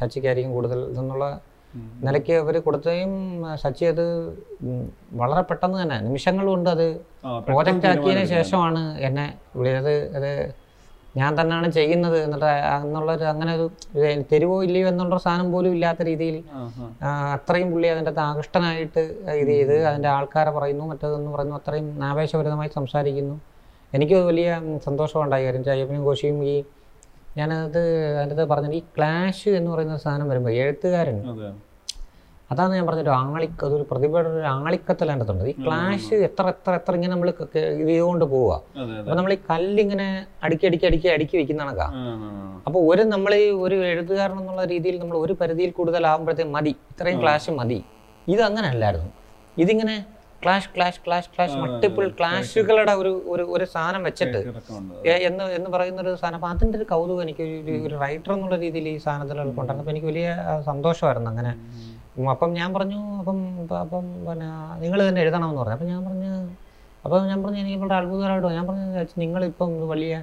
ശശിക്കായിരിക്കും 0.00 0.52
കൂടുതൽ 0.52 0.80
ഇതെന്നുള്ള 0.90 1.26
ഉം. 1.74 1.88
നിലയ്ക്ക് 2.06 2.34
അവർ 2.42 2.56
കൊടുക്കുകയും 2.66 3.12
ശശി 3.62 3.86
അത് 3.90 4.04
വളരെ 5.20 5.42
പെട്ടെന്ന് 5.50 5.78
തന്നെ 5.82 5.98
നിമിഷങ്ങൾ 6.06 6.46
കൊണ്ട് 6.48 6.70
അത് 6.70 6.86
പ്രോജക്റ്റ് 7.48 7.88
ആക്കിയതിന് 7.88 8.24
ശേഷമാണ് 8.32 8.82
എന്നെ 9.08 9.26
വിളിച്ചത് 9.58 9.94
അത് 10.18 10.30
ഞാൻ 11.20 11.32
തന്നെയാണ് 11.40 11.68
ചെയ്യുന്നത് 11.78 12.16
എന്നിട്ട് 12.24 12.48
എന്നുള്ളൊരു 12.84 13.26
അങ്ങനെ 13.32 13.52
ഒരു 13.58 13.66
തെരുവോ 14.32 14.56
ഇല്ലയോ 14.66 14.86
എന്നുള്ള 14.92 15.18
സാധനം 15.26 15.48
പോലും 15.54 15.72
ഇല്ലാത്ത 15.76 16.02
രീതിയിൽ 16.10 16.36
അത്രയും 17.34 17.68
പുള്ളി 17.72 17.88
അതിന്റെ 17.92 18.10
അകത്ത് 18.12 18.24
ആകൃഷ്ടനായിട്ട് 18.28 19.02
ഇത് 19.40 19.52
ചെയ്ത് 19.52 19.76
അതിന്റെ 19.90 20.10
ആൾക്കാരെ 20.16 20.52
പറയുന്നു 20.58 20.86
മറ്റേതെന്ന് 20.90 21.30
പറയുന്നു 21.34 21.56
അത്രയും 21.60 21.88
ആവേശഭരിതമായി 22.10 22.72
സംസാരിക്കുന്നു. 22.78 23.36
എനിക്കത് 23.92 24.24
വലിയ 24.30 24.48
സന്തോഷമുണ്ടായി 24.86 25.44
കാര്യം. 25.46 25.64
ചയ്യപ്പനും 25.68 26.02
കോശിയും 26.08 26.38
ഈ 26.52 26.56
ഞാനത് 27.38 27.80
അതിന്റെ 28.18 28.34
അകത്ത് 28.34 28.50
പറഞ്ഞത് 28.52 28.76
ഈ 28.80 28.82
ക്ലാഷ് 28.96 29.50
എന്ന് 29.58 29.70
പറയുന്ന 29.72 29.96
സാധനം 30.04 30.28
വരുമ്പോൾ 30.32 30.54
എഴുത്തുകാരൻ. 30.62 31.18
അതാണ് 32.50 32.72
ഞാൻ 32.74 32.84
പറഞ്ഞൊരു 32.86 33.12
ആളിക്ക 33.22 33.60
അതൊരു 33.64 33.84
പ്രതിഭയുടെ 33.90 34.28
ഒരു 34.34 34.46
ആളിക്കത്തിൽ 34.56 35.08
ഈ 35.48 35.54
ക്ലാഷ് 35.58 36.14
എത്ര 36.26 36.44
എത്ര 36.48 36.72
എത്ര 36.72 36.92
ഇങ്ങനെ 36.94 37.12
നമ്മൾ 37.14 37.28
ഇത് 37.30 37.56
ചെയ്തുകൊണ്ട് 37.88 38.24
പോവുക 38.24 38.52
അപ്പോൾ 39.00 39.16
നമ്മൾ 39.16 39.32
ഈ 39.32 39.40
കല്ലിങ്ങനെ 39.50 40.06
അടുക്കി 40.42 40.66
അടുക്കി 40.66 40.86
അടുക്കി 40.86 41.08
അടുക്കി 41.08 41.36
വെക്കുന്ന 41.36 41.62
കണക്കാ. 41.62 41.88
അപ്പോൾ 42.66 42.80
ഒരു 42.88 43.02
നമ്മൾ 43.12 43.32
ഈ 43.36 43.48
ഒരു 43.64 43.76
എഴുത്തുകാരൻ 43.90 44.38
എന്നുള്ള 44.40 44.64
രീതിയിൽ 44.64 44.96
നമ്മൾ 44.98 45.16
ഒരു 45.18 45.32
പരിധിയിൽ 45.32 45.70
കൂടുതൽ 45.70 45.86
കൂടുതലാകുമ്പോഴത്തേക്കും 45.90 46.52
മതി. 46.52 46.72
ഇത്രയും 46.92 47.18
ക്ലാഷ് 47.22 47.50
മതി. 47.52 47.78
ഇത് 48.26 48.42
അങ്ങനെ 48.42 48.68
അല്ലായിരുന്നു 48.68 49.10
ഇതിങ്ങനെ 49.56 49.94
clash 50.42 50.68
clash 50.74 51.00
clash 51.04 51.28
clash 51.30 51.54
multiple 51.62 52.04
ക്ലാഷുകളുടെ 52.18 52.92
ഒരു 52.94 53.12
ഒരു 53.26 53.44
ഒരു 53.54 53.64
സാധനം 53.66 54.02
വെച്ചിട്ട് 54.02 54.40
എന്ന് 55.28 55.44
എന്ന് 55.56 55.70
പറയുന്ന 55.70 56.00
ഒരു 56.04 56.12
സാധനം. 56.14 56.36
അപ്പൊ 56.38 56.48
അതിന്റെ 56.48 56.76
ഒരു 56.78 56.86
കൗതുകം 56.92 57.22
എനിക്ക് 57.22 57.44
ഒരു- 57.80 58.00
റൈറ്റർ 58.02 58.32
എന്നുള്ള 58.32 58.56
രീതിയിൽ 58.56 58.88
ഈ 58.88 58.96
സാധനത്തിൽ 59.06 59.50
കൊണ്ടാണ് 59.52 59.78
അപ്പോൾ 59.78 59.92
എനിക്ക് 59.94 60.06
വലിയ 60.06 60.28
സന്തോഷമായിരുന്നു 60.68 61.30
അങ്ങനെ. 61.30 61.52
അപ്പം 62.26 62.52
ഞാൻ 62.52 62.74
പറഞ്ഞു 62.74 63.18
അപ്പം 63.18 63.38
അപ്പം 63.80 64.26
പിന്നെ 64.26 64.48
നിങ്ങൾ 64.78 65.08
തന്നെ 65.08 65.20
എഴുതണമെന്ന് 65.20 65.60
പറഞ്ഞു. 65.60 65.72
അപ്പം 65.72 65.86
ഞാൻ 65.86 66.04
പറഞ്ഞു 66.04 66.30
അപ്പം 67.04 67.28
ഞാൻ 67.28 67.42
പറഞ്ഞു 67.42 67.58
എനിക്ക് 67.58 67.78
വളരെ 67.78 67.94
അത്ഭുതകരമായിട്ടോ 67.94 68.50
ഞാൻ 68.50 68.66
പറഞ്ഞു 68.66 68.86
നിങ്ങളിപ്പം 69.18 69.88
വലിയ 69.88 70.22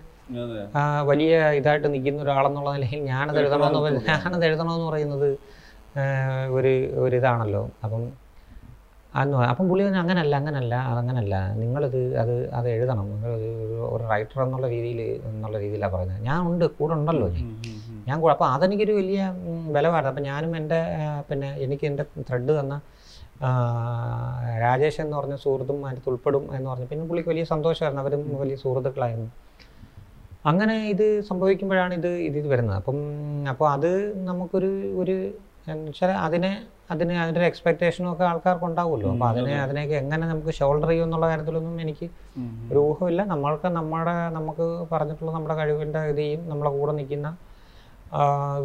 വലിയ 1.04 1.52
ഇതായിട്ട് 1.52 1.93
നിൽക്കുന്ന 1.93 2.22
ഒരാളെന്നുള്ള 2.22 2.74
നിലയിൽ 2.74 3.04
ഞാനത് 3.04 3.39
എഴുതണമെന്ന് 3.39 4.00
ഞാനത് 4.08 4.46
എഴുതണമെന്ന് 4.46 4.86
പറയുന്നത് 4.86 5.28
ഒരു 6.52 6.72
ഒരു 6.96 7.16
ഇതാണല്ലോ. 7.16 7.70
അപ്പം 7.84 8.04
അന്ന് 9.16 9.38
അപ്പം 9.38 9.70
പുള്ളി 9.70 9.84
പറഞ്ഞു 9.84 10.00
അങ്ങനല്ല 10.00 10.36
അങ്ങനല്ല 10.36 10.76
അതങ്ങനല്ല. 10.76 11.54
നിങ്ങളിത് 11.54 12.18
അത് 12.18 12.50
അത് 12.50 12.70
എഴുതണം. 12.70 13.10
നിങ്ങളത് 13.10 13.46
ഒരു- 13.89 14.08
റൈറ്റർ 14.10 14.43
എന്നുള്ള 14.43 14.68
രീതിയിൽ 14.68 15.02
എന്നുള്ള 15.02 15.60
രീതിയിലാണ് 15.60 15.93
പറയുന്നത്. 15.93 16.24
ഞാൻ 16.24 16.48
ഉണ്ട് 16.48 16.66
കൂടെ 16.66 16.93
ഉണ്ടല്ലോ 16.93 17.28
ഞാൻ. 17.28 17.46
ഞാൻ 18.08 18.18
അപ്പോൾ 18.36 18.47
അതെനിക്കൊരു 18.56 18.93
വലിയ 18.99 19.22
ബലമായിരുന്നു. 19.76 20.12
അപ്പം 20.14 20.26
ഞാനും 20.32 20.51
എന്റെ 20.60 20.80
പിന്നെ 21.30 21.49
എനിക്ക് 21.66 21.86
എന്റെ 21.91 22.03
ത്രെഡ് 22.28 22.53
തന്ന 22.60 22.76
രാജേഷ് 24.66 24.99
എന്ന് 25.03 25.16
പറഞ്ഞ 25.18 25.36
സുഹൃത്തും 25.36 25.80
അതിനകത്ത് 25.86 26.10
ഉൾപ്പെടും 26.10 26.43
എന്ന് 26.58 26.68
പറഞ്ഞു. 26.72 26.88
പിന്നെ 26.91 27.06
പുള്ളിക്ക് 27.10 27.30
വലിയ 27.30 27.45
സന്തോഷമായിരുന്നു. 27.53 28.03
അവരും 28.03 28.22
വലിയ 28.43 28.58
സുഹൃത്തുക്കളായിരുന്നു. 28.64 29.32
അങ്ങനെ 30.51 30.76
ഇത് 30.93 31.06
സംഭവിക്കുമ്പോഴാണ് 31.30 31.93
ഇത് 31.99 32.12
ഇത് 32.28 32.38
ഇത് 32.41 32.47
വരുന്നത്. 32.47 32.78
അപ്പം 32.82 32.97
അപ്പോൾ 33.51 33.68
അത് 33.76 33.91
നമുക്കൊരു 34.30 34.72
ഒരു 35.01 35.16
എന്നുവെച്ചാൽ 35.74 36.12
അതിനെ 36.26 36.51
അതിന് 36.93 37.14
അതിന്റെ 37.22 37.39
ഒരു 37.41 37.47
എക്സ്പെക്റ്റേഷനും 37.51 38.10
ഒക്കെ 38.12 38.24
ആൾക്കാർക്ക് 38.32 38.66
ഉണ്ടാവുമല്ലോ. 38.70 39.08
അപ്പോൾ 39.14 39.28
അതിനെ 39.32 39.53
അതിനെയൊക്കെ 39.62 39.95
എങ്ങനെ 40.01 40.26
നമുക്ക് 40.32 40.51
ഷോൾഡർ 40.58 40.89
ചെയ്യും 40.89 41.06
എന്നുള്ള 41.08 41.28
കാര്യത്തിലൊന്നും 41.32 41.76
എനിക്ക് 41.86 42.08
ഒരു 42.72 42.80
ഊഹമില്ല. 42.89 43.22
നമ്മൾക്ക് 43.34 43.68
നമ്മുടെ 43.78 44.16
നമുക്ക് 44.38 44.66
പറഞ്ഞിട്ടുള്ള 44.91 45.32
നമ്മുടെ 45.38 45.56
കഴിവിന്റെ 45.62 46.01
ഇതേയും 46.12 46.43
നമ്മളെ 46.51 46.72
കൂടെ 46.78 46.93
നിൽക്കുന്ന 46.99 47.30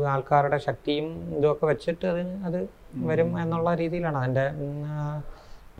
ആൾക്കാരുടെ 0.06 0.58
ശക്തിയും 0.58 1.36
ഇതുമൊക്കെ 1.36 1.66
വെച്ചിട്ട് 1.66 2.06
അത് 2.06 2.20
അത് 2.44 2.68
വരും 3.04 3.38
എന്നുള്ള 3.38 3.74
രീതിയിലാണ്. 3.74 4.18
അതിന്റെ 4.18 4.46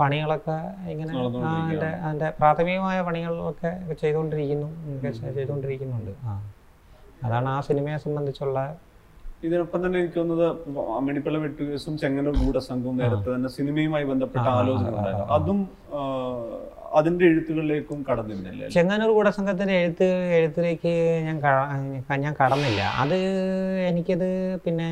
പണികളൊക്കെ 0.00 0.58
ഇങ്ങനെ 0.90 1.12
അതിന്റെ 1.12 1.86
അതിന്റെ 1.86 2.30
പ്രാഥമികമായ 2.30 3.02
പണികളൊക്കെ 3.02 3.94
ചെയ്തുകൊണ്ടിരിക്കുന്നു. 3.94 4.68
ചെയ്തുകൊണ്ടിരിക്കുന്നുണ്ട്. 5.34 6.10
ആ. 6.24 6.42
അതാണ് 7.24 7.48
ആ 7.48 7.60
സിനിമയെ 7.60 7.96
സംബന്ധിച്ചുള്ള 7.96 8.76
ഇതിനൊപ്പം 9.44 9.86
തന്നെ 9.86 9.98
എനിക്ക് 9.98 10.16
തോന്നുന്നത് 10.16 10.46
അമ്മിണിപ്പിള്ള 10.96 11.38
വെട്ടുകേസും 11.38 11.98
ചെങ്ങന്നൂർ 11.98 12.36
ഗൂഢസംഘവും 12.36 12.96
നേരത്തെ 12.96 13.34
തന്നെ 13.34 13.48
സിനിമയുമായി 13.48 14.04
ബന്ധപ്പെട്ട 14.04 14.46
ആലോചന 14.48 14.88
ഉണ്ടായിരുന്നു 14.88 15.26
അതും 15.32 15.60
അതിന്റെ 16.98 17.24
എഴുത്തുകളിലേക്കും 17.30 17.98
കടന്നിരുന്നില്ല? 18.08 18.62
ചെങ്ങന്നൂർ 18.74 19.10
കൂടസംഘത്തിന്റെ 19.18 19.74
എഴുത്ത് 19.82 20.06
എഴുത്തിലേക്ക് 20.38 20.92
ഞാൻ 21.26 21.38
ഞാൻ 22.24 22.34
കടന്നില്ല. 22.40 22.80
അത് 23.02 23.16
എനിക്കത് 23.90 24.28
പിന്നെ 24.64 24.88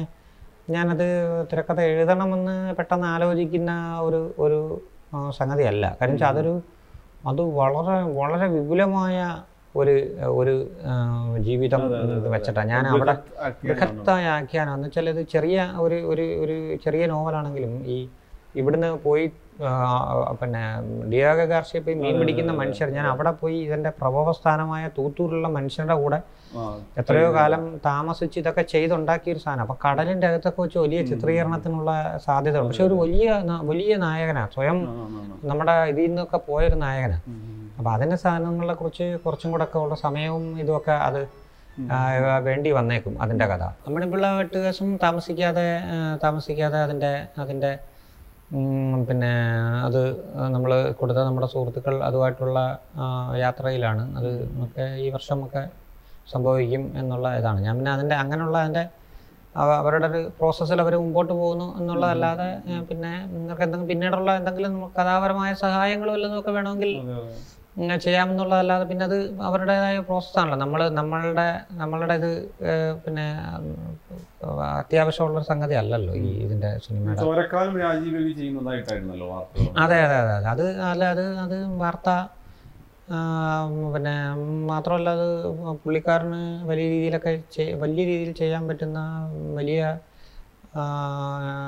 ഞാനത് 0.74 1.06
തിരക്കഥ 1.50 1.80
എഴുതണമെന്ന് 1.92 2.56
പെട്ടെന്ന് 2.78 3.06
ആലോചിക്കുന്ന 3.14 3.72
ഒരു 4.06 4.20
ഒരു 4.44 4.58
സംഗതി 5.10 5.36
സംഗതിയല്ല. 5.38 5.84
കാരണം 5.98 6.14
വെച്ചാൽ 6.16 6.32
അതൊരു 6.34 6.54
അത് 7.30 7.42
വളരെ 7.60 7.94
വളരെ 8.20 8.46
വിപുലമായ 8.54 9.16
ഒരു 9.74 9.94
ഒരു 10.40 10.54
ജീവിതം 11.46 11.82
വെച്ചിട്ടാണ് 12.34 12.68
ഞാൻ 12.72 12.84
അവിടെ 12.92 13.14
ബൃഹത്തായ 13.68 14.24
ആഖ്യാനം. 14.36 14.72
എന്ന് 14.76 14.86
വെച്ചാൽ 14.88 15.08
ഇത് 15.14 15.22
ചെറിയ 15.34 15.56
ഒരു 15.84 15.98
ഒരു 16.12 16.24
ഒരു 16.44 16.56
ചെറിയ 16.84 17.02
നോവലാണെങ്കിലും 17.12 17.74
ഈ 17.94 17.98
ഇവിടുന്ന് 18.60 18.90
പോയി 19.06 19.24
പിന്നെ 20.40 20.60
ഡിയാഗ 21.10 21.38
കാർഷിക 21.50 21.80
പോയി 21.86 21.96
മീൻ 22.00 22.14
പിടിക്കുന്ന 22.20 22.52
മനുഷ്യർ. 22.58 22.88
ഞാൻ 22.96 23.06
അവിടെ 23.12 23.32
പോയി 23.40 23.56
ഇതിന്റെ 23.64 23.90
പ്രഭവസ്ഥാനമായ 23.98 24.84
തൂത്തൂരിലുള്ള 24.96 25.48
മനുഷ്യരുടെ 25.56 25.96
കൂടെ 26.02 26.18
എത്രയോ 27.00 27.30
കാലം 27.34 27.62
താമസിച്ച് 27.86 28.36
ഇതൊക്കെ 28.42 28.62
ചെയ്തുണ്ടാക്കിയ 28.72 29.34
ഒരു 29.34 29.42
സാധനം. 29.44 29.62
അപ്പൊ 29.64 29.76
കടലിന്റെ 29.84 30.26
അകത്തൊക്കെ 30.30 30.60
വെച്ച് 30.64 30.78
വലിയ 30.84 31.00
ചിത്രീകരണത്തിനുള്ള 31.10 31.90
സാധ്യത 32.26 32.56
ഉണ്ട് 32.58 32.70
പക്ഷെ 32.70 32.86
ഒരു 32.88 32.96
വലിയ 33.02 33.26
വലിയ 33.70 33.96
നായകനാണ് 34.04 34.52
സ്വയം 34.56 34.78
നമ്മുടെ 35.50 35.74
ഇതിൽ 35.92 36.06
നിന്നൊക്കെ 36.06 36.40
പോയൊരു 36.48 36.78
നായകനാണ് 36.84 37.20
അപ്പൊ 37.78 37.90
അതിന്റെ 37.92 38.18
സാധനങ്ങളെ 38.22 38.74
കുറിച്ച് 38.74 39.04
കുറച്ചും 39.24 39.50
കൂടെ 39.52 39.66
ഒക്കെ 39.66 39.78
ഉള്ള 39.84 39.96
സമയവും 40.04 40.46
ഇതുമൊക്കെ 40.62 40.94
അത് 41.08 41.20
വേണ്ടി 42.46 42.70
വന്നേക്കും 42.76 43.14
അതിന്റെ 43.22 43.46
കഥ. 43.50 43.62
നമ്മുടെ 43.84 44.06
പിള്ള 44.12 44.26
വെട്ടുകേസും 44.38 44.88
താമസിക്കാതെ 45.04 45.66
താമസിക്കാതെ 46.24 46.78
അതിന്റെ 46.86 47.12
അതിന്റെ 47.38 47.70
ഉം, 47.74 47.84
പിന്നെ 49.08 49.32
അത് 49.86 50.00
നമ്മൾ 50.54 50.70
കൊടുത്ത 51.00 51.20
നമ്മുടെ 51.28 51.48
സുഹൃത്തുക്കൾ 51.54 51.94
അതുമായിട്ടുള്ള 52.08 52.58
യാത്രയിലാണ്. 53.44 54.04
അത് 54.18 54.30
ഒക്കെ 54.64 54.86
ഈ 55.04 55.08
വർഷമൊക്കെ 55.16 55.62
സംഭവിക്കും 56.26 56.84
എന്നുള്ള 57.00 57.26
ഇതാണ്. 57.40 57.60
ഞാൻ 57.66 57.74
പിന്നെ 57.78 57.92
അതിന്റെ 57.96 58.16
അങ്ങനെയുള്ള 58.22 58.56
അതിന്റെ 58.64 58.84
അവരുടെ 59.82 60.06
ഒരു 60.10 60.20
പ്രോസസ്സിൽ 60.38 60.78
അവർ 60.84 60.94
മുമ്പോട്ട് 61.04 61.32
പോകുന്നു 61.32 61.68
എന്നുള്ളതല്ലാതെ 61.78 62.48
പിന്നെ 62.88 63.12
നിങ്ങൾക്ക് 63.34 63.62
എന്തെങ്കിലും 63.66 63.88
പിന്നീടുള്ള 63.92 64.30
എന്തെങ്കിലും 64.40 64.72
നമുക്ക് 64.74 64.96
കഥാപരമായ 65.00 65.52
സഹായങ്ങളും 65.64 66.14
വല്ലതും 66.16 66.38
ഒക്കെ 66.40 66.52
വേണമെങ്കിൽ 66.58 66.92
ചെയ്യാമെന്നുള്ളതല്ലാതെ 68.04 68.84
പിന്നെ 68.84 69.04
അത് 69.04 69.16
അവരുടേതായ 69.48 69.98
പ്രോസസ്സാണല്ലോ. 70.08 70.56
നമ്മൾ 70.64 70.80
നമ്മളുടെ 71.00 71.46
നമ്മളുടെ 71.82 72.14
ഇത് 72.20 72.30
പിന്നെ 73.04 73.26
അത്യാവശ്യമുള്ള 74.80 75.40
സംഗതി 75.50 75.74
അല്ലല്ലോ 75.74 76.14
ഈ 76.22 76.30
ഇതിന്റെ 76.46 76.70
സിനിമയുടെ. 76.86 77.20
അതെ 79.84 79.98
അതെ 80.06 80.16
അതെ 80.22 80.34
അതെ. 80.38 80.48
അത് 80.54 80.64
അല്ല 80.90 81.04
അത് 81.14 81.24
അത് 81.44 81.56
വാർത്ത 81.84 82.10
പിന്നെ 83.94 84.14
മാത്രമല്ല 84.70 85.10
അത് 85.18 85.28
പുള്ളിക്കാരന് 85.84 86.40
വലിയ 86.70 86.86
രീതിയിലൊക്കെ 86.88 87.32
വലിയ 87.84 88.02
രീതിയിൽ 88.10 88.32
ചെയ്യാൻ 88.42 88.62
പറ്റുന്ന 88.68 89.00
വലിയ 89.54 89.80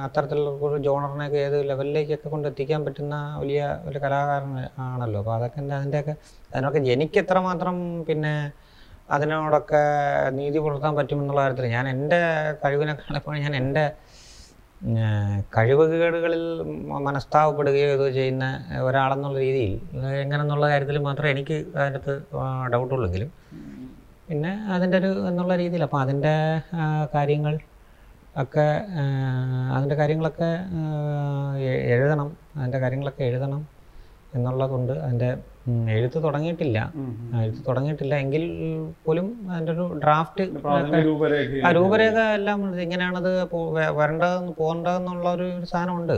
അത്തരത്തിലുള്ള 0.04 0.50
ഒരു 0.68 0.78
ജോണറിനെയൊക്കെ 0.86 1.38
ഏത് 1.46 1.56
ലെവലിലേക്കൊക്കെ 1.70 2.28
കൊണ്ടെത്തിക്കാൻ 2.34 2.80
പറ്റുന്ന 2.86 3.14
വലിയ 3.40 3.60
ഒരു 3.88 3.98
കലാകാരൻ 4.04 4.52
ആണല്ലോ. 4.86 5.20
അപ്പോൾ 5.22 5.34
അതൊക്കെ 5.36 5.60
അതിന്റെയൊക്കെ 5.78 6.14
അതിനൊക്കെ 6.52 6.80
എനിക്ക് 6.94 7.18
എത്രമാത്രം 7.24 7.76
പിന്നെ 8.08 8.34
അതിനോടൊക്കെ 9.16 9.82
നീതി 10.38 10.58
പുലർത്താൻ 10.64 10.92
പറ്റുമെന്നുള്ള 10.98 11.40
കാര്യത്തിൽ 11.44 11.66
ഞാൻ 11.76 11.86
എന്റെ 11.94 12.20
കഴിവിനേക്കാൾ 12.64 13.06
കാണുമ്പോൾ 13.06 13.38
ഞാൻ 13.46 13.54
എന്റെ 13.60 13.84
കഴിവുകേടുകളിൽ 15.56 16.44
മനസ്താവപ്പെടുകയോ 17.08 17.88
ഇത് 17.96 18.06
ചെയ്യുന്ന 18.18 18.44
ഒരാളെന്നുള്ള 18.88 19.38
രീതിയിൽ 19.46 19.74
എങ്ങനെന്നുള്ള 20.24 20.66
കാര്യത്തിൽ 20.72 20.98
മാത്രമേ 21.08 21.32
എനിക്ക് 21.36 21.58
അതിനകത്ത് 21.80 22.14
ഡൗട്ടുള്ളെങ്കിലും 22.74 23.32
പിന്നെ 24.28 24.52
അതിന്റെ 24.74 24.96
ഒരു 25.02 25.10
എന്നുള്ള 25.30 25.52
രീതിയിൽ. 25.62 25.82
അപ്പോൾ 25.86 26.00
അതിന്റെ 26.04 26.34
കാര്യങ്ങൾ 27.14 27.54
ഒക്കെ 28.36 28.66
അതിന്റെ 29.74 29.94
കാര്യങ്ങളൊക്കെ 29.94 30.50
എഴുതണം. 31.94 32.28
അതിന്റെ 32.56 32.78
കാര്യങ്ങളൊക്കെ 32.78 33.24
എഴുതണം 33.24 33.62
എന്നുള്ളതുകൊണ്ട് 34.34 34.92
അതിന്റെ 34.92 35.30
എഴുത്ത് 35.94 36.18
തുടങ്ങിയിട്ടില്ല. 36.24 36.78
എഴുത്ത് 37.42 37.62
തുടങ്ങിയിട്ടില്ല. 37.66 38.14
എങ്കിൽ 38.14 38.44
പോലും 39.04 39.26
അതിന്റെ 39.52 39.72
ഒരു 39.72 39.86
ഡ്രാഫ്റ്റ് 40.04 40.44
രൂപരേഖ 41.08 41.64
ആ 41.66 41.70
രൂപരേഖ 41.78 42.18
എല്ലാം. 42.38 42.80
ഇങ്ങനെയാണത് 42.80 43.30
വരേണ്ടതെന്ന് 43.98 44.52
പോകേണ്ടതെന്നുള്ള 44.60 45.28
ഒരു 45.36 45.64
സാധനമുണ്ട്. 45.64 46.16